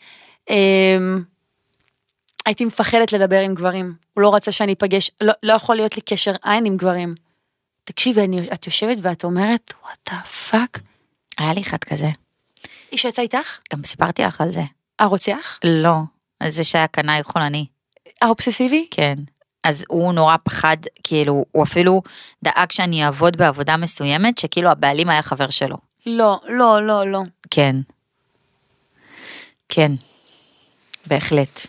אמ, 0.50 1.24
הייתי 2.46 2.66
מפחדת 2.66 3.14
לדבר 3.14 3.40
עם 3.40 3.56
גברים. 3.56 3.94
הוא 4.14 4.22
לא 4.22 4.36
רצה 4.36 4.52
שאני 4.52 4.74
אפגש, 4.74 5.12
לא, 5.22 5.34
לא 5.44 5.54
יכול 5.54 5.76
להיות 5.76 5.96
לי 5.96 6.02
קשר 6.02 6.34
עין 6.44 6.66
עם 6.66 6.78
גברים. 6.78 7.16
תקשיבי, 7.84 8.22
את 8.54 8.66
יושבת 8.66 8.98
ואת 9.02 9.24
אומרת, 9.24 9.74
what 9.84 10.10
the 10.10 10.22
fuck. 10.22 10.80
היה 11.38 11.54
לי 11.54 11.62
אחד 11.62 11.78
כזה. 11.78 12.10
איש 12.92 13.06
יצא 13.06 13.22
איתך? 13.22 13.60
גם 13.74 13.84
סיפרתי 13.86 14.24
לך 14.24 14.42
על 14.42 14.52
זה. 14.52 14.64
הרוצח? 15.00 15.60
לא, 15.64 15.96
על 16.40 16.50
זה 16.50 16.64
שהיה 16.64 16.88
קנאי 16.88 17.24
חולני. 17.24 17.66
האובססיבי? 18.22 18.88
כן. 18.92 19.16
אז 19.64 19.86
הוא 19.88 20.14
נורא 20.14 20.36
פחד, 20.44 20.78
כאילו, 21.04 21.46
הוא 21.52 21.64
אפילו 21.64 22.02
דאג 22.44 22.72
שאני 22.72 23.06
אעבוד 23.06 23.38
בעבודה 23.38 23.78
מסוימת, 23.78 24.38
שכאילו 24.38 24.70
הבעלים 24.70 25.10
היה 25.10 25.22
חבר 25.22 25.50
שלו. 25.50 25.78
לא, 26.06 26.40
לא, 26.48 26.88
לא, 26.88 27.08
לא. 27.08 27.22
כן. 27.52 27.76
כן, 29.70 29.92
בהחלט. 31.08 31.68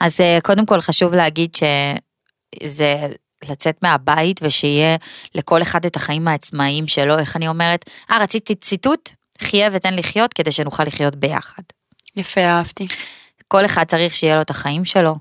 אז 0.00 0.20
אה, 0.20 0.38
קודם 0.42 0.66
כל 0.66 0.80
חשוב 0.80 1.14
להגיד 1.14 1.50
שזה 1.54 3.08
לצאת 3.48 3.82
מהבית 3.82 4.40
ושיהיה 4.42 4.96
לכל 5.34 5.62
אחד 5.62 5.84
את 5.84 5.96
החיים 5.96 6.28
העצמאיים 6.28 6.86
שלו, 6.86 7.18
איך 7.18 7.36
אני 7.36 7.48
אומרת? 7.48 7.90
אה, 8.10 8.18
רציתי 8.22 8.54
ציטוט? 8.54 9.10
חיה 9.40 9.70
ותן 9.72 9.94
לחיות 9.94 10.32
כדי 10.32 10.52
שנוכל 10.52 10.82
לחיות 10.84 11.16
ביחד. 11.16 11.62
יפה, 12.16 12.40
אהבתי. 12.40 12.86
כל 13.48 13.64
אחד 13.64 13.84
צריך 13.84 14.14
שיהיה 14.14 14.36
לו 14.36 14.42
את 14.42 14.50
החיים 14.50 14.84
שלו, 14.84 15.14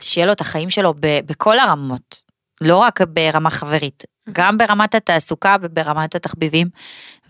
שיהיה 0.00 0.26
לו 0.26 0.32
את 0.32 0.40
החיים 0.40 0.70
שלו 0.70 0.94
בכל 1.00 1.58
הרמות. 1.58 2.24
לא 2.60 2.76
רק 2.76 3.00
ברמה 3.00 3.50
חברית, 3.50 4.04
גם 4.32 4.58
ברמת 4.58 4.94
התעסוקה 4.94 5.56
וברמת 5.62 6.14
התחביבים, 6.14 6.68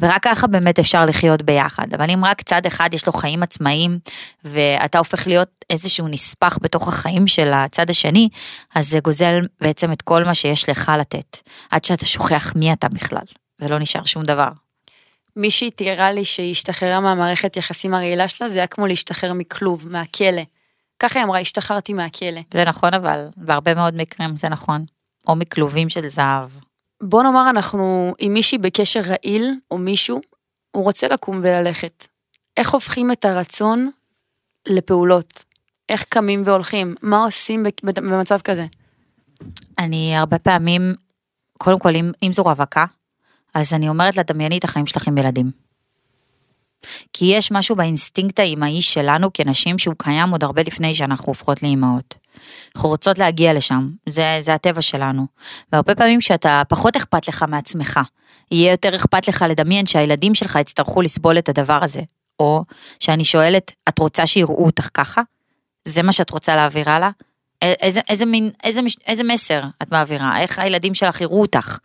ורק 0.01 0.23
ככה 0.23 0.47
באמת 0.47 0.79
אפשר 0.79 1.07
לחיות 1.07 1.43
ביחד. 1.43 1.95
אבל 1.95 2.11
אם 2.11 2.25
רק 2.25 2.43
צד 2.43 2.67
אחד 2.67 2.95
יש 2.95 3.07
לו 3.07 3.13
חיים 3.13 3.43
עצמאיים, 3.43 3.99
ואתה 4.45 4.99
הופך 4.99 5.27
להיות 5.27 5.49
איזשהו 5.71 6.09
נספח 6.09 6.59
בתוך 6.63 6.89
החיים 6.89 7.27
של 7.27 7.53
הצד 7.53 7.91
השני, 7.91 8.29
אז 8.75 8.89
זה 8.89 9.01
גוזל 9.01 9.41
בעצם 9.61 9.93
את 9.93 10.03
כל 10.03 10.25
מה 10.25 10.35
שיש 10.35 10.69
לך 10.69 10.93
לתת, 10.99 11.39
עד 11.71 11.85
שאתה 11.85 12.07
שוכח 12.07 12.53
מי 12.57 12.73
אתה 12.73 12.89
בכלל, 12.89 13.27
ולא 13.61 13.79
נשאר 13.79 14.05
שום 14.05 14.23
דבר. 14.23 14.49
מישהי 15.37 15.71
תיארה 15.71 16.13
לי 16.13 16.25
שהיא 16.25 16.51
השתחררה 16.51 17.01
מהמערכת 17.01 17.57
יחסים 17.57 17.95
הרעילה 17.95 18.29
שלה, 18.29 18.49
זה 18.49 18.59
היה 18.59 18.67
כמו 18.67 18.87
להשתחרר 18.87 19.33
מכלוב, 19.33 19.89
מהכלא. 19.89 20.43
ככה 20.99 21.19
היא 21.19 21.25
אמרה, 21.25 21.41
השתחררתי 21.41 21.93
מהכלא. 21.93 22.41
זה 22.55 22.65
נכון 22.65 22.95
אבל, 22.95 23.29
בהרבה 23.37 23.75
מאוד 23.75 23.95
מקרים 23.97 24.37
זה 24.37 24.49
נכון. 24.49 24.85
או 25.29 25.37
מכלובים 25.37 25.89
של 25.89 26.09
זהב. 26.09 26.49
בוא 27.03 27.23
נאמר 27.23 27.51
אנחנו 27.51 28.15
עם 28.19 28.33
מישהי 28.33 28.59
בקשר 28.59 29.01
רעיל, 29.01 29.55
או 29.71 29.79
מישהו, 29.79 30.21
הוא 30.71 30.85
רוצה 30.85 31.09
לקום 31.09 31.41
וללכת. 31.43 32.07
איך 32.57 32.71
הופכים 32.71 33.13
את 33.13 33.25
הרצון 33.25 33.91
לפעולות? 34.69 35.45
איך 35.89 36.05
קמים 36.05 36.43
והולכים? 36.45 36.95
מה 37.03 37.25
עושים 37.25 37.67
במצב 37.85 38.39
כזה? 38.41 38.67
אני 39.79 40.17
הרבה 40.17 40.39
פעמים, 40.39 40.95
קודם 41.59 41.79
כל, 41.79 41.95
אם, 41.95 42.13
אם 42.23 42.33
זו 42.33 42.43
רווקה, 42.43 42.85
אז 43.55 43.75
אני 43.75 43.89
אומרת 43.89 44.17
לה, 44.17 44.23
דמייני 44.23 44.59
את 44.59 44.65
החיים 44.65 44.87
שלך 44.87 45.09
עם 45.09 45.19
ילדים. 45.19 45.64
כי 47.13 47.25
יש 47.25 47.53
משהו 47.53 47.77
באינסטינקט 47.77 48.39
האימהי 48.39 48.83
שלנו 48.83 49.31
כנשים 49.35 49.79
שהוא 49.79 49.95
קיים 49.99 50.31
עוד 50.31 50.45
הרבה 50.45 50.63
לפני 50.63 50.95
שאנחנו 50.95 51.27
הופכות 51.31 51.63
לאימהות. 51.63 52.15
אנחנו 52.77 52.89
רוצות 52.89 53.19
להגיע 53.19 53.53
לשם, 53.53 53.91
זה, 54.09 54.37
זה 54.41 54.55
הטבע 54.55 54.83
שלנו. 54.83 55.27
והרבה 55.73 55.95
פעמים 55.95 56.21
כשאתה 56.21 56.63
פחות 56.69 56.97
אכפת 56.97 57.29
לך 57.29 57.45
מעצמך, 57.49 58.01
יהיה 58.51 58.71
יותר 58.71 58.97
אכפת 58.97 59.29
לך 59.29 59.45
לדמיין 59.49 59.87
שהילדים 59.87 60.35
שלך 60.35 60.59
יצטרכו 60.61 61.03
לסבול 61.03 61.39
את 61.39 61.49
הדבר 61.49 61.79
הזה. 61.85 62.01
או 62.41 62.65
שאני 63.01 63.25
שואלת, 63.25 63.73
את 63.89 63.99
רוצה 63.99 64.27
שיראו 64.27 64.65
אותך 64.65 64.89
ככה? 64.95 65.23
זה 65.85 66.03
מה 66.03 66.13
שאת 66.13 66.31
רוצה 66.31 66.57
להעביר 66.57 66.91
הלאה? 66.91 67.11
איזה, 67.65 68.01
איזה, 68.09 68.27
מין, 68.27 68.51
איזה, 68.65 68.81
איזה 69.07 69.23
מסר 69.25 69.63
את 69.83 69.93
מעבירה? 69.93 70.41
איך 70.41 70.59
הילדים 70.59 70.95
שלך 70.95 71.21
יראו 71.21 71.41
אותך 71.41 71.79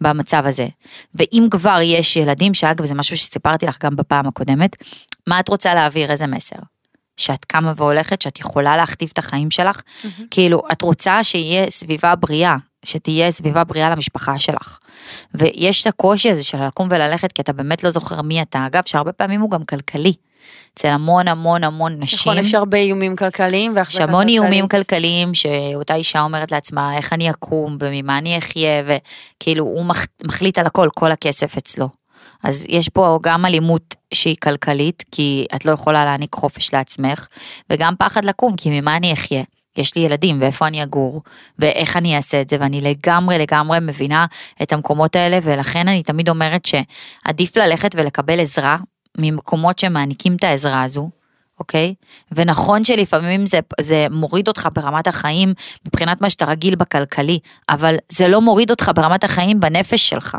במצב 0.00 0.42
הזה? 0.46 0.66
ואם 1.14 1.46
כבר 1.50 1.78
יש 1.82 2.16
ילדים, 2.16 2.54
שאגב 2.54 2.84
זה 2.84 2.94
משהו 2.94 3.16
שסיפרתי 3.16 3.66
לך 3.66 3.76
גם 3.84 3.96
בפעם 3.96 4.26
הקודמת, 4.26 4.76
מה 5.26 5.40
את 5.40 5.48
רוצה 5.48 5.74
להעביר? 5.74 6.10
איזה 6.10 6.26
מסר? 6.26 6.56
שאת 7.16 7.44
קמה 7.44 7.72
והולכת, 7.76 8.22
שאת 8.22 8.40
יכולה 8.40 8.76
להכתיב 8.76 9.08
את 9.12 9.18
החיים 9.18 9.50
שלך, 9.50 9.80
mm-hmm. 9.80 10.22
כאילו, 10.30 10.62
את 10.72 10.82
רוצה 10.82 11.24
שיהיה 11.24 11.70
סביבה 11.70 12.14
בריאה, 12.14 12.56
שתהיה 12.84 13.30
סביבה 13.30 13.64
בריאה 13.64 13.90
למשפחה 13.90 14.38
שלך. 14.38 14.78
ויש 15.34 15.82
את 15.82 15.86
הקושי 15.86 16.30
הזה 16.30 16.42
של 16.42 16.66
לקום 16.66 16.88
וללכת, 16.90 17.32
כי 17.32 17.42
אתה 17.42 17.52
באמת 17.52 17.84
לא 17.84 17.90
זוכר 17.90 18.22
מי 18.22 18.42
אתה. 18.42 18.66
אגב, 18.66 18.82
שהרבה 18.86 19.12
פעמים 19.12 19.40
הוא 19.40 19.50
גם 19.50 19.64
כלכלי. 19.64 20.12
אצל 20.74 20.88
המון 20.88 21.28
המון 21.28 21.64
המון 21.64 21.96
נשים. 21.98 22.18
נכון, 22.18 22.38
יש 22.38 22.54
הרבה 22.54 22.78
איומים 22.78 23.16
כלכליים 23.16 23.76
והחזקה 23.76 23.98
כלכלית. 23.98 24.08
יש 24.08 24.14
המון 24.14 24.28
איומים 24.28 24.68
כלכליים 24.68 25.34
שאותה 25.34 25.94
אישה 25.94 26.20
אומרת 26.20 26.52
לעצמה 26.52 26.96
איך 26.96 27.12
אני 27.12 27.30
אקום 27.30 27.76
וממה 27.80 28.18
אני 28.18 28.38
אחיה 28.38 28.82
וכאילו 28.86 29.64
הוא 29.64 29.84
מחליט 30.24 30.58
על 30.58 30.66
הכל, 30.66 30.88
כל 30.94 31.12
הכסף 31.12 31.56
אצלו. 31.56 31.88
אז 32.42 32.66
יש 32.68 32.88
פה 32.88 33.18
גם 33.22 33.46
אלימות 33.46 33.94
שהיא 34.14 34.36
כלכלית, 34.42 35.04
כי 35.12 35.46
את 35.54 35.64
לא 35.64 35.70
יכולה 35.70 36.04
להעניק 36.04 36.34
חופש 36.34 36.74
לעצמך, 36.74 37.26
וגם 37.70 37.94
פחד 37.98 38.24
לקום, 38.24 38.56
כי 38.56 38.80
ממה 38.80 38.96
אני 38.96 39.12
אחיה? 39.12 39.42
יש 39.78 39.96
לי 39.96 40.02
ילדים 40.02 40.40
ואיפה 40.40 40.66
אני 40.66 40.82
אגור 40.82 41.22
ואיך 41.58 41.96
אני 41.96 42.16
אעשה 42.16 42.40
את 42.40 42.48
זה 42.48 42.56
ואני 42.60 42.80
לגמרי 42.80 43.38
לגמרי 43.38 43.78
מבינה 43.82 44.26
את 44.62 44.72
המקומות 44.72 45.16
האלה 45.16 45.38
ולכן 45.42 45.88
אני 45.88 46.02
תמיד 46.02 46.28
אומרת 46.28 46.64
שעדיף 46.64 47.56
ללכת 47.56 47.94
ולקבל 47.94 48.40
עזרה 48.40 48.76
ממקומות 49.18 49.78
שמעניקים 49.78 50.36
את 50.36 50.44
העזרה 50.44 50.82
הזו, 50.82 51.10
אוקיי? 51.58 51.94
ונכון 52.32 52.84
שלפעמים 52.84 53.46
זה, 53.46 53.58
זה 53.80 54.06
מוריד 54.10 54.48
אותך 54.48 54.68
ברמת 54.74 55.06
החיים 55.06 55.54
מבחינת 55.86 56.20
מה 56.20 56.30
שאתה 56.30 56.44
רגיל 56.44 56.74
בכלכלי, 56.74 57.38
אבל 57.68 57.96
זה 58.08 58.28
לא 58.28 58.40
מוריד 58.40 58.70
אותך 58.70 58.90
ברמת 58.94 59.24
החיים 59.24 59.60
בנפש 59.60 60.08
שלך. 60.08 60.36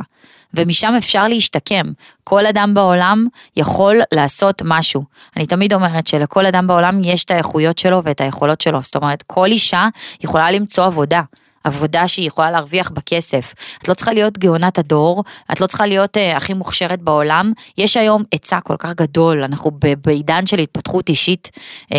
ומשם 0.53 0.93
אפשר 0.97 1.27
להשתקם. 1.27 1.85
כל 2.23 2.45
אדם 2.45 2.73
בעולם 2.73 3.25
יכול 3.57 4.01
לעשות 4.13 4.61
משהו. 4.65 5.03
אני 5.37 5.45
תמיד 5.45 5.73
אומרת 5.73 6.07
שלכל 6.07 6.45
אדם 6.45 6.67
בעולם 6.67 7.03
יש 7.03 7.23
את 7.23 7.31
האיכויות 7.31 7.77
שלו 7.77 8.01
ואת 8.03 8.21
היכולות 8.21 8.61
שלו. 8.61 8.79
זאת 8.81 8.95
אומרת, 8.95 9.23
כל 9.27 9.45
אישה 9.45 9.87
יכולה 10.23 10.51
למצוא 10.51 10.85
עבודה. 10.85 11.21
עבודה 11.63 12.07
שהיא 12.07 12.27
יכולה 12.27 12.51
להרוויח 12.51 12.89
בכסף. 12.89 13.53
את 13.81 13.87
לא 13.87 13.93
צריכה 13.93 14.13
להיות 14.13 14.37
גאונת 14.37 14.77
הדור, 14.77 15.23
את 15.51 15.61
לא 15.61 15.67
צריכה 15.67 15.87
להיות 15.87 16.17
uh, 16.17 16.37
הכי 16.37 16.53
מוכשרת 16.53 17.01
בעולם. 17.01 17.51
יש 17.77 17.97
היום 17.97 18.23
היצע 18.31 18.59
כל 18.59 18.75
כך 18.79 18.93
גדול, 18.93 19.43
אנחנו 19.43 19.71
בעידן 20.05 20.45
של 20.45 20.59
התפתחות 20.59 21.09
אישית, 21.09 21.49
uh, 21.83 21.95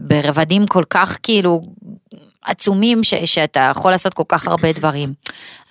ברבדים 0.00 0.66
כל 0.66 0.84
כך 0.90 1.18
כאילו 1.22 1.60
עצומים 2.44 3.04
ש, 3.04 3.14
שאתה 3.14 3.70
יכול 3.70 3.90
לעשות 3.90 4.14
כל 4.14 4.22
כך 4.28 4.48
הרבה 4.48 4.72
דברים. 4.72 5.14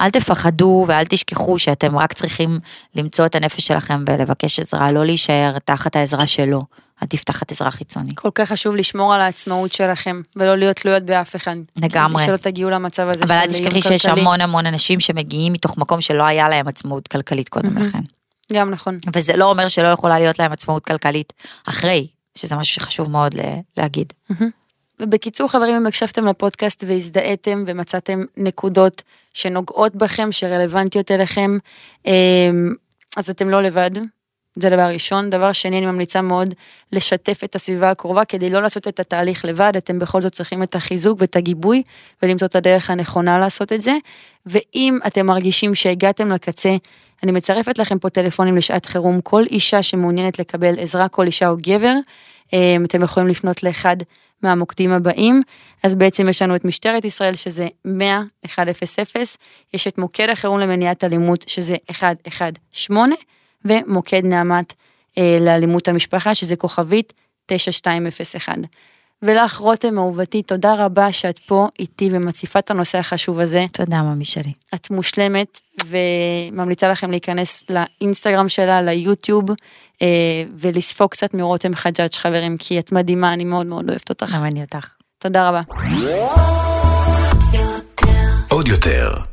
אל 0.01 0.09
תפחדו 0.09 0.85
ואל 0.87 1.05
תשכחו 1.05 1.59
שאתם 1.59 1.97
רק 1.97 2.13
צריכים 2.13 2.59
למצוא 2.95 3.25
את 3.25 3.35
הנפש 3.35 3.67
שלכם 3.67 4.03
ולבקש 4.07 4.59
עזרה, 4.59 4.91
לא 4.91 5.05
להישאר 5.05 5.59
תחת 5.65 5.95
העזרה 5.95 6.27
שלו. 6.27 6.61
עדיף 7.01 7.23
תחת 7.23 7.51
עזרה 7.51 7.71
חיצונית. 7.71 8.19
כל 8.19 8.29
כך 8.35 8.49
חשוב 8.49 8.75
לשמור 8.75 9.13
על 9.13 9.21
העצמאות 9.21 9.73
שלכם, 9.73 10.21
ולא 10.35 10.55
להיות 10.55 10.75
תלויות 10.75 11.03
באף 11.03 11.35
אחד. 11.35 11.55
לגמרי. 11.77 12.25
שלא 12.25 12.37
תגיעו 12.37 12.69
למצב 12.69 13.09
הזה 13.09 13.23
אבל 13.23 13.35
אל 13.35 13.47
תשכחי 13.47 13.81
שיש 13.81 14.05
המון 14.05 14.41
המון 14.41 14.65
אנשים 14.65 14.99
שמגיעים 14.99 15.53
מתוך 15.53 15.77
מקום 15.77 16.01
שלא 16.01 16.23
היה 16.23 16.49
להם 16.49 16.67
עצמאות 16.67 17.07
כלכלית 17.07 17.49
קודם 17.49 17.77
לכן. 17.77 17.99
גם 18.53 18.69
נכון. 18.69 18.99
וזה 19.15 19.37
לא 19.37 19.49
אומר 19.49 19.67
שלא 19.67 19.87
יכולה 19.87 20.19
להיות 20.19 20.39
להם 20.39 20.51
עצמאות 20.51 20.85
כלכלית 20.85 21.33
אחרי, 21.65 22.07
שזה 22.35 22.55
משהו 22.55 22.75
שחשוב 22.75 23.09
מאוד 23.09 23.35
להגיד. 23.77 24.13
ובקיצור 24.99 25.47
חברים 25.47 25.75
אם 25.75 25.87
הקשבתם 25.87 26.25
לפודקאסט 26.25 26.83
והזדהיתם 26.87 27.63
ומצאתם 27.67 28.23
נקודות 28.37 29.01
שנוגעות 29.33 29.95
בכם 29.95 30.31
שרלוונטיות 30.31 31.11
אליכם 31.11 31.57
אמ, 32.05 32.73
אז 33.17 33.29
אתם 33.29 33.49
לא 33.49 33.61
לבד 33.63 33.91
זה 34.55 34.69
דבר 34.69 34.87
ראשון. 34.93 35.29
דבר 35.29 35.51
שני, 35.51 35.77
אני 35.77 35.85
ממליצה 35.85 36.21
מאוד 36.21 36.53
לשתף 36.91 37.43
את 37.43 37.55
הסביבה 37.55 37.89
הקרובה 37.89 38.25
כדי 38.25 38.49
לא 38.49 38.61
לעשות 38.61 38.87
את 38.87 38.99
התהליך 38.99 39.45
לבד, 39.45 39.73
אתם 39.77 39.99
בכל 39.99 40.21
זאת 40.21 40.31
צריכים 40.31 40.63
את 40.63 40.75
החיזוק 40.75 41.21
ואת 41.21 41.35
הגיבוי 41.35 41.83
ולמצוא 42.23 42.47
את 42.47 42.55
הדרך 42.55 42.89
הנכונה 42.89 43.39
לעשות 43.39 43.73
את 43.73 43.81
זה. 43.81 43.93
ואם 44.45 44.99
אתם 45.07 45.25
מרגישים 45.25 45.75
שהגעתם 45.75 46.31
לקצה, 46.31 46.75
אני 47.23 47.31
מצרפת 47.31 47.77
לכם 47.77 47.99
פה 47.99 48.09
טלפונים 48.09 48.57
לשעת 48.57 48.85
חירום, 48.85 49.21
כל 49.21 49.43
אישה 49.43 49.83
שמעוניינת 49.83 50.39
לקבל 50.39 50.79
עזרה, 50.79 51.07
כל 51.07 51.25
אישה 51.25 51.49
או 51.49 51.55
גבר, 51.57 51.93
אה, 52.53 52.75
אתם 52.85 53.01
יכולים 53.01 53.29
לפנות 53.29 53.63
לאחד 53.63 53.97
מהמוקדים 54.41 54.91
הבאים, 54.91 55.41
אז 55.83 55.95
בעצם 55.95 56.29
יש 56.29 56.41
לנו 56.41 56.55
את 56.55 56.65
משטרת 56.65 57.05
ישראל 57.05 57.35
שזה 57.35 57.67
100-100, 57.87 57.89
יש 59.73 59.87
את 59.87 59.97
מוקד 59.97 60.29
החירום 60.29 60.59
למניעת 60.59 61.03
אלימות 61.03 61.45
שזה 61.47 61.75
118, 61.89 63.15
ומוקד 63.65 64.21
נעמת 64.25 64.73
אה, 65.17 65.37
לאלימות 65.41 65.87
המשפחה, 65.87 66.35
שזה 66.35 66.55
כוכבית 66.55 67.13
9201. 67.45 68.55
ולך, 69.21 69.57
רותם 69.57 69.97
אהובתי, 69.97 70.43
תודה 70.43 70.73
רבה 70.85 71.11
שאת 71.11 71.39
פה 71.39 71.67
איתי 71.79 72.09
ומציפה 72.11 72.59
את 72.59 72.71
הנושא 72.71 72.97
החשוב 72.97 73.39
הזה. 73.39 73.65
תודה, 73.73 74.01
ממי 74.01 74.25
שלי. 74.25 74.51
את 74.75 74.91
מושלמת, 74.91 75.59
וממליצה 75.85 76.89
לכם 76.89 77.11
להיכנס 77.11 77.63
לאינסטגרם 77.69 78.49
שלה, 78.49 78.81
ליוטיוב, 78.81 79.45
אה, 80.01 80.07
ולספוג 80.57 81.09
קצת 81.09 81.33
מרותם 81.33 81.75
חג'אג' 81.75 82.13
חברים, 82.13 82.57
כי 82.57 82.79
את 82.79 82.91
מדהימה, 82.91 83.33
אני 83.33 83.45
מאוד 83.45 83.65
מאוד 83.65 83.89
אוהבת 83.89 84.09
אותך. 84.09 84.35
גם 84.35 84.45
אני 84.45 84.61
אותך. 84.61 84.93
תודה 85.17 85.49
רבה. 85.49 85.61
עוד 88.49 88.67
יותר. 88.67 89.32